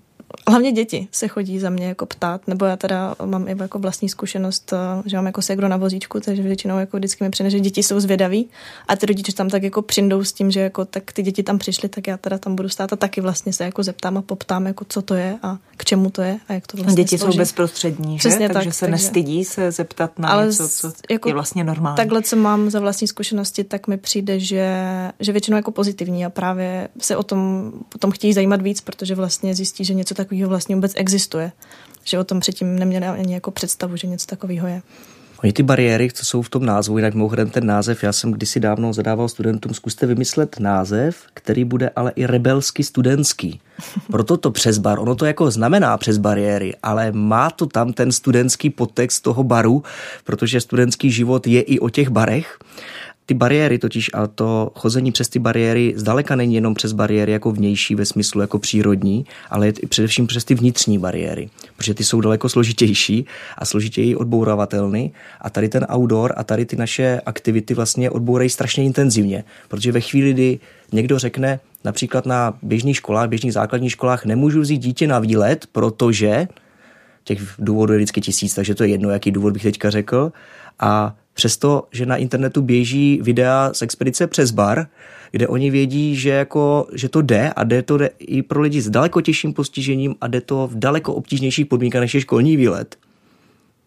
hlavně 0.49 0.73
děti 0.73 1.09
se 1.13 1.29
chodí 1.29 1.59
za 1.59 1.71
mě 1.71 1.87
jako 1.87 2.07
ptát, 2.07 2.49
nebo 2.49 2.65
já 2.65 2.77
teda 2.77 3.15
mám 3.25 3.49
i 3.49 3.57
jako 3.59 3.79
vlastní 3.79 4.09
zkušenost, 4.09 4.73
eh, 4.73 5.03
že 5.07 5.17
mám 5.17 5.27
jako 5.27 5.43
segro 5.43 5.69
na 5.69 5.77
vozíčku, 5.77 6.21
takže 6.21 6.43
většinou 6.43 6.79
jako 6.79 6.97
vždycky 6.97 7.25
mi 7.25 7.31
přijde, 7.31 7.51
že 7.51 7.61
děti 7.61 7.83
jsou 7.83 8.01
zvědaví 8.01 8.49
a 8.89 8.97
ty 8.97 9.07
rodiče 9.07 9.33
tam 9.33 9.49
tak 9.49 9.63
jako 9.63 9.83
přindou 9.83 10.25
s 10.25 10.33
tím, 10.33 10.51
že 10.51 10.61
jako 10.61 10.85
tak 10.85 11.13
ty 11.13 11.23
děti 11.23 11.43
tam 11.43 11.59
přišly, 11.59 11.89
tak 11.89 12.07
já 12.07 12.17
teda 12.17 12.39
tam 12.39 12.57
budu 12.57 12.69
stát 12.69 12.93
a 12.93 12.97
taky 12.97 13.21
vlastně 13.21 13.53
se 13.53 13.65
jako 13.65 13.83
zeptám 13.83 14.19
a 14.19 14.23
poptám, 14.23 14.67
jako 14.67 14.85
co 14.89 15.03
to 15.03 15.15
je 15.15 15.39
a 15.43 15.59
k 15.77 15.85
čemu 15.85 16.11
to 16.11 16.23
je 16.23 16.39
a 16.49 16.53
jak 16.53 16.67
to 16.67 16.77
vlastně 16.77 17.05
Děti 17.05 17.19
složí. 17.19 17.33
jsou 17.33 17.39
bezprostřední, 17.39 18.19
že? 18.19 18.29
Přesně 18.29 18.49
takže 18.49 18.69
tak, 18.69 18.75
se 18.75 18.81
takže... 18.81 18.93
nestydí 18.93 19.45
se 19.45 19.71
zeptat 19.71 20.19
na 20.19 20.29
Ale 20.29 20.47
něco, 20.47 20.69
co 20.69 20.93
jako 21.11 21.29
je 21.29 21.35
vlastně 21.35 21.65
normální. 21.65 21.97
Takhle, 21.97 22.23
co 22.23 22.37
mám 22.37 22.71
za 22.71 22.81
vlastní 22.81 23.09
zkušenosti, 23.09 23.65
tak 23.65 23.87
mi 23.87 23.97
přijde, 23.97 24.41
že, 24.41 24.77
že 25.21 25.33
většinou 25.33 25.57
jako 25.57 25.71
pozitivní 25.71 26.25
a 26.27 26.31
právě 26.31 26.89
se 26.99 27.17
o 27.17 27.23
tom 27.23 27.73
potom 27.89 28.11
chtějí 28.11 28.33
zajímat 28.33 28.63
víc, 28.63 28.81
protože 28.81 29.15
vlastně 29.15 29.55
zjistí, 29.55 29.85
že 29.85 29.95
něco 29.95 30.15
takového 30.25 30.49
vlastně 30.49 30.75
vůbec 30.75 30.93
existuje. 30.97 31.53
Že 32.05 32.19
o 32.19 32.25
tom 32.25 32.41
předtím 32.41 32.79
neměli 32.79 33.07
ani 33.07 33.35
jako 33.35 33.51
představu, 33.51 33.97
že 33.97 34.07
něco 34.07 34.27
takového 34.27 34.69
je. 34.69 34.83
Oni 35.43 35.53
ty 35.53 35.63
bariéry, 35.63 36.09
co 36.13 36.25
jsou 36.25 36.43
v 36.43 36.49
tom 36.49 36.67
názvu, 36.67 36.99
jinak 36.99 37.15
mimochodem 37.15 37.51
ten 37.51 37.67
název, 37.67 38.03
já 38.03 38.13
jsem 38.13 38.33
kdysi 38.33 38.61
dávno 38.61 38.93
zadával 38.93 39.29
studentům, 39.29 39.75
zkuste 39.75 40.07
vymyslet 40.07 40.57
název, 40.61 41.17
který 41.35 41.65
bude 41.65 41.91
ale 41.97 42.13
i 42.17 42.27
rebelsky 42.27 42.85
studentský. 42.85 43.61
Proto 44.11 44.37
to 44.37 44.51
přes 44.51 44.79
bar, 44.79 44.99
ono 44.99 45.15
to 45.15 45.25
jako 45.25 45.51
znamená 45.51 45.97
přes 45.99 46.19
bariéry, 46.19 46.75
ale 46.83 47.13
má 47.13 47.51
to 47.51 47.67
tam 47.67 47.93
ten 47.93 48.13
studentský 48.13 48.71
podtext 48.71 49.23
toho 49.23 49.45
baru, 49.45 49.83
protože 50.25 50.61
studentský 50.61 51.11
život 51.11 51.47
je 51.47 51.63
i 51.63 51.79
o 51.79 51.89
těch 51.89 52.09
barech 52.09 52.59
ty 53.27 53.35
bariéry 53.35 53.79
totiž 53.79 54.11
a 54.15 54.27
to 54.27 54.73
chození 54.75 55.13
přes 55.13 55.29
ty 55.29 55.39
bariéry 55.39 55.93
zdaleka 55.97 56.37
není 56.37 56.55
jenom 56.55 56.75
přes 56.75 56.93
bariéry 56.93 57.33
jako 57.33 57.53
vnější 57.53 57.95
ve 57.95 58.05
smyslu 58.05 58.41
jako 58.41 58.59
přírodní, 58.59 59.27
ale 59.51 59.67
je 59.67 59.73
především 59.89 60.27
přes 60.27 60.45
ty 60.45 60.55
vnitřní 60.55 60.99
bariéry, 60.99 61.51
protože 61.77 61.95
ty 61.95 62.05
jsou 62.05 62.21
daleko 62.21 62.49
složitější 62.49 63.27
a 63.59 63.65
složitěji 63.65 64.17
odbouravatelný 64.17 65.13
a 65.41 65.51
tady 65.51 65.69
ten 65.69 65.87
outdoor 65.95 66.35
a 66.37 66.45
tady 66.45 66.67
ty 66.67 66.77
naše 66.77 67.21
aktivity 67.27 67.75
vlastně 67.75 68.11
odbourají 68.11 68.51
strašně 68.51 68.85
intenzivně, 68.85 69.45
protože 69.69 69.93
ve 69.93 70.01
chvíli, 70.01 70.33
kdy 70.33 70.59
někdo 70.93 71.19
řekne, 71.19 71.61
například 71.85 72.27
na 72.27 72.59
běžných 72.63 72.97
školách, 72.97 73.29
běžných 73.29 73.53
základních 73.53 73.93
školách 73.93 74.25
nemůžu 74.25 74.61
vzít 74.61 74.79
dítě 74.79 75.07
na 75.07 75.19
výlet, 75.19 75.67
protože 75.73 76.49
těch 77.25 77.41
důvodů 77.59 77.93
je 77.93 77.99
vždycky 77.99 78.21
tisíc, 78.21 78.55
takže 78.55 78.75
to 78.75 78.85
je 78.85 78.91
jedno, 78.91 79.11
jaký 79.11 79.31
důvod 79.31 79.53
bych 79.53 79.63
teďka 79.63 79.91
řekl. 79.91 80.33
A 80.81 81.17
Přesto, 81.35 81.89
že 81.93 82.07
na 82.07 82.17
internetu 82.17 82.63
běží 82.63 83.21
videa 83.23 83.71
z 83.73 83.83
expedice 83.83 84.27
přes 84.27 84.51
bar, 84.51 84.87
kde 85.31 85.49
oni 85.49 85.71
vědí, 85.71 86.17
že, 86.17 86.31
jako, 86.31 86.87
že 86.93 87.09
to 87.09 87.23
jde 87.23 87.53
a 87.57 87.65
jde 87.65 87.83
to 87.83 87.97
jde 87.97 88.11
i 88.19 88.43
pro 88.43 88.61
lidi 88.61 88.81
s 88.81 88.91
daleko 88.91 89.21
těžším 89.21 89.53
postižením 89.53 90.15
a 90.21 90.27
jde 90.27 90.41
to 90.41 90.67
v 90.67 90.79
daleko 90.79 91.15
obtížnějších 91.15 91.67
podmínkách 91.67 92.01
než 92.01 92.15
je 92.15 92.21
školní 92.21 92.57
výlet, 92.57 92.97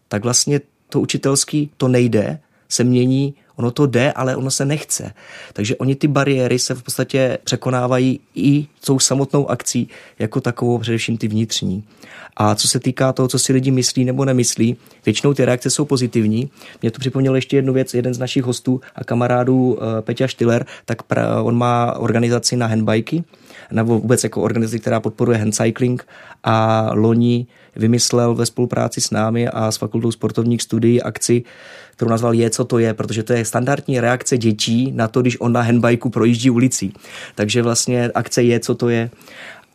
tak 0.08 0.24
vlastně 0.24 0.60
to 0.88 1.00
učitelský 1.00 1.70
to 1.76 1.88
nejde, 1.88 2.40
se 2.68 2.84
mění, 2.84 3.34
ono 3.58 3.70
to 3.70 3.86
jde, 3.86 4.12
ale 4.12 4.36
ono 4.36 4.50
se 4.50 4.64
nechce. 4.64 5.12
Takže 5.52 5.76
oni 5.76 5.94
ty 5.94 6.08
bariéry 6.08 6.58
se 6.58 6.74
v 6.74 6.82
podstatě 6.82 7.38
překonávají 7.44 8.20
i 8.34 8.66
tou 8.86 8.98
samotnou 8.98 9.50
akcí, 9.50 9.88
jako 10.18 10.40
takovou 10.40 10.78
především 10.78 11.18
ty 11.18 11.28
vnitřní. 11.28 11.84
A 12.36 12.54
co 12.54 12.68
se 12.68 12.80
týká 12.80 13.12
toho, 13.12 13.28
co 13.28 13.38
si 13.38 13.52
lidi 13.52 13.70
myslí 13.70 14.04
nebo 14.04 14.24
nemyslí, 14.24 14.76
většinou 15.06 15.34
ty 15.34 15.44
reakce 15.44 15.70
jsou 15.70 15.84
pozitivní. 15.84 16.50
Mě 16.82 16.90
to 16.90 16.98
připomnělo 16.98 17.36
ještě 17.36 17.56
jednu 17.56 17.72
věc, 17.72 17.94
jeden 17.94 18.14
z 18.14 18.18
našich 18.18 18.44
hostů 18.44 18.80
a 18.94 19.04
kamarádů 19.04 19.78
eh, 19.80 20.02
Peťa 20.02 20.26
Štiller, 20.26 20.66
tak 20.84 21.02
on 21.42 21.56
má 21.56 21.92
organizaci 21.98 22.56
na 22.56 22.66
handbajky, 22.66 23.24
nebo 23.70 23.98
vůbec 23.98 24.24
jako 24.24 24.42
organizaci, 24.42 24.78
která 24.78 25.00
podporuje 25.00 25.38
handcycling 25.38 26.06
a 26.44 26.88
loni 26.92 27.46
vymyslel 27.78 28.34
ve 28.34 28.46
spolupráci 28.46 29.00
s 29.00 29.10
námi 29.10 29.48
a 29.48 29.70
s 29.70 29.76
Fakultou 29.76 30.10
sportovních 30.10 30.62
studií 30.62 31.02
akci, 31.02 31.42
kterou 31.92 32.10
nazval 32.10 32.34
Je, 32.34 32.50
co 32.50 32.64
to 32.64 32.78
je, 32.78 32.94
protože 32.94 33.22
to 33.22 33.32
je 33.32 33.44
standardní 33.44 34.00
reakce 34.00 34.38
dětí 34.38 34.92
na 34.92 35.08
to, 35.08 35.20
když 35.20 35.40
on 35.40 35.52
na 35.52 35.62
handbajku 35.62 36.10
projíždí 36.10 36.50
ulicí. 36.50 36.92
Takže 37.34 37.62
vlastně 37.62 38.10
akce 38.14 38.42
Je, 38.42 38.60
co 38.60 38.74
to 38.74 38.88
je. 38.88 39.10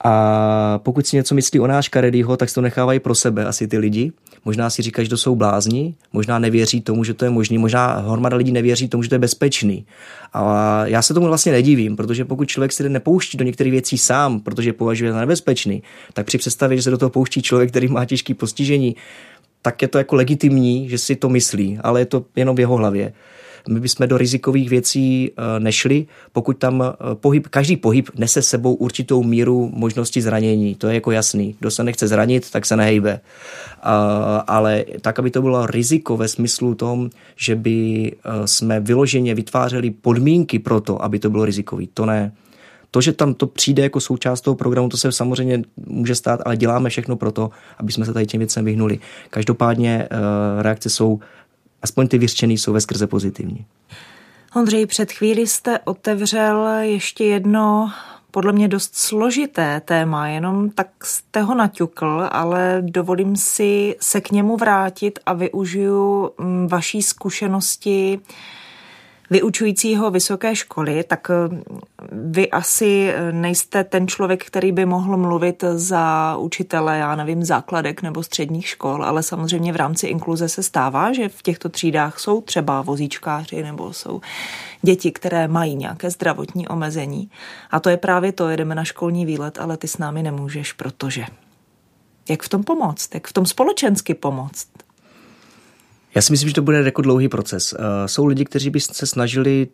A 0.03 0.79
pokud 0.83 1.07
si 1.07 1.15
něco 1.15 1.35
myslí 1.35 1.59
o 1.59 1.67
náš 1.67 1.89
Karedyho, 1.89 2.37
tak 2.37 2.49
si 2.49 2.55
to 2.55 2.61
nechávají 2.61 2.99
pro 2.99 3.15
sebe 3.15 3.45
asi 3.45 3.67
ty 3.67 3.77
lidi. 3.77 4.11
Možná 4.45 4.69
si 4.69 4.81
říkají, 4.81 5.05
že 5.05 5.09
to 5.09 5.17
jsou 5.17 5.35
blázni, 5.35 5.95
možná 6.13 6.39
nevěří 6.39 6.81
tomu, 6.81 7.03
že 7.03 7.13
to 7.13 7.25
je 7.25 7.31
možný, 7.31 7.57
možná 7.57 7.87
hromada 7.87 8.37
lidí 8.37 8.51
nevěří 8.51 8.87
tomu, 8.87 9.03
že 9.03 9.09
to 9.09 9.15
je 9.15 9.19
bezpečný. 9.19 9.85
A 10.33 10.85
já 10.85 11.01
se 11.01 11.13
tomu 11.13 11.27
vlastně 11.27 11.51
nedivím, 11.51 11.95
protože 11.95 12.25
pokud 12.25 12.45
člověk 12.45 12.71
se 12.71 12.89
nepouští 12.89 13.37
do 13.37 13.45
některých 13.45 13.71
věcí 13.71 13.97
sám, 13.97 14.39
protože 14.39 14.73
považuje 14.73 15.11
za 15.11 15.19
nebezpečný, 15.19 15.83
tak 16.13 16.25
při 16.25 16.37
představě, 16.37 16.77
že 16.77 16.83
se 16.83 16.91
do 16.91 16.97
toho 16.97 17.09
pouští 17.09 17.41
člověk, 17.41 17.69
který 17.69 17.87
má 17.87 18.05
těžké 18.05 18.33
postižení, 18.33 18.95
tak 19.61 19.81
je 19.81 19.87
to 19.87 19.97
jako 19.97 20.15
legitimní, 20.15 20.89
že 20.89 20.97
si 20.97 21.15
to 21.15 21.29
myslí, 21.29 21.79
ale 21.83 22.01
je 22.01 22.05
to 22.05 22.25
jenom 22.35 22.55
v 22.55 22.59
jeho 22.59 22.75
hlavě. 22.75 23.13
My 23.69 23.79
bychom 23.79 24.07
do 24.07 24.17
rizikových 24.17 24.69
věcí 24.69 25.31
eh, 25.31 25.59
nešli, 25.59 26.05
pokud 26.31 26.57
tam 26.57 26.83
eh, 26.83 27.15
pohyb, 27.15 27.47
každý 27.47 27.77
pohyb 27.77 28.09
nese 28.17 28.41
sebou 28.41 28.73
určitou 28.73 29.23
míru 29.23 29.71
možnosti 29.73 30.21
zranění. 30.21 30.75
To 30.75 30.87
je 30.87 30.93
jako 30.93 31.11
jasný. 31.11 31.55
Kdo 31.59 31.71
se 31.71 31.83
nechce 31.83 32.07
zranit, 32.07 32.51
tak 32.51 32.65
se 32.65 32.75
nehejbe. 32.75 33.19
Ale 34.47 34.85
tak, 35.01 35.19
aby 35.19 35.31
to 35.31 35.41
bylo 35.41 35.65
riziko 35.65 36.17
ve 36.17 36.27
smyslu 36.27 36.75
tom, 36.75 37.09
že 37.35 37.55
by 37.55 38.11
eh, 38.11 38.47
jsme 38.47 38.79
vyloženě 38.79 39.35
vytvářeli 39.35 39.91
podmínky 39.91 40.59
pro 40.59 40.81
to, 40.81 41.03
aby 41.03 41.19
to 41.19 41.29
bylo 41.29 41.45
rizikový. 41.45 41.89
To 41.93 42.05
ne. 42.05 42.31
To, 42.91 43.01
že 43.01 43.13
tam 43.13 43.33
to 43.33 43.47
přijde 43.47 43.83
jako 43.83 43.99
součást 43.99 44.41
toho 44.41 44.55
programu, 44.55 44.89
to 44.89 44.97
se 44.97 45.11
samozřejmě 45.11 45.61
může 45.87 46.15
stát, 46.15 46.39
ale 46.45 46.57
děláme 46.57 46.89
všechno 46.89 47.15
pro 47.15 47.31
to, 47.31 47.49
aby 47.77 47.91
jsme 47.91 48.05
se 48.05 48.13
tady 48.13 48.25
těm 48.25 48.39
věcem 48.39 48.65
vyhnuli. 48.65 48.99
Každopádně 49.29 50.07
reakce 50.61 50.89
jsou 50.89 51.19
aspoň 51.83 52.07
ty 52.07 52.17
vyřčený 52.17 52.57
jsou 52.57 52.73
ve 52.73 52.81
skrze 52.81 53.07
pozitivní. 53.07 53.65
Ondřej, 54.55 54.85
před 54.85 55.11
chvíli 55.11 55.47
jste 55.47 55.79
otevřel 55.79 56.67
ještě 56.67 57.23
jedno 57.23 57.91
podle 58.31 58.53
mě 58.53 58.67
dost 58.67 58.95
složité 58.95 59.81
téma, 59.85 60.27
jenom 60.27 60.69
tak 60.69 60.87
jste 61.03 61.41
ho 61.41 61.55
naťukl, 61.55 62.27
ale 62.31 62.77
dovolím 62.81 63.35
si 63.35 63.95
se 63.99 64.21
k 64.21 64.31
němu 64.31 64.57
vrátit 64.57 65.19
a 65.25 65.33
využiju 65.33 66.31
mm, 66.37 66.67
vaší 66.67 67.01
zkušenosti 67.01 68.19
vyučujícího 69.33 70.11
vysoké 70.11 70.55
školy, 70.55 71.03
tak 71.03 71.27
eh, 71.29 71.63
vy 72.11 72.49
asi 72.49 73.09
eh, 73.09 73.31
nejste 73.31 73.83
ten 73.83 74.07
člověk, 74.07 74.45
který 74.45 74.71
by 74.71 74.85
mohl 74.85 75.17
mluvit 75.17 75.63
za 75.73 76.35
učitele, 76.37 76.97
já 76.97 77.15
nevím, 77.15 77.43
základek 77.43 78.01
nebo 78.01 78.23
středních 78.23 78.67
škol, 78.67 79.03
ale 79.03 79.23
samozřejmě 79.23 79.73
v 79.73 79.75
rámci 79.75 80.07
inkluze 80.07 80.49
se 80.49 80.63
stává, 80.63 81.13
že 81.13 81.29
v 81.29 81.41
těchto 81.41 81.69
třídách 81.69 82.19
jsou 82.19 82.41
třeba 82.41 82.81
vozíčkáři 82.81 83.63
nebo 83.63 83.93
jsou 83.93 84.21
děti, 84.81 85.11
které 85.11 85.47
mají 85.47 85.75
nějaké 85.75 86.09
zdravotní 86.09 86.67
omezení. 86.67 87.29
A 87.71 87.79
to 87.79 87.89
je 87.89 87.97
právě 87.97 88.31
to, 88.31 88.49
jedeme 88.49 88.75
na 88.75 88.83
školní 88.83 89.25
výlet, 89.25 89.57
ale 89.57 89.77
ty 89.77 89.87
s 89.87 89.97
námi 89.97 90.23
nemůžeš, 90.23 90.73
protože. 90.73 91.25
Jak 92.29 92.43
v 92.43 92.49
tom 92.49 92.63
pomoct? 92.63 93.13
Jak 93.13 93.27
v 93.27 93.33
tom 93.33 93.45
společensky 93.45 94.13
pomoct? 94.13 94.67
Já 96.15 96.21
si 96.21 96.33
myslím, 96.33 96.49
že 96.49 96.55
to 96.55 96.61
bude 96.61 96.83
jako 96.83 97.01
dlouhý 97.01 97.27
proces. 97.27 97.73
Eh, 97.73 98.07
jsou 98.07 98.25
lidi, 98.25 98.45
kteří 98.45 98.69
by 98.69 98.79
se 98.79 99.05
snažili 99.05 99.67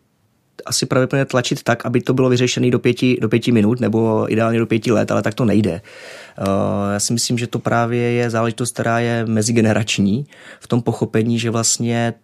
asi 0.66 0.86
pravděpodobně 0.86 1.24
tlačit 1.24 1.62
tak, 1.62 1.86
aby 1.86 2.00
to 2.00 2.14
bylo 2.14 2.28
vyřešené 2.28 2.70
do 2.70 2.78
pěti, 2.78 3.18
do 3.20 3.28
pěti 3.28 3.52
minut 3.52 3.80
nebo 3.80 4.32
ideálně 4.32 4.58
do 4.58 4.66
pěti 4.66 4.92
let, 4.92 5.10
ale 5.10 5.22
tak 5.22 5.34
to 5.34 5.44
nejde. 5.44 5.72
Eh, 5.72 6.44
já 6.92 7.00
si 7.00 7.12
myslím, 7.12 7.38
že 7.38 7.46
to 7.46 7.58
právě 7.58 8.12
je 8.12 8.30
záležitost, 8.30 8.72
která 8.72 8.98
je 8.98 9.26
mezigenerační 9.26 10.26
v 10.60 10.66
tom 10.66 10.82
pochopení, 10.82 11.38
že 11.38 11.50
vlastně 11.50 12.14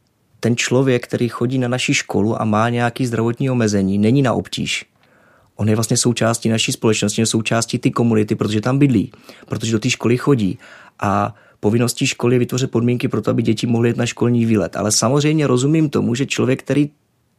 ten 0.40 0.56
člověk, 0.56 1.04
který 1.04 1.28
chodí 1.28 1.58
na 1.58 1.68
naši 1.68 1.94
školu 1.94 2.42
a 2.42 2.44
má 2.44 2.68
nějaký 2.68 3.06
zdravotní 3.06 3.50
omezení, 3.50 3.98
není 3.98 4.22
na 4.22 4.32
obtíž. 4.32 4.84
On 5.56 5.68
je 5.68 5.74
vlastně 5.74 5.96
součástí 5.96 6.48
naší 6.48 6.72
společnosti, 6.72 7.26
součástí 7.26 7.78
ty 7.78 7.90
komunity, 7.90 8.34
protože 8.34 8.60
tam 8.60 8.78
bydlí, 8.78 9.12
protože 9.46 9.72
do 9.72 9.78
té 9.78 9.90
školy 9.90 10.16
chodí. 10.16 10.58
A 11.00 11.34
povinností 11.61 12.07
školy 12.07 12.34
je 12.34 12.38
vytvořit 12.38 12.70
podmínky 12.70 13.09
pro 13.09 13.22
to, 13.22 13.30
aby 13.30 13.42
děti 13.42 13.66
mohly 13.66 13.88
jít 13.88 13.96
na 13.96 14.07
školní 14.07 14.46
výlet. 14.46 14.76
Ale 14.76 14.92
samozřejmě 14.92 15.46
rozumím 15.46 15.90
tomu, 15.90 16.14
že 16.14 16.26
člověk, 16.26 16.62
který 16.62 16.90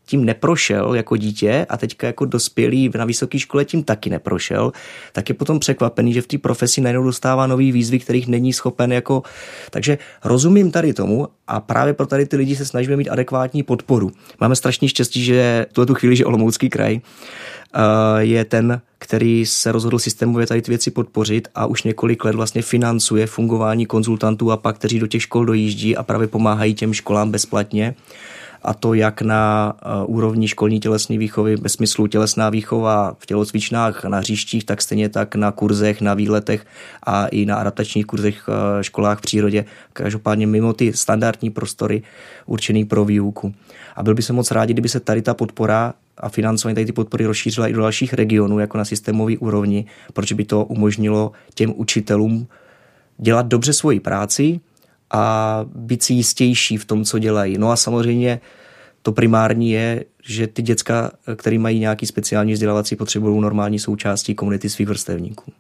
tím 0.07 0.25
neprošel 0.25 0.95
jako 0.95 1.17
dítě 1.17 1.65
a 1.69 1.77
teďka 1.77 2.07
jako 2.07 2.25
dospělý 2.25 2.91
na 2.97 3.05
vysoké 3.05 3.39
škole 3.39 3.65
tím 3.65 3.83
taky 3.83 4.09
neprošel, 4.09 4.71
tak 5.13 5.29
je 5.29 5.35
potom 5.35 5.59
překvapený, 5.59 6.13
že 6.13 6.21
v 6.21 6.27
té 6.27 6.37
profesi 6.37 6.81
najednou 6.81 7.03
dostává 7.03 7.47
nový 7.47 7.71
výzvy, 7.71 7.99
kterých 7.99 8.27
není 8.27 8.53
schopen 8.53 8.93
jako... 8.93 9.23
Takže 9.69 9.97
rozumím 10.23 10.71
tady 10.71 10.93
tomu 10.93 11.27
a 11.47 11.59
právě 11.59 11.93
pro 11.93 12.07
tady 12.07 12.25
ty 12.25 12.37
lidi 12.37 12.55
se 12.55 12.65
snažíme 12.65 12.97
mít 12.97 13.09
adekvátní 13.09 13.63
podporu. 13.63 14.11
Máme 14.39 14.55
strašný 14.55 14.87
štěstí, 14.87 15.23
že 15.23 15.65
tuhle 15.73 15.85
tu 15.85 15.95
chvíli, 15.95 16.15
že 16.15 16.25
Olomoucký 16.25 16.69
kraj 16.69 16.99
eh, 16.99 17.79
je 18.19 18.45
ten, 18.45 18.81
který 18.99 19.45
se 19.45 19.71
rozhodl 19.71 19.99
systémově 19.99 20.47
tady 20.47 20.61
ty 20.61 20.71
věci 20.71 20.91
podpořit 20.91 21.47
a 21.55 21.65
už 21.65 21.83
několik 21.83 22.25
let 22.25 22.35
vlastně 22.35 22.61
financuje 22.61 23.27
fungování 23.27 23.85
konzultantů 23.85 24.51
a 24.51 24.57
pak, 24.57 24.75
kteří 24.75 24.99
do 24.99 25.07
těch 25.07 25.21
škol 25.21 25.45
dojíždí 25.45 25.97
a 25.97 26.03
právě 26.03 26.27
pomáhají 26.27 26.73
těm 26.73 26.93
školám 26.93 27.31
bezplatně 27.31 27.95
a 28.61 28.73
to 28.73 28.93
jak 28.93 29.21
na 29.21 29.73
eh, 29.75 30.05
úrovni 30.05 30.47
školní 30.47 30.79
tělesné 30.79 31.17
výchovy, 31.17 31.55
ve 31.55 31.69
smyslu 31.69 32.07
tělesná 32.07 32.49
výchova 32.49 33.15
v 33.19 33.25
tělocvičnách 33.25 34.03
na 34.05 34.17
hřištích, 34.17 34.65
tak 34.65 34.81
stejně 34.81 35.09
tak 35.09 35.35
na 35.35 35.51
kurzech, 35.51 36.01
na 36.01 36.13
výletech 36.13 36.65
a 37.03 37.27
i 37.27 37.45
na 37.45 37.55
adaptačních 37.55 38.05
kurzech 38.05 38.49
eh, 38.49 38.83
školách 38.83 39.19
v 39.19 39.21
přírodě, 39.21 39.65
každopádně 39.93 40.47
mimo 40.47 40.73
ty 40.73 40.93
standardní 40.93 41.49
prostory 41.49 42.01
určený 42.45 42.85
pro 42.85 43.05
výuku. 43.05 43.53
A 43.95 44.03
byl 44.03 44.15
by 44.15 44.21
se 44.21 44.33
moc 44.33 44.51
rádi, 44.51 44.73
kdyby 44.73 44.89
se 44.89 44.99
tady 44.99 45.21
ta 45.21 45.33
podpora 45.33 45.93
a 46.17 46.29
financování 46.29 46.75
tady 46.75 46.85
ty 46.85 46.91
podpory 46.91 47.25
rozšířila 47.25 47.67
i 47.67 47.73
do 47.73 47.81
dalších 47.81 48.13
regionů, 48.13 48.59
jako 48.59 48.77
na 48.77 48.85
systémové 48.85 49.37
úrovni, 49.37 49.85
protože 50.13 50.35
by 50.35 50.45
to 50.45 50.65
umožnilo 50.65 51.31
těm 51.53 51.73
učitelům 51.75 52.47
dělat 53.17 53.45
dobře 53.45 53.73
svoji 53.73 53.99
práci 53.99 54.59
a 55.11 55.61
být 55.75 56.03
si 56.03 56.13
jistější 56.13 56.77
v 56.77 56.85
tom, 56.85 57.03
co 57.03 57.19
dělají. 57.19 57.57
No 57.57 57.71
a 57.71 57.75
samozřejmě 57.75 58.41
to 59.01 59.11
primární 59.11 59.71
je, 59.71 60.05
že 60.23 60.47
ty 60.47 60.61
děcka, 60.61 61.11
které 61.35 61.59
mají 61.59 61.79
nějaký 61.79 62.05
speciální 62.05 62.53
vzdělávací 62.53 62.95
potřeby, 62.95 63.23
budou 63.23 63.41
normální 63.41 63.79
součástí 63.79 64.35
komunity 64.35 64.69
svých 64.69 64.87
vrstevníků. 64.87 65.51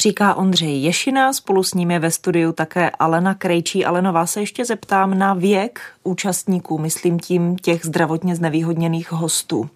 Říká 0.00 0.34
Ondřej 0.34 0.82
Ješina, 0.82 1.32
spolu 1.32 1.62
s 1.62 1.74
ním 1.74 1.90
je 1.90 1.98
ve 1.98 2.10
studiu 2.10 2.52
také 2.52 2.90
Alena 2.90 3.34
Krejčí. 3.34 3.84
Aleno, 3.84 4.12
vás 4.12 4.32
se 4.32 4.40
ještě 4.40 4.64
zeptám 4.64 5.18
na 5.18 5.34
věk 5.34 5.80
účastníků, 6.04 6.78
myslím 6.78 7.20
tím 7.20 7.56
těch 7.56 7.84
zdravotně 7.84 8.36
znevýhodněných 8.36 9.12
hostů. 9.12 9.70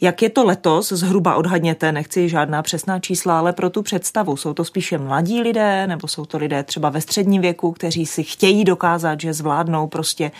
Jak 0.00 0.22
je 0.22 0.30
to 0.30 0.44
letos, 0.44 0.92
zhruba 0.92 1.36
odhadněte, 1.36 1.92
nechci 1.92 2.28
žádná 2.28 2.62
přesná 2.62 3.00
čísla, 3.00 3.38
ale 3.38 3.52
pro 3.52 3.70
tu 3.70 3.82
představu, 3.82 4.36
jsou 4.36 4.54
to 4.54 4.64
spíše 4.64 4.98
mladí 4.98 5.40
lidé, 5.40 5.86
nebo 5.86 6.08
jsou 6.08 6.24
to 6.24 6.38
lidé 6.38 6.62
třeba 6.62 6.90
ve 6.90 7.00
středním 7.00 7.42
věku, 7.42 7.72
kteří 7.72 8.06
si 8.06 8.22
chtějí 8.22 8.64
dokázat, 8.64 9.20
že 9.20 9.34
zvládnou 9.34 9.86
prostě 9.86 10.30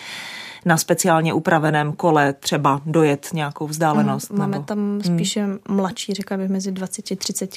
na 0.64 0.76
speciálně 0.76 1.32
upraveném 1.32 1.92
kole 1.92 2.32
třeba 2.32 2.80
dojet 2.86 3.28
nějakou 3.32 3.66
vzdálenost? 3.66 4.30
Mm, 4.30 4.38
máme 4.38 4.52
nebo... 4.52 4.64
tam 4.64 4.78
hmm. 4.78 5.02
spíše 5.02 5.44
hmm. 5.44 5.59
mladší, 5.68 6.14
řekla 6.14 6.36
bych, 6.36 6.48
mezi 6.48 6.72
20, 6.72 7.18
30, 7.18 7.50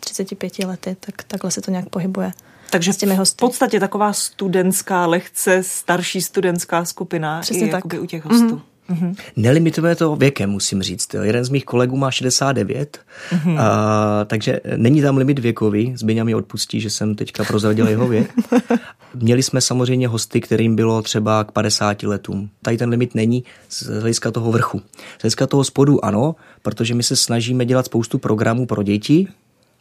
35 0.00 0.58
lety, 0.58 0.96
tak 1.00 1.22
takhle 1.22 1.50
se 1.50 1.60
to 1.60 1.70
nějak 1.70 1.88
pohybuje. 1.88 2.32
Takže 2.70 2.92
s 2.92 2.96
těmi 2.96 3.14
hosty. 3.14 3.36
v 3.36 3.40
podstatě 3.40 3.80
taková 3.80 4.12
studentská, 4.12 5.06
lehce 5.06 5.62
starší 5.62 6.22
studentská 6.22 6.84
skupina 6.84 7.40
Přesně 7.40 7.66
i 7.66 7.70
tak. 7.70 7.84
u 8.00 8.06
těch 8.06 8.24
hostů. 8.24 8.46
Mm-hmm. 8.46 8.75
Mm-hmm. 8.90 9.14
Nelimitujeme 9.36 9.96
to 9.96 10.16
věkem, 10.16 10.50
musím 10.50 10.82
říct. 10.82 11.14
Jo. 11.14 11.22
Jeden 11.22 11.44
z 11.44 11.48
mých 11.48 11.64
kolegů 11.64 11.96
má 11.96 12.10
69, 12.10 12.98
mm-hmm. 13.30 13.60
a, 13.60 14.24
takže 14.24 14.60
není 14.76 15.02
tam 15.02 15.16
limit 15.16 15.38
věkový. 15.38 15.92
Zbyňa 15.96 16.24
mi 16.24 16.34
odpustí, 16.34 16.80
že 16.80 16.90
jsem 16.90 17.14
teďka 17.14 17.44
prozradil 17.44 17.88
jeho 17.88 18.08
věk. 18.08 18.32
Měli 19.14 19.42
jsme 19.42 19.60
samozřejmě 19.60 20.08
hosty, 20.08 20.40
kterým 20.40 20.76
bylo 20.76 21.02
třeba 21.02 21.44
k 21.44 21.52
50 21.52 22.02
letům. 22.02 22.50
Tady 22.62 22.78
ten 22.78 22.88
limit 22.88 23.14
není 23.14 23.44
z 23.68 23.82
hlediska 23.82 24.30
toho 24.30 24.52
vrchu. 24.52 24.82
Z 25.18 25.22
hlediska 25.22 25.46
toho 25.46 25.64
spodu 25.64 26.04
ano, 26.04 26.36
protože 26.62 26.94
my 26.94 27.02
se 27.02 27.16
snažíme 27.16 27.64
dělat 27.64 27.86
spoustu 27.86 28.18
programů 28.18 28.66
pro 28.66 28.82
děti, 28.82 29.28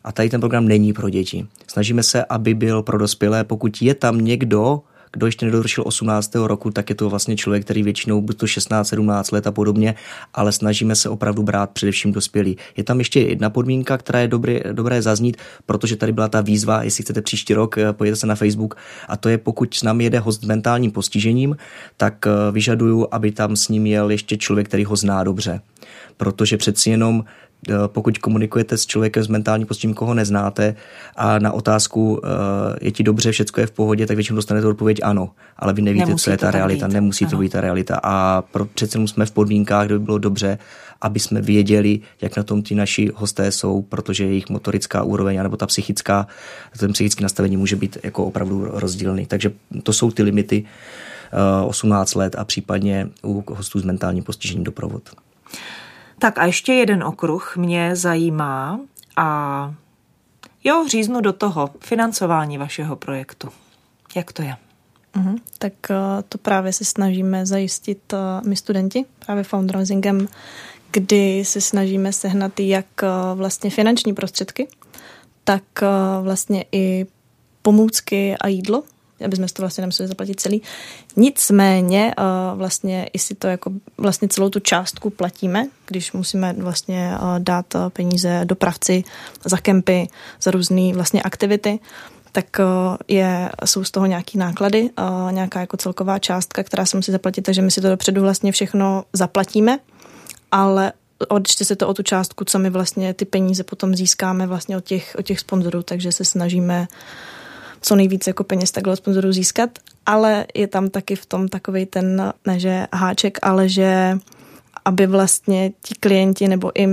a 0.05 0.11
tady 0.11 0.29
ten 0.29 0.41
program 0.41 0.67
není 0.67 0.93
pro 0.93 1.09
děti. 1.09 1.47
Snažíme 1.67 2.03
se, 2.03 2.25
aby 2.25 2.53
byl 2.53 2.83
pro 2.83 2.97
dospělé. 2.97 3.43
Pokud 3.43 3.81
je 3.81 3.95
tam 3.95 4.17
někdo, 4.17 4.81
kdo 5.15 5.25
ještě 5.25 5.45
nedovršil 5.45 5.83
18. 5.87 6.35
roku, 6.35 6.71
tak 6.71 6.89
je 6.89 6.95
to 6.95 7.09
vlastně 7.09 7.35
člověk, 7.35 7.63
který 7.63 7.83
většinou 7.83 8.21
buď 8.21 8.37
to 8.37 8.47
16, 8.47 8.87
17 8.87 9.31
let 9.31 9.47
a 9.47 9.51
podobně, 9.51 9.95
ale 10.33 10.51
snažíme 10.51 10.95
se 10.95 11.09
opravdu 11.09 11.43
brát 11.43 11.69
především 11.69 12.11
dospělí. 12.11 12.57
Je 12.77 12.83
tam 12.83 12.99
ještě 12.99 13.19
jedna 13.21 13.49
podmínka, 13.49 13.97
která 13.97 14.19
je 14.19 14.27
dobré, 14.27 14.59
dobré 14.71 15.01
zaznít, 15.01 15.37
protože 15.65 15.95
tady 15.95 16.11
byla 16.11 16.27
ta 16.27 16.41
výzva, 16.41 16.83
jestli 16.83 17.03
chcete 17.03 17.21
příští 17.21 17.53
rok, 17.53 17.77
eh, 17.77 17.93
pojďte 17.93 18.15
se 18.15 18.27
na 18.27 18.35
Facebook, 18.35 18.75
a 19.07 19.17
to 19.17 19.29
je 19.29 19.37
pokud 19.37 19.73
s 19.73 19.83
námi 19.83 20.03
jede 20.03 20.19
host 20.19 20.41
s 20.41 20.45
mentálním 20.45 20.91
postižením, 20.91 21.57
tak 21.97 22.27
eh, 22.27 22.51
vyžaduju, 22.51 23.07
aby 23.11 23.31
tam 23.31 23.55
s 23.55 23.69
ním 23.69 23.85
jel 23.85 24.09
ještě 24.09 24.37
člověk, 24.37 24.67
který 24.67 24.85
ho 24.85 24.95
zná 24.95 25.23
dobře. 25.23 25.61
Protože 26.17 26.57
přeci 26.57 26.89
jenom 26.89 27.25
pokud 27.87 28.17
komunikujete 28.17 28.77
s 28.77 28.85
člověkem 28.85 29.23
s 29.23 29.27
mentálním 29.27 29.67
postižením, 29.67 29.95
koho 29.95 30.13
neznáte 30.13 30.75
a 31.15 31.39
na 31.39 31.51
otázku 31.51 32.21
eh, 32.23 32.27
je 32.81 32.91
ti 32.91 33.03
dobře, 33.03 33.31
všechno 33.31 33.61
je 33.61 33.67
v 33.67 33.71
pohodě, 33.71 34.05
tak 34.05 34.17
většinou 34.17 34.35
dostanete 34.35 34.67
odpověď 34.67 34.99
ano, 35.03 35.29
ale 35.57 35.73
vy 35.73 35.81
nevíte, 35.81 36.05
Nemusí 36.05 36.23
co 36.23 36.31
je 36.31 36.37
ta 36.37 36.51
realita, 36.51 36.87
být. 36.87 36.93
nemusí 36.93 37.25
ano. 37.25 37.31
to 37.31 37.37
být 37.37 37.51
ta 37.51 37.61
realita 37.61 37.99
a 38.03 38.41
pro, 38.41 38.65
přece 38.65 38.99
jsme 39.07 39.25
v 39.25 39.31
podmínkách, 39.31 39.85
kde 39.85 39.99
by 39.99 40.05
bylo 40.05 40.17
dobře, 40.17 40.57
aby 41.01 41.19
jsme 41.19 41.41
věděli, 41.41 41.99
jak 42.21 42.37
na 42.37 42.43
tom 42.43 42.61
ti 42.61 42.75
naši 42.75 43.11
hosté 43.15 43.51
jsou, 43.51 43.81
protože 43.81 44.23
jejich 44.23 44.49
motorická 44.49 45.03
úroveň 45.03 45.43
nebo 45.43 45.57
ta 45.57 45.67
psychická, 45.67 46.27
ten 46.79 46.93
psychický 46.93 47.23
nastavení 47.23 47.57
může 47.57 47.75
být 47.75 47.97
jako 48.03 48.25
opravdu 48.25 48.67
rozdílný. 48.71 49.25
Takže 49.25 49.51
to 49.83 49.93
jsou 49.93 50.11
ty 50.11 50.23
limity 50.23 50.65
18 51.65 52.15
eh, 52.15 52.19
let 52.19 52.35
a 52.35 52.45
případně 52.45 53.09
u 53.23 53.43
hostů 53.47 53.79
s 53.79 53.83
mentálním 53.83 54.23
postižením 54.23 54.63
doprovod. 54.63 55.09
Tak 56.19 56.37
a 56.37 56.45
ještě 56.45 56.73
jeden 56.73 57.03
okruh 57.03 57.57
mě 57.57 57.95
zajímá 57.95 58.79
a 59.17 59.73
jo, 60.63 60.87
říznu 60.87 61.21
do 61.21 61.33
toho 61.33 61.69
financování 61.79 62.57
vašeho 62.57 62.95
projektu. 62.95 63.49
Jak 64.15 64.33
to 64.33 64.41
je? 64.41 64.57
Uh-huh. 65.15 65.39
Tak 65.59 65.73
uh, 65.89 65.95
to 66.29 66.37
právě 66.37 66.73
se 66.73 66.85
snažíme 66.85 67.45
zajistit 67.45 68.13
uh, 68.13 68.47
my 68.47 68.55
studenti, 68.55 69.05
právě 69.25 69.43
fundraisingem, 69.43 70.27
kdy 70.91 71.45
se 71.45 71.61
snažíme 71.61 72.13
sehnat 72.13 72.59
jak 72.59 72.85
uh, 73.03 73.37
vlastně 73.37 73.69
finanční 73.69 74.13
prostředky, 74.13 74.67
tak 75.43 75.63
vlastně 76.21 76.65
i 76.71 77.05
pomůcky 77.61 78.37
a 78.37 78.47
jídlo, 78.47 78.83
aby 79.25 79.35
jsme 79.35 79.47
to 79.53 79.61
vlastně 79.61 79.81
nemuseli 79.81 80.07
zaplatit 80.07 80.39
celý. 80.39 80.61
Nicméně 81.15 82.13
uh, 82.17 82.57
vlastně 82.57 83.09
i 83.13 83.19
si 83.19 83.35
to 83.35 83.47
jako 83.47 83.71
vlastně 83.97 84.27
celou 84.27 84.49
tu 84.49 84.59
částku 84.59 85.09
platíme, 85.09 85.67
když 85.87 86.11
musíme 86.11 86.53
vlastně 86.53 87.17
uh, 87.21 87.39
dát 87.39 87.75
uh, 87.75 87.89
peníze 87.89 88.41
dopravci 88.43 89.03
za 89.45 89.57
kempy, 89.57 90.07
za 90.41 90.51
různé 90.51 90.93
vlastně 90.93 91.21
aktivity, 91.21 91.79
tak 92.31 92.59
je, 93.07 93.51
jsou 93.65 93.83
z 93.83 93.91
toho 93.91 94.05
nějaký 94.05 94.37
náklady, 94.37 94.89
nějaká 95.31 95.59
jako 95.59 95.77
celková 95.77 96.19
částka, 96.19 96.63
která 96.63 96.85
se 96.85 96.97
musí 96.97 97.11
zaplatit, 97.11 97.41
takže 97.41 97.61
my 97.61 97.71
si 97.71 97.81
to 97.81 97.89
dopředu 97.89 98.21
vlastně 98.21 98.51
všechno 98.51 99.03
zaplatíme, 99.13 99.79
ale 100.51 100.93
odečte 101.27 101.65
se 101.65 101.75
to 101.75 101.87
o 101.87 101.93
tu 101.93 102.03
částku, 102.03 102.45
co 102.45 102.59
my 102.59 102.69
vlastně 102.69 103.13
ty 103.13 103.25
peníze 103.25 103.63
potom 103.63 103.95
získáme 103.95 104.47
vlastně 104.47 104.77
od 104.77 104.83
těch, 104.83 105.15
od 105.19 105.21
těch 105.21 105.39
sponzorů, 105.39 105.83
takže 105.83 106.11
se 106.11 106.25
snažíme 106.25 106.79
uh, 106.79 106.87
co 107.85 107.95
nejvíc 107.95 108.27
jako 108.27 108.43
peněz 108.43 108.71
takhle 108.71 108.93
od 108.93 108.95
sponzorů 108.95 109.31
získat, 109.31 109.69
ale 110.05 110.45
je 110.55 110.67
tam 110.67 110.89
taky 110.89 111.15
v 111.15 111.25
tom 111.25 111.47
takový 111.47 111.85
ten, 111.85 112.33
ne 112.47 112.59
že 112.59 112.87
háček, 112.93 113.37
ale 113.41 113.69
že 113.69 114.17
aby 114.85 115.07
vlastně 115.07 115.71
ti 115.81 115.95
klienti 115.99 116.47
nebo 116.47 116.71
i 116.81 116.87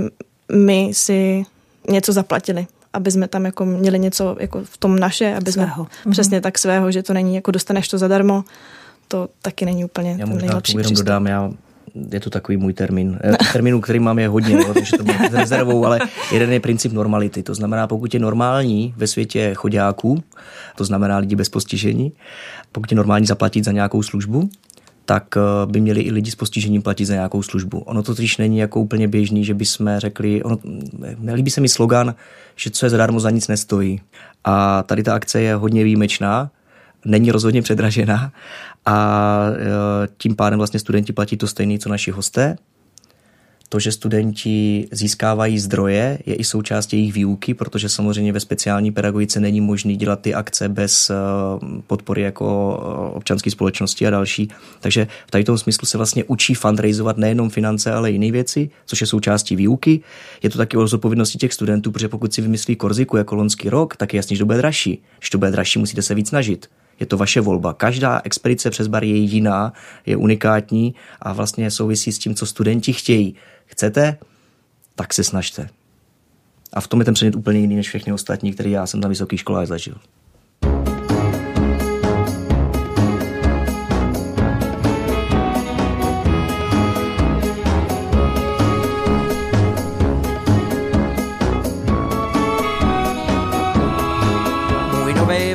my 0.55 0.89
si 0.93 1.45
něco 1.89 2.13
zaplatili, 2.13 2.67
aby 2.93 3.11
jsme 3.11 3.27
tam 3.27 3.45
jako 3.45 3.65
měli 3.65 3.99
něco 3.99 4.37
jako 4.39 4.61
v 4.63 4.77
tom 4.77 4.99
naše, 4.99 5.35
aby 5.35 5.51
svého. 5.51 5.87
jsme 6.01 6.11
přesně 6.11 6.41
tak 6.41 6.57
svého, 6.57 6.91
že 6.91 7.03
to 7.03 7.13
není 7.13 7.35
jako 7.35 7.51
dostaneš 7.51 7.87
to 7.87 7.97
zadarmo, 7.97 8.43
to 9.07 9.29
taky 9.41 9.65
není 9.65 9.85
úplně 9.85 10.15
já 10.19 10.25
možná 10.25 10.41
nejlepší 10.41 10.77
jenom 10.77 10.93
dodám, 10.93 11.27
já 11.27 11.51
je 12.11 12.19
to 12.19 12.29
takový 12.29 12.57
můj 12.57 12.73
termín. 12.73 13.19
Eh, 13.23 13.37
termínů, 13.53 13.81
který 13.81 13.99
mám, 13.99 14.19
je 14.19 14.27
hodně, 14.27 14.55
no, 14.55 14.73
takže 14.73 14.97
to 14.97 15.03
bude 15.03 15.17
rezervou, 15.31 15.85
ale 15.85 15.99
jeden 16.31 16.53
je 16.53 16.59
princip 16.59 16.91
normality. 16.91 17.43
To 17.43 17.55
znamená, 17.55 17.87
pokud 17.87 18.13
je 18.13 18.19
normální 18.19 18.93
ve 18.97 19.07
světě 19.07 19.53
chodáků, 19.53 20.23
to 20.75 20.85
znamená 20.85 21.17
lidi 21.17 21.35
bez 21.35 21.49
postižení, 21.49 22.11
pokud 22.71 22.91
je 22.91 22.97
normální 22.97 23.25
zaplatit 23.25 23.65
za 23.65 23.71
nějakou 23.71 24.03
službu, 24.03 24.49
tak 25.05 25.37
eh, 25.37 25.41
by 25.65 25.81
měli 25.81 26.01
i 26.01 26.11
lidi 26.11 26.31
s 26.31 26.35
postižením 26.35 26.81
platit 26.81 27.05
za 27.05 27.13
nějakou 27.13 27.43
službu. 27.43 27.79
Ono 27.79 28.03
to 28.03 28.15
totiž 28.15 28.37
není 28.37 28.57
jako 28.57 28.79
úplně 28.79 29.07
běžný, 29.07 29.45
že 29.45 29.53
by 29.53 29.65
jsme 29.65 29.99
řekli, 29.99 30.43
ono, 30.43 30.57
nelíbí 31.19 31.51
se 31.51 31.61
mi 31.61 31.69
slogan, 31.69 32.15
že 32.55 32.69
co 32.69 32.85
je 32.85 32.89
zadarmo 32.89 33.19
za 33.19 33.29
nic 33.29 33.47
nestojí. 33.47 34.01
A 34.43 34.83
tady 34.83 35.03
ta 35.03 35.13
akce 35.13 35.41
je 35.41 35.55
hodně 35.55 35.83
výjimečná, 35.83 36.49
není 37.05 37.31
rozhodně 37.31 37.61
předražená 37.61 38.31
a 38.85 39.47
e, 39.49 40.07
tím 40.17 40.35
pádem 40.35 40.59
vlastně 40.59 40.79
studenti 40.79 41.13
platí 41.13 41.37
to 41.37 41.47
stejné, 41.47 41.79
co 41.79 41.89
naši 41.89 42.11
hosté. 42.11 42.57
To, 43.73 43.79
že 43.79 43.91
studenti 43.91 44.87
získávají 44.91 45.59
zdroje, 45.59 46.19
je 46.25 46.35
i 46.35 46.43
součástí 46.43 46.97
jejich 46.97 47.13
výuky, 47.13 47.53
protože 47.53 47.89
samozřejmě 47.89 48.33
ve 48.33 48.39
speciální 48.39 48.91
pedagogice 48.91 49.39
není 49.39 49.61
možné 49.61 49.95
dělat 49.95 50.21
ty 50.21 50.33
akce 50.33 50.69
bez 50.69 51.09
e, 51.09 51.13
podpory 51.87 52.21
jako 52.21 52.45
e, 52.79 53.15
občanské 53.15 53.51
společnosti 53.51 54.07
a 54.07 54.09
další. 54.09 54.47
Takže 54.79 55.07
v 55.27 55.31
tady 55.31 55.43
tom 55.43 55.57
smyslu 55.57 55.85
se 55.85 55.97
vlastně 55.97 56.23
učí 56.23 56.53
fundraizovat 56.53 57.17
nejenom 57.17 57.49
finance, 57.49 57.93
ale 57.93 58.11
i 58.11 58.13
jiné 58.13 58.31
věci, 58.31 58.69
což 58.85 59.01
je 59.01 59.07
součástí 59.07 59.55
výuky. 59.55 60.01
Je 60.43 60.49
to 60.49 60.57
taky 60.57 60.77
o 60.77 60.87
zodpovědnosti 60.87 61.37
těch 61.37 61.53
studentů, 61.53 61.91
protože 61.91 62.09
pokud 62.09 62.33
si 62.33 62.41
vymyslí 62.41 62.75
Korziku 62.75 63.17
jako 63.17 63.35
lonský 63.35 63.69
rok, 63.69 63.95
tak 63.95 64.13
je 64.13 64.17
jasně, 64.17 64.35
že 64.35 64.39
to 64.39 64.45
bude 64.45 64.57
dražší. 64.57 65.01
Když 65.19 65.29
to 65.29 65.37
bude 65.37 65.51
dražší, 65.51 65.79
musíte 65.79 66.01
se 66.01 66.15
víc 66.15 66.29
snažit. 66.29 66.67
Je 66.99 67.05
to 67.05 67.17
vaše 67.17 67.41
volba. 67.41 67.73
Každá 67.73 68.21
expedice 68.23 68.69
přes 68.69 68.87
bar 68.87 69.03
je 69.03 69.15
jiná, 69.15 69.73
je 70.05 70.17
unikátní 70.17 70.95
a 71.21 71.33
vlastně 71.33 71.71
souvisí 71.71 72.11
s 72.11 72.19
tím, 72.19 72.35
co 72.35 72.45
studenti 72.45 72.93
chtějí. 72.93 73.35
Chcete? 73.65 74.17
Tak 74.95 75.13
se 75.13 75.23
snažte. 75.23 75.69
A 76.73 76.81
v 76.81 76.87
tom 76.87 76.99
je 76.99 77.05
ten 77.05 77.13
předmět 77.13 77.35
úplně 77.35 77.59
jiný 77.59 77.75
než 77.75 77.87
všechny 77.87 78.13
ostatní, 78.13 78.53
které 78.53 78.69
já 78.69 78.87
jsem 78.87 78.99
na 78.99 79.07
vysoké 79.09 79.37
škole 79.37 79.65
zažil. 79.65 79.95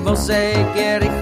vozek 0.09 0.77
je 0.77 0.99
rychlý 0.99 1.18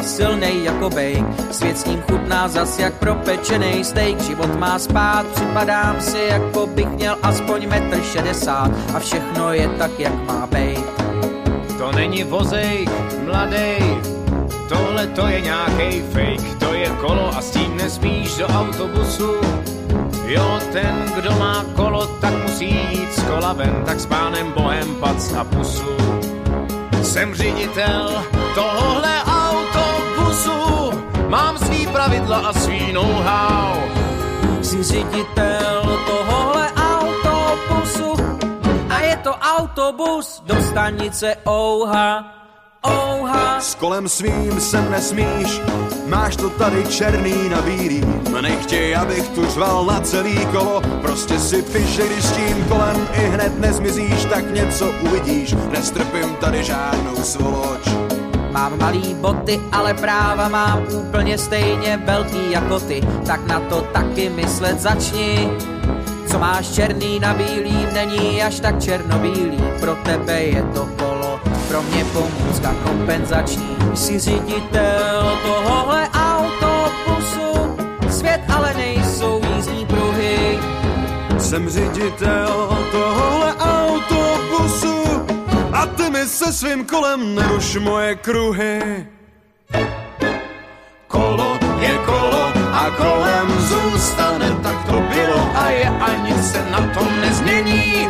a 0.00 0.02
silnej 0.02 0.64
jako 0.64 0.90
bejk. 0.90 1.24
Svět 1.50 1.78
s 1.78 1.84
ním 1.84 2.02
chutná 2.02 2.48
zas 2.48 2.78
jak 2.78 2.94
propečený 2.94 3.84
steak. 3.84 4.20
Život 4.20 4.58
má 4.58 4.78
spát, 4.78 5.26
připadám 5.26 6.00
si, 6.00 6.18
jako 6.18 6.66
bych 6.66 6.88
měl 6.88 7.16
aspoň 7.22 7.68
metr 7.68 8.00
šedesát 8.02 8.70
a 8.94 8.98
všechno 8.98 9.52
je 9.52 9.68
tak, 9.68 9.90
jak 9.98 10.14
má 10.26 10.46
bejt. 10.46 10.84
To 11.78 11.92
není 11.92 12.24
vozejk, 12.24 12.90
mladej, 13.24 14.00
tohle 14.68 15.06
to 15.06 15.26
je 15.26 15.40
nějaký 15.40 16.02
fake, 16.12 16.58
to 16.58 16.74
je 16.74 16.88
kolo 16.88 17.36
a 17.36 17.40
s 17.42 17.50
tím 17.50 17.76
nesmíš 17.76 18.36
do 18.36 18.46
autobusu. 18.46 19.34
Jo, 20.26 20.58
ten, 20.72 21.12
kdo 21.16 21.30
má 21.30 21.64
kolo, 21.76 22.06
tak 22.06 22.32
musí 22.42 22.64
jít 22.90 23.12
z 23.12 23.22
kola 23.22 23.52
ven, 23.52 23.82
tak 23.86 24.00
s 24.00 24.06
pánem 24.06 24.52
Bohem 24.52 24.94
pac 24.94 25.32
na 25.32 25.44
pusu. 25.44 25.90
Jsem 27.02 27.34
ředitel 27.34 28.24
tohle 28.54 29.10
autobusu, 29.22 29.29
mám 31.30 31.58
svý 31.58 31.86
pravidla 31.86 32.38
a 32.38 32.52
svý 32.52 32.92
know-how. 32.92 33.74
Jsi 34.62 34.82
ředitel 34.82 35.82
tohohle 36.06 36.68
autobusu 36.72 38.14
a 38.88 39.00
je 39.00 39.16
to 39.16 39.30
autobus 39.30 40.42
do 40.46 40.62
stanice 40.62 41.36
Ouha. 41.48 42.24
Ouha. 42.86 43.60
S 43.60 43.74
kolem 43.74 44.08
svým 44.08 44.60
sem 44.60 44.90
nesmíš, 44.90 45.60
máš 46.06 46.36
to 46.36 46.50
tady 46.50 46.86
černý 46.86 47.48
na 47.48 47.62
bílý. 47.62 48.04
Nechtěj, 48.40 48.96
abych 48.96 49.28
tu 49.28 49.46
řval 49.46 49.84
na 49.84 50.00
celý 50.00 50.46
kolo, 50.46 50.80
prostě 51.02 51.38
si 51.38 51.62
piše, 51.62 52.06
když 52.06 52.24
s 52.24 52.32
tím 52.32 52.64
kolem 52.64 53.08
i 53.12 53.20
hned 53.20 53.60
nezmizíš, 53.60 54.24
tak 54.24 54.54
něco 54.54 54.92
uvidíš, 55.02 55.54
nestrpím 55.70 56.36
tady 56.40 56.64
žádnou 56.64 57.16
svoloč. 57.16 58.09
Mám 58.50 58.78
malý 58.78 59.14
boty, 59.14 59.60
ale 59.72 59.94
práva 59.94 60.48
mám 60.48 60.82
úplně 60.92 61.38
stejně 61.38 61.96
velký 62.04 62.50
jako 62.50 62.80
ty, 62.80 63.00
tak 63.26 63.46
na 63.46 63.60
to 63.60 63.80
taky 63.80 64.28
myslet 64.28 64.80
začni. 64.80 65.50
Co 66.26 66.38
máš 66.38 66.68
černý 66.68 67.20
na 67.20 67.34
bílý, 67.34 67.86
není 67.92 68.42
až 68.42 68.60
tak 68.60 68.82
černobílý, 68.82 69.58
pro 69.80 69.94
tebe 69.94 70.40
je 70.40 70.62
to 70.74 70.88
kolo, 70.98 71.40
pro 71.68 71.82
mě 71.82 72.04
pomůcka 72.04 72.74
kompenzační. 72.84 73.76
Jsi 73.94 74.18
ředitel 74.18 75.38
tohohle 75.42 76.08
autobusu, 76.08 77.76
svět 78.10 78.40
ale 78.54 78.74
nejsou 78.74 79.40
jízdní 79.56 79.86
pruhy. 79.86 80.58
Jsem 81.38 81.68
ředitel 81.68 82.68
tohohle 82.92 83.54
autobusu 83.54 84.99
se 86.30 86.52
svým 86.52 86.84
kolem 86.84 87.34
neruš 87.34 87.76
moje 87.76 88.14
kruhy. 88.14 89.06
Kolo 91.06 91.58
je 91.80 91.94
kolo 92.06 92.44
a 92.72 92.90
kolem 92.90 93.48
zůstane, 93.60 94.48
tak 94.62 94.84
to 94.86 95.00
bylo 95.00 95.50
a 95.54 95.70
je 95.70 95.88
a 95.88 96.08
nic 96.26 96.52
se 96.52 96.62
na 96.70 96.78
tom 96.94 97.20
nezmění. 97.20 98.08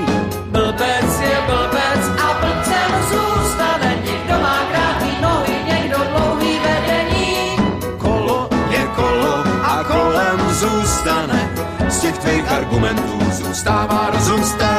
Blbec 0.52 1.10
je 1.20 1.36
blbec 1.46 2.02
a 2.20 2.28
blbcem 2.40 2.90
zůstane. 3.10 3.98
Někdo 4.04 4.34
má 4.42 4.58
krátký 4.70 5.12
nohy, 5.22 5.56
někdo 5.72 5.98
dlouhý 6.12 6.60
vedení. 6.60 7.56
Kolo 7.98 8.48
je 8.70 8.86
kolo 8.96 9.44
a 9.64 9.84
kolem 9.84 10.40
zůstane. 10.50 11.50
Z 11.88 12.00
těch 12.00 12.18
tvých 12.18 12.52
argumentů 12.52 13.18
zůstává 13.32 14.10
rozum 14.12 14.44
stát. 14.44 14.69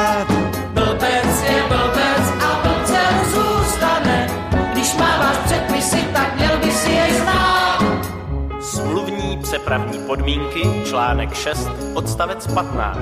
Přepravní 9.72 10.06
podmínky, 10.06 10.62
článek 10.84 11.34
6, 11.34 11.70
odstavec 11.94 12.46
15. 12.46 12.98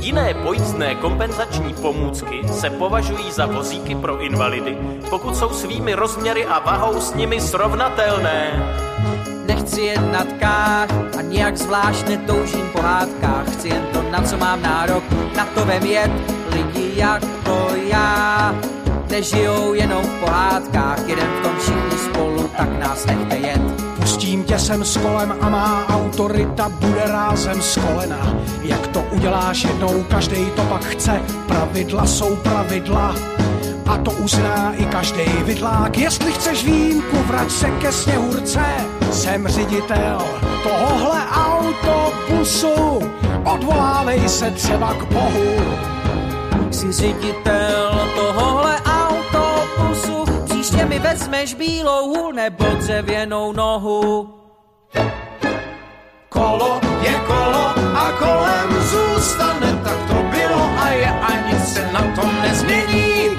Jiné 0.00 0.34
pojízdné 0.34 0.94
kompenzační 0.94 1.74
pomůcky 1.74 2.48
se 2.48 2.70
považují 2.70 3.32
za 3.32 3.46
vozíky 3.46 3.94
pro 3.94 4.20
invalidy, 4.20 4.78
pokud 5.10 5.36
jsou 5.36 5.48
svými 5.48 5.94
rozměry 5.94 6.46
a 6.46 6.58
vahou 6.58 7.00
s 7.00 7.14
nimi 7.14 7.40
srovnatelné. 7.40 8.64
Nechci 9.46 9.80
jen 9.80 10.12
na 10.12 10.24
tkách 10.24 10.88
a 11.18 11.22
nějak 11.22 11.56
zvlášť 11.56 12.08
netoužím 12.08 12.68
po 12.72 12.82
hádkách. 12.82 13.52
Chci 13.52 13.68
jen 13.68 13.86
to, 13.92 14.02
na 14.10 14.22
co 14.22 14.36
mám 14.36 14.62
nárok, 14.62 15.04
na 15.36 15.46
to 15.46 15.64
vem 15.64 15.86
jet. 15.86 16.10
Lidi 16.50 16.92
jako 16.96 17.68
já 17.86 18.54
nežijou 19.10 19.74
jenom 19.74 20.02
v 20.02 20.20
pohádkách, 20.20 21.08
jeden 21.08 21.26
v 21.26 21.42
tom 21.42 21.56
všichni 21.58 21.98
spolu, 21.98 22.50
tak 22.56 22.78
nás 22.78 23.06
nechte 23.06 23.36
jet. 23.36 23.93
Pustím 24.14 24.44
tě 24.44 24.58
sem 24.58 24.84
s 24.84 24.96
kolem 24.96 25.34
a 25.40 25.48
má 25.48 25.86
autorita 25.88 26.68
bude 26.68 27.02
rázem 27.06 27.62
z 27.62 27.78
kolena. 27.78 28.36
Jak 28.62 28.86
to 28.86 29.04
uděláš 29.10 29.64
jednou, 29.64 30.02
každý 30.02 30.50
to 30.56 30.62
pak 30.62 30.84
chce. 30.84 31.22
Pravidla 31.46 32.06
jsou 32.06 32.36
pravidla. 32.36 33.14
A 33.86 33.98
to 33.98 34.10
uzná 34.10 34.74
i 34.74 34.84
každý 34.84 35.24
vidlák. 35.44 35.98
Jestli 35.98 36.32
chceš 36.32 36.64
výjimku, 36.64 37.16
vrať 37.26 37.50
se 37.50 37.70
ke 37.70 37.92
sněhurce. 37.92 38.60
Jsem 39.12 39.48
ředitel 39.48 40.18
tohohle 40.62 41.20
autobusu. 41.32 42.98
Odvolávej 43.44 44.28
se 44.28 44.50
třeba 44.50 44.94
k 44.94 45.04
Bohu. 45.04 45.54
Jsi 46.70 46.92
ředitel 46.92 48.10
tohohle 48.16 48.83
mi 50.94 51.00
vezmeš 51.00 51.54
bílou 51.54 52.06
hůl 52.06 52.32
nebo 52.32 52.64
dřevěnou 52.64 53.52
nohu. 53.52 54.34
Kolo 56.28 56.80
je 57.02 57.14
kolo 57.26 57.66
a 57.94 58.12
kolem 58.18 58.68
zůstane, 58.82 59.80
tak 59.84 59.98
to 60.08 60.14
bylo 60.14 60.70
a 60.78 60.88
je 60.88 61.10
a 61.10 61.48
nic 61.48 61.74
se 61.74 61.92
na 61.92 62.00
tom 62.00 62.30
nezmění. 62.42 63.30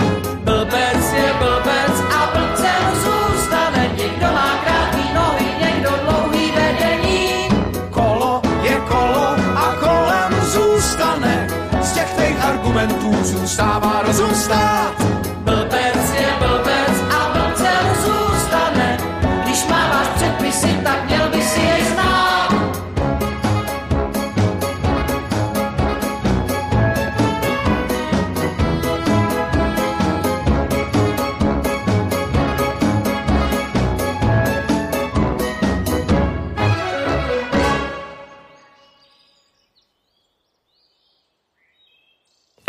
Blbec 0.43 1.13
je 1.13 1.33
blbec 1.39 1.95
a 2.17 2.31
blbcem 2.33 2.83
zůstane. 3.03 3.89
Někdo 3.97 4.27
má 4.27 4.51
krátký 4.65 5.13
nohy, 5.13 5.47
někdo 5.65 5.89
dlouhý 6.03 6.51
vedení. 6.51 7.49
Kolo 7.89 8.41
je 8.61 8.75
kolo 8.75 9.27
a 9.55 9.75
kolem 9.79 10.41
zůstane. 10.41 11.47
Z 11.81 11.91
těch 11.91 12.45
argumentů 12.45 13.23
zůstává 13.23 14.01
rozum 14.01 14.35
stát. 14.35 15.04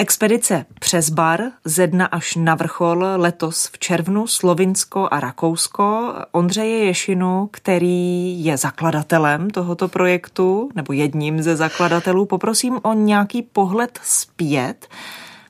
Expedice 0.06 0.66
přes 0.80 1.10
bar 1.10 1.40
ze 1.64 1.86
dna 1.86 2.06
až 2.06 2.36
na 2.36 2.54
vrchol 2.54 3.04
letos 3.16 3.66
v 3.72 3.78
červnu 3.78 4.26
Slovinsko 4.26 5.08
a 5.10 5.20
Rakousko. 5.20 6.14
Ondřeje 6.32 6.84
Ješinu, 6.84 7.48
který 7.52 8.44
je 8.44 8.56
zakladatelem 8.56 9.50
tohoto 9.50 9.88
projektu, 9.88 10.70
nebo 10.74 10.92
jedním 10.92 11.42
ze 11.42 11.56
zakladatelů, 11.56 12.26
poprosím 12.26 12.78
o 12.82 12.92
nějaký 12.92 13.42
pohled 13.42 13.98
zpět. 14.02 14.88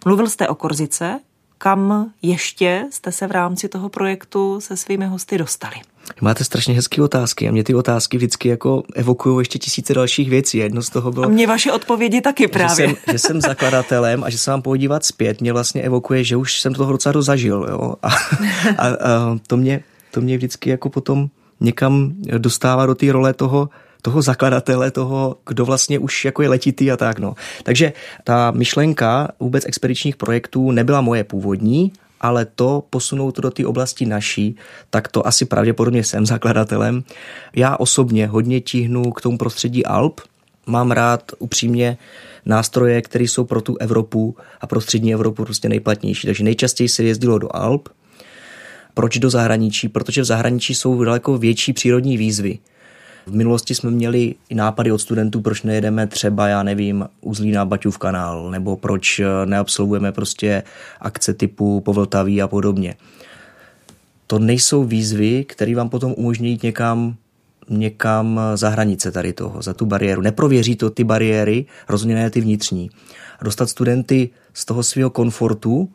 Mluvil 0.05 0.29
jste 0.29 0.49
o 0.49 0.55
Korzice, 0.55 1.21
kam 1.59 2.13
ještě 2.23 2.87
jste 2.91 3.13
se 3.13 3.27
v 3.27 3.31
rámci 3.31 3.69
toho 3.69 3.89
projektu 3.89 4.61
se 4.61 4.77
svými 4.77 5.07
hosty 5.07 5.39
dostali? 5.39 5.77
Máte 6.21 6.45
strašně 6.45 6.75
hezké 6.75 7.03
otázky 7.03 7.49
a 7.49 7.53
mě 7.53 7.65
ty 7.65 7.75
otázky 7.75 8.17
vždycky 8.17 8.49
jako 8.49 8.83
evokují 8.95 9.41
ještě 9.41 9.59
tisíce 9.59 9.95
dalších 9.95 10.31
věcí. 10.31 10.59
Jedno 10.59 10.83
z 10.83 10.91
toho 10.91 11.13
bylo... 11.13 11.27
A 11.27 11.29
mě 11.29 11.47
vaše 11.47 11.73
odpovědi 11.73 12.21
taky 12.21 12.49
právě. 12.49 12.89
Že 12.89 12.95
jsem, 12.95 12.97
že 13.13 13.19
jsem 13.19 13.41
zakladatelem 13.41 14.25
a 14.25 14.31
že 14.31 14.39
se 14.39 14.51
mám 14.51 14.63
podívat 14.63 15.05
zpět, 15.05 15.41
mě 15.41 15.53
vlastně 15.53 15.83
evokuje, 15.83 16.25
že 16.25 16.37
už 16.37 16.61
jsem 16.61 16.75
toho 16.75 16.93
docela 16.93 17.13
dozažil. 17.13 17.67
Jo? 17.71 17.95
A, 18.03 18.09
a, 18.79 18.89
a 18.89 19.39
to, 19.47 19.57
mě, 19.57 19.81
to 20.11 20.21
mě 20.21 20.37
vždycky 20.37 20.71
jako 20.71 20.91
potom 20.91 21.29
někam 21.61 22.13
dostává 22.39 22.87
do 22.87 22.95
té 22.95 23.13
role 23.13 23.35
toho, 23.35 23.69
toho 24.03 24.23
zakladatele, 24.23 24.91
toho, 24.91 25.37
kdo 25.47 25.65
vlastně 25.65 25.99
už 25.99 26.25
jako 26.25 26.43
je 26.43 26.49
letitý 26.49 26.93
a 26.93 26.97
tak. 26.97 27.19
No. 27.19 27.35
Takže 27.63 27.93
ta 28.25 28.51
myšlenka 28.51 29.29
vůbec 29.41 29.67
expedičních 29.67 30.17
projektů 30.17 30.71
nebyla 30.71 31.01
moje 31.01 31.25
původní, 31.25 31.93
ale 32.21 32.45
to 32.45 32.85
posunout 32.91 33.39
do 33.39 33.51
té 33.51 33.67
oblasti 33.67 34.07
naší, 34.07 34.57
tak 34.91 35.09
to 35.09 35.27
asi 35.27 35.45
pravděpodobně 35.45 36.05
jsem 36.05 36.27
zakladatelem. 36.27 37.05
Já 37.57 37.77
osobně 37.77 38.27
hodně 38.27 38.61
tíhnu 38.61 39.13
k 39.13 39.21
tomu 39.21 39.39
prostředí 39.39 39.87
Alp. 39.87 40.21
Mám 40.67 40.91
rád 40.91 41.33
upřímně 41.39 41.99
nástroje, 42.47 43.03
které 43.03 43.25
jsou 43.25 43.45
pro 43.45 43.61
tu 43.61 43.77
Evropu 43.77 44.37
a 44.61 44.67
pro 44.67 44.81
střední 44.81 45.15
Evropu 45.15 45.45
prostě 45.45 45.69
nejplatnější. 45.69 46.27
Takže 46.27 46.45
nejčastěji 46.45 46.89
se 46.89 47.03
jezdilo 47.03 47.39
do 47.39 47.57
Alp. 47.57 47.89
Proč 48.95 49.19
do 49.19 49.31
zahraničí? 49.31 49.89
Protože 49.89 50.23
v 50.23 50.25
zahraničí 50.25 50.75
jsou 50.75 51.05
daleko 51.05 51.39
větší 51.39 51.73
přírodní 51.73 52.17
výzvy. 52.17 52.59
V 53.27 53.35
minulosti 53.35 53.75
jsme 53.75 53.91
měli 53.91 54.35
i 54.49 54.55
nápady 54.55 54.93
od 54.93 54.99
studentů, 54.99 55.41
proč 55.41 55.63
nejedeme 55.63 56.07
třeba, 56.07 56.49
já 56.49 56.63
nevím, 56.63 57.09
Uzlína 57.21 57.65
Baťův 57.65 57.99
kanál, 57.99 58.51
nebo 58.51 58.77
proč 58.77 59.21
neabsolvujeme 59.45 60.13
prostě 60.13 60.63
akce 61.01 61.35
typu 61.35 61.81
Povltaví 61.81 62.43
a 62.43 62.49
podobně. 62.49 62.95
To 64.27 64.39
nejsou 64.39 64.85
výzvy, 64.85 65.45
které 65.45 65.75
vám 65.75 65.89
potom 65.89 66.15
umožní 66.17 66.51
jít 66.51 66.63
někam 66.63 67.17
někam 67.69 68.41
za 68.55 68.69
hranice 68.69 69.13
tady 69.13 69.33
toho, 69.33 69.63
za 69.63 69.75
tu 69.75 69.87
bariéru. 69.87 70.23
Neprověří 70.23 70.77
to 70.77 70.91
ty 70.91 71.05
bariéry, 71.05 71.65
rozhodně 71.89 72.15
ne 72.15 72.31
ty 72.31 72.41
vnitřní. 72.41 72.91
Dostat 73.43 73.71
studenty 73.71 74.31
z 74.55 74.65
toho 74.65 74.83
svého 74.83 75.11
komfortu, 75.11 75.89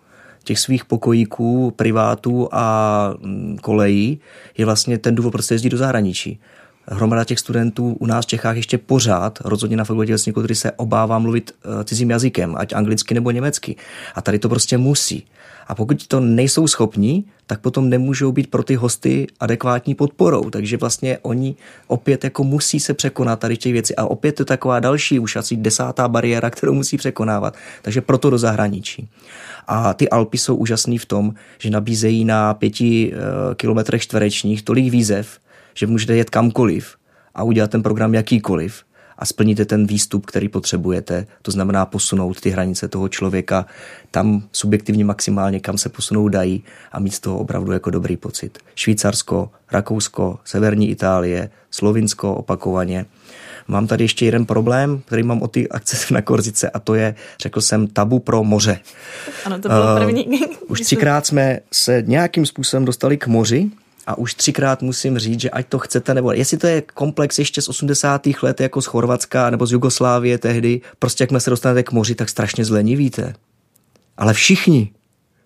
těch 0.43 0.59
svých 0.59 0.85
pokojíků, 0.85 1.71
privátů 1.75 2.49
a 2.51 3.13
mm, 3.19 3.57
kolejí 3.61 4.19
je 4.57 4.65
vlastně 4.65 4.97
ten 4.97 5.15
důvod, 5.15 5.31
proč 5.31 5.45
se 5.45 5.53
jezdí 5.53 5.69
do 5.69 5.77
zahraničí 5.77 6.39
hromada 6.87 7.23
těch 7.23 7.39
studentů 7.39 7.97
u 7.99 8.05
nás 8.05 8.25
v 8.25 8.27
Čechách 8.27 8.55
ještě 8.55 8.77
pořád, 8.77 9.39
rozhodně 9.45 9.77
na 9.77 9.83
fakultě 9.83 10.11
lesní 10.11 10.33
kultury 10.33 10.55
se 10.55 10.71
obává 10.71 11.19
mluvit 11.19 11.51
eh, 11.51 11.83
cizím 11.83 12.09
jazykem, 12.09 12.55
ať 12.57 12.73
anglicky 12.73 13.13
nebo 13.13 13.31
německy. 13.31 13.75
A 14.15 14.21
tady 14.21 14.39
to 14.39 14.49
prostě 14.49 14.77
musí. 14.77 15.25
A 15.67 15.75
pokud 15.75 16.07
to 16.07 16.19
nejsou 16.19 16.67
schopní, 16.67 17.25
tak 17.47 17.59
potom 17.61 17.89
nemůžou 17.89 18.31
být 18.31 18.49
pro 18.49 18.63
ty 18.63 18.75
hosty 18.75 19.27
adekvátní 19.39 19.95
podporou. 19.95 20.49
Takže 20.49 20.77
vlastně 20.77 21.17
oni 21.21 21.55
opět 21.87 22.23
jako 22.23 22.43
musí 22.43 22.79
se 22.79 22.93
překonat 22.93 23.39
tady 23.39 23.57
těch 23.57 23.73
věcí. 23.73 23.95
A 23.95 24.05
opět 24.05 24.31
to 24.31 24.41
je 24.41 24.45
taková 24.45 24.79
další, 24.79 25.19
už 25.19 25.35
asi 25.35 25.55
desátá 25.55 26.07
bariéra, 26.07 26.49
kterou 26.49 26.73
musí 26.73 26.97
překonávat. 26.97 27.55
Takže 27.81 28.01
proto 28.01 28.29
do 28.29 28.37
zahraničí. 28.37 29.09
A 29.67 29.93
ty 29.93 30.09
Alpy 30.09 30.37
jsou 30.37 30.55
úžasný 30.55 30.97
v 30.97 31.05
tom, 31.05 31.33
že 31.59 31.69
nabízejí 31.69 32.25
na 32.25 32.53
pěti 32.53 33.13
eh, 33.13 33.55
kilometrech 33.55 34.01
čtverečních 34.01 34.63
tolik 34.63 34.91
výzev, 34.91 35.39
že 35.73 35.87
můžete 35.87 36.15
jet 36.15 36.29
kamkoliv 36.29 36.95
a 37.35 37.43
udělat 37.43 37.71
ten 37.71 37.83
program 37.83 38.13
jakýkoliv 38.13 38.83
a 39.21 39.25
splníte 39.25 39.65
ten 39.65 39.87
výstup, 39.87 40.25
který 40.25 40.49
potřebujete. 40.49 41.27
To 41.41 41.51
znamená 41.51 41.85
posunout 41.85 42.41
ty 42.41 42.49
hranice 42.49 42.87
toho 42.87 43.09
člověka 43.09 43.65
tam 44.11 44.43
subjektivně 44.51 45.05
maximálně, 45.05 45.59
kam 45.59 45.77
se 45.77 45.89
posunout 45.89 46.29
dají 46.29 46.63
a 46.91 46.99
mít 46.99 47.13
z 47.13 47.19
toho 47.19 47.37
opravdu 47.37 47.71
jako 47.71 47.89
dobrý 47.89 48.17
pocit. 48.17 48.59
Švýcarsko, 48.75 49.49
Rakousko, 49.71 50.39
Severní 50.45 50.89
Itálie, 50.89 51.49
Slovinsko 51.71 52.35
opakovaně. 52.35 53.05
Mám 53.67 53.87
tady 53.87 54.03
ještě 54.03 54.25
jeden 54.25 54.45
problém, 54.45 55.01
který 55.05 55.23
mám 55.23 55.41
o 55.41 55.47
ty 55.47 55.69
akce 55.69 56.13
na 56.13 56.21
Korzice 56.21 56.69
a 56.69 56.79
to 56.79 56.95
je, 56.95 57.15
řekl 57.41 57.61
jsem, 57.61 57.87
tabu 57.87 58.19
pro 58.19 58.43
moře. 58.43 58.79
Ano, 59.45 59.59
to 59.59 59.69
bylo 59.69 59.95
první. 59.97 60.25
Uh, 60.25 60.41
už 60.67 60.81
třikrát 60.81 61.25
jsme 61.25 61.59
se 61.71 62.03
nějakým 62.07 62.45
způsobem 62.45 62.85
dostali 62.85 63.17
k 63.17 63.27
moři, 63.27 63.71
a 64.11 64.17
už 64.17 64.33
třikrát 64.33 64.81
musím 64.81 65.19
říct, 65.19 65.41
že 65.41 65.49
ať 65.49 65.67
to 65.67 65.79
chcete, 65.79 66.13
nebo 66.13 66.31
jestli 66.31 66.57
to 66.57 66.67
je 66.67 66.81
komplex 66.81 67.39
ještě 67.39 67.61
z 67.61 67.69
80. 67.69 68.27
let 68.41 68.61
jako 68.61 68.81
z 68.81 68.85
Chorvatska 68.85 69.49
nebo 69.49 69.65
z 69.65 69.71
Jugoslávie 69.71 70.37
tehdy, 70.37 70.81
prostě 70.99 71.23
jak 71.23 71.41
se 71.41 71.49
dostanete 71.49 71.83
k 71.83 71.91
moři, 71.91 72.15
tak 72.15 72.29
strašně 72.29 72.65
zlenivíte. 72.65 73.33
Ale 74.17 74.33
všichni, 74.33 74.91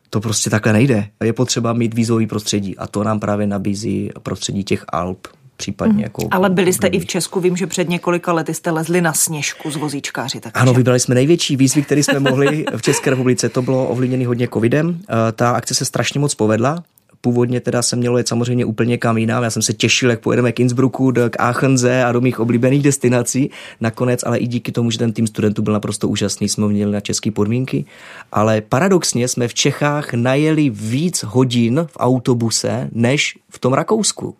to 0.10 0.22
prostě 0.22 0.50
takhle 0.50 0.74
nejde. 0.74 1.08
Je 1.24 1.34
potřeba 1.34 1.74
mít 1.74 1.94
vízový 1.94 2.28
prostředí 2.28 2.78
a 2.78 2.88
to 2.88 3.04
nám 3.04 3.20
právě 3.20 3.48
nabízí 3.48 4.10
prostředí 4.24 4.64
těch 4.64 4.86
Alp, 4.90 5.28
případně 5.58 5.94
mm. 5.94 6.00
jako... 6.00 6.28
Ale 6.32 6.50
byli 6.50 6.74
jste 6.74 6.88
i 6.88 7.00
v 7.00 7.06
Česku, 7.06 7.40
vím, 7.40 7.58
že 7.58 7.68
před 7.68 7.90
několika 7.90 8.34
lety 8.34 8.54
jste 8.54 8.72
lezli 8.72 9.02
na 9.02 9.14
sněžku 9.14 9.72
z 9.72 9.76
vozíčkáři. 9.76 10.40
Takže... 10.40 10.54
Ano, 10.54 10.74
vybrali 10.74 11.00
jsme 11.00 11.16
největší 11.16 11.58
výzvy, 11.58 11.82
které 11.82 12.04
jsme 12.04 12.20
mohli 12.20 12.66
v 12.78 12.82
České 12.82 13.10
republice. 13.10 13.50
To 13.50 13.62
bylo 13.62 13.88
ovlivněné 13.88 14.28
hodně 14.28 14.48
covidem. 14.54 15.00
Eh, 15.10 15.32
ta 15.32 15.52
akce 15.52 15.76
se 15.76 15.86
strašně 15.86 16.20
moc 16.20 16.36
povedla. 16.36 16.84
Původně 17.26 17.60
teda 17.60 17.82
se 17.82 17.96
mělo 17.96 18.18
jet 18.18 18.28
samozřejmě 18.28 18.66
úplně 18.66 18.98
kam 18.98 19.18
jinam. 19.18 19.44
Já 19.44 19.50
jsem 19.50 19.62
se 19.62 19.74
těšil, 19.74 20.10
jak 20.10 20.20
pojedeme 20.20 20.52
k 20.52 20.60
Innsbrucku, 20.60 21.12
k 21.30 21.40
Aachenze 21.40 22.04
a 22.04 22.12
do 22.12 22.22
mých 22.22 22.40
oblíbených 22.40 22.84
destinací. 22.84 23.50
Nakonec, 23.82 24.24
ale 24.24 24.38
i 24.38 24.48
díky 24.48 24.72
tomu, 24.72 24.92
že 24.92 24.98
ten 24.98 25.14
tým 25.14 25.28
studentů 25.28 25.62
byl 25.62 25.74
naprosto 25.74 26.08
úžasný, 26.08 26.50
jsme 26.50 26.68
měli 26.68 26.92
na 26.92 27.00
české 27.00 27.32
podmínky. 27.32 27.86
Ale 28.32 28.62
paradoxně 28.62 29.28
jsme 29.28 29.48
v 29.48 29.54
Čechách 29.54 30.14
najeli 30.14 30.70
víc 30.70 31.24
hodin 31.24 31.88
v 31.92 31.98
autobuse, 31.98 32.90
než 32.92 33.38
v 33.50 33.60
tom 33.60 33.74
Rakousku. 33.74 34.36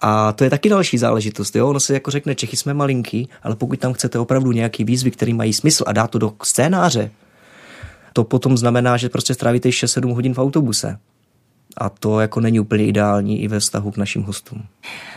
A 0.00 0.32
to 0.32 0.44
je 0.44 0.50
taky 0.50 0.68
další 0.68 0.98
záležitost. 0.98 1.56
Jo? 1.56 1.68
Ono 1.68 1.80
se 1.80 1.94
jako 1.94 2.10
řekne, 2.10 2.34
Čechy 2.34 2.56
jsme 2.56 2.74
malinký, 2.74 3.28
ale 3.42 3.56
pokud 3.56 3.78
tam 3.78 3.92
chcete 3.92 4.18
opravdu 4.18 4.52
nějaký 4.52 4.84
výzvy, 4.84 5.10
který 5.10 5.34
mají 5.34 5.52
smysl 5.52 5.84
a 5.86 5.92
dá 5.92 6.06
to 6.06 6.18
do 6.18 6.32
scénáře, 6.42 7.10
to 8.12 8.24
potom 8.24 8.56
znamená, 8.56 8.96
že 8.96 9.08
prostě 9.08 9.34
strávíte 9.34 9.68
6-7 9.68 10.14
hodin 10.14 10.34
v 10.34 10.38
autobuse 10.38 10.98
a 11.76 11.88
to 11.88 12.20
jako 12.20 12.40
není 12.40 12.60
úplně 12.60 12.86
ideální 12.86 13.42
i 13.42 13.48
ve 13.48 13.60
vztahu 13.60 13.90
k 13.90 13.96
našim 13.96 14.22
hostům. 14.22 14.62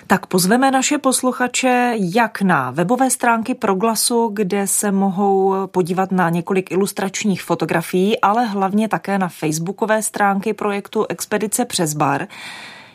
Tak 0.08 0.26
pozveme 0.26 0.72
naše 0.72 0.97
posluchače 0.97 1.93
jak 1.97 2.41
na 2.41 2.72
webové 2.72 3.10
stránky 3.10 3.56
Proglasu, 3.56 4.30
kde 4.34 4.68
se 4.68 4.91
mohou 4.91 5.68
podívat 5.68 6.12
na 6.12 6.30
několik 6.30 6.72
ilustračních 6.72 7.43
fotografií, 7.43 8.20
ale 8.20 8.45
hlavně 8.45 8.88
také 8.88 9.18
na 9.18 9.28
facebookové 9.28 10.04
stránky 10.04 10.54
projektu 10.54 11.06
Expedice 11.10 11.66
přes 11.66 11.93
bar. 11.93 12.28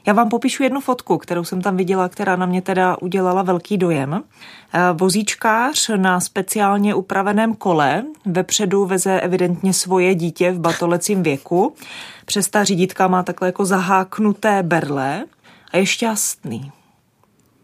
Já 0.06 0.12
vám 0.12 0.28
popíšu 0.28 0.62
jednu 0.62 0.80
fotku, 0.80 1.18
kterou 1.18 1.44
jsem 1.44 1.62
tam 1.62 1.76
viděla, 1.76 2.08
která 2.08 2.36
na 2.36 2.46
mě 2.46 2.62
teda 2.62 2.96
udělala 3.00 3.42
velký 3.42 3.78
dojem. 3.78 4.22
Eh, 4.72 4.80
vozíčkář 4.92 5.90
na 5.96 6.20
speciálně 6.20 6.94
upraveném 6.94 7.54
kole 7.54 8.04
vepředu 8.24 8.86
veze 8.86 9.20
evidentně 9.20 9.72
svoje 9.72 10.14
dítě 10.14 10.52
v 10.52 10.60
batolecím 10.60 11.22
věku. 11.22 11.74
Přes 12.24 12.48
ta 12.48 12.64
řídítka 12.64 13.08
má 13.08 13.22
takhle 13.22 13.48
jako 13.48 13.64
zaháknuté 13.64 14.62
berle 14.62 15.24
a 15.72 15.76
je 15.76 15.86
šťastný. 15.86 16.72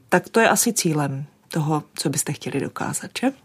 Tak 0.08 0.28
to 0.28 0.40
je 0.40 0.48
asi 0.48 0.72
cílem 0.72 1.24
toho, 1.48 1.82
co 1.94 2.08
byste 2.08 2.32
chtěli 2.32 2.60
dokázat, 2.60 3.10
že? 3.20 3.43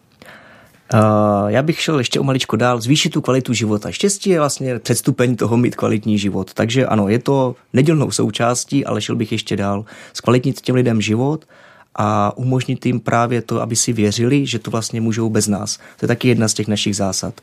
Uh, 0.93 1.47
já 1.47 1.63
bych 1.63 1.81
šel 1.81 1.97
ještě 1.97 2.19
o 2.19 2.23
maličko 2.23 2.55
dál, 2.55 2.81
zvýšit 2.81 3.09
tu 3.09 3.21
kvalitu 3.21 3.53
života. 3.53 3.91
Štěstí 3.91 4.29
je 4.29 4.39
vlastně 4.39 4.79
předstupeň 4.79 5.35
toho 5.35 5.57
mít 5.57 5.75
kvalitní 5.75 6.17
život. 6.17 6.53
Takže 6.53 6.85
ano, 6.85 7.09
je 7.09 7.19
to 7.19 7.55
nedělnou 7.73 8.11
součástí, 8.11 8.85
ale 8.85 9.01
šel 9.01 9.15
bych 9.15 9.31
ještě 9.31 9.55
dál. 9.55 9.85
Zkvalitnit 10.13 10.61
těm 10.61 10.75
lidem 10.75 11.01
život 11.01 11.45
a 11.95 12.37
umožnit 12.37 12.85
jim 12.85 12.99
právě 12.99 13.41
to, 13.41 13.61
aby 13.61 13.75
si 13.75 13.93
věřili, 13.93 14.45
že 14.45 14.59
to 14.59 14.71
vlastně 14.71 15.01
můžou 15.01 15.29
bez 15.29 15.47
nás. 15.47 15.77
To 15.77 16.05
je 16.05 16.07
taky 16.07 16.27
jedna 16.27 16.47
z 16.47 16.53
těch 16.53 16.67
našich 16.67 16.95
zásad. 16.95 17.41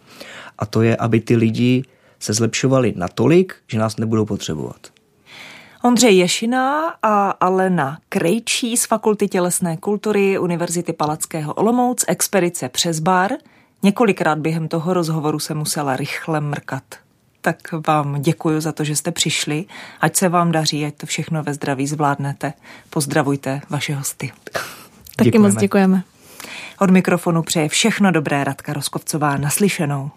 A 0.58 0.66
to 0.66 0.82
je, 0.82 0.96
aby 0.96 1.20
ty 1.20 1.36
lidi 1.36 1.84
se 2.20 2.32
zlepšovali 2.32 2.94
natolik, 2.96 3.54
že 3.66 3.78
nás 3.78 3.96
nebudou 3.96 4.24
potřebovat. 4.24 4.95
Ondřej 5.86 6.16
Ješina 6.16 6.94
a 7.02 7.30
Alena 7.30 7.98
Krejčí 8.08 8.76
z 8.76 8.86
Fakulty 8.86 9.28
tělesné 9.28 9.76
kultury 9.76 10.38
Univerzity 10.38 10.92
Palackého 10.92 11.54
Olomouc, 11.54 12.04
expedice 12.08 12.68
přes 12.68 13.00
bar. 13.00 13.32
Několikrát 13.82 14.38
během 14.38 14.68
toho 14.68 14.94
rozhovoru 14.94 15.38
se 15.38 15.54
musela 15.54 15.96
rychle 15.96 16.40
mrkat. 16.40 16.82
Tak 17.40 17.56
vám 17.86 18.22
děkuji 18.22 18.60
za 18.60 18.72
to, 18.72 18.84
že 18.84 18.96
jste 18.96 19.12
přišli. 19.12 19.64
Ať 20.00 20.16
se 20.16 20.28
vám 20.28 20.52
daří, 20.52 20.86
ať 20.86 20.94
to 20.94 21.06
všechno 21.06 21.42
ve 21.42 21.54
zdraví 21.54 21.86
zvládnete. 21.86 22.52
Pozdravujte 22.90 23.60
vaše 23.70 23.94
hosty. 23.94 24.32
Taky 25.16 25.30
děkujeme. 25.30 25.48
moc 25.48 25.60
děkujeme. 25.60 26.02
Od 26.78 26.90
mikrofonu 26.90 27.42
přeje 27.42 27.68
všechno 27.68 28.10
dobré 28.10 28.44
Radka 28.44 28.72
Roskovcová 28.72 29.36
naslyšenou. 29.36 30.10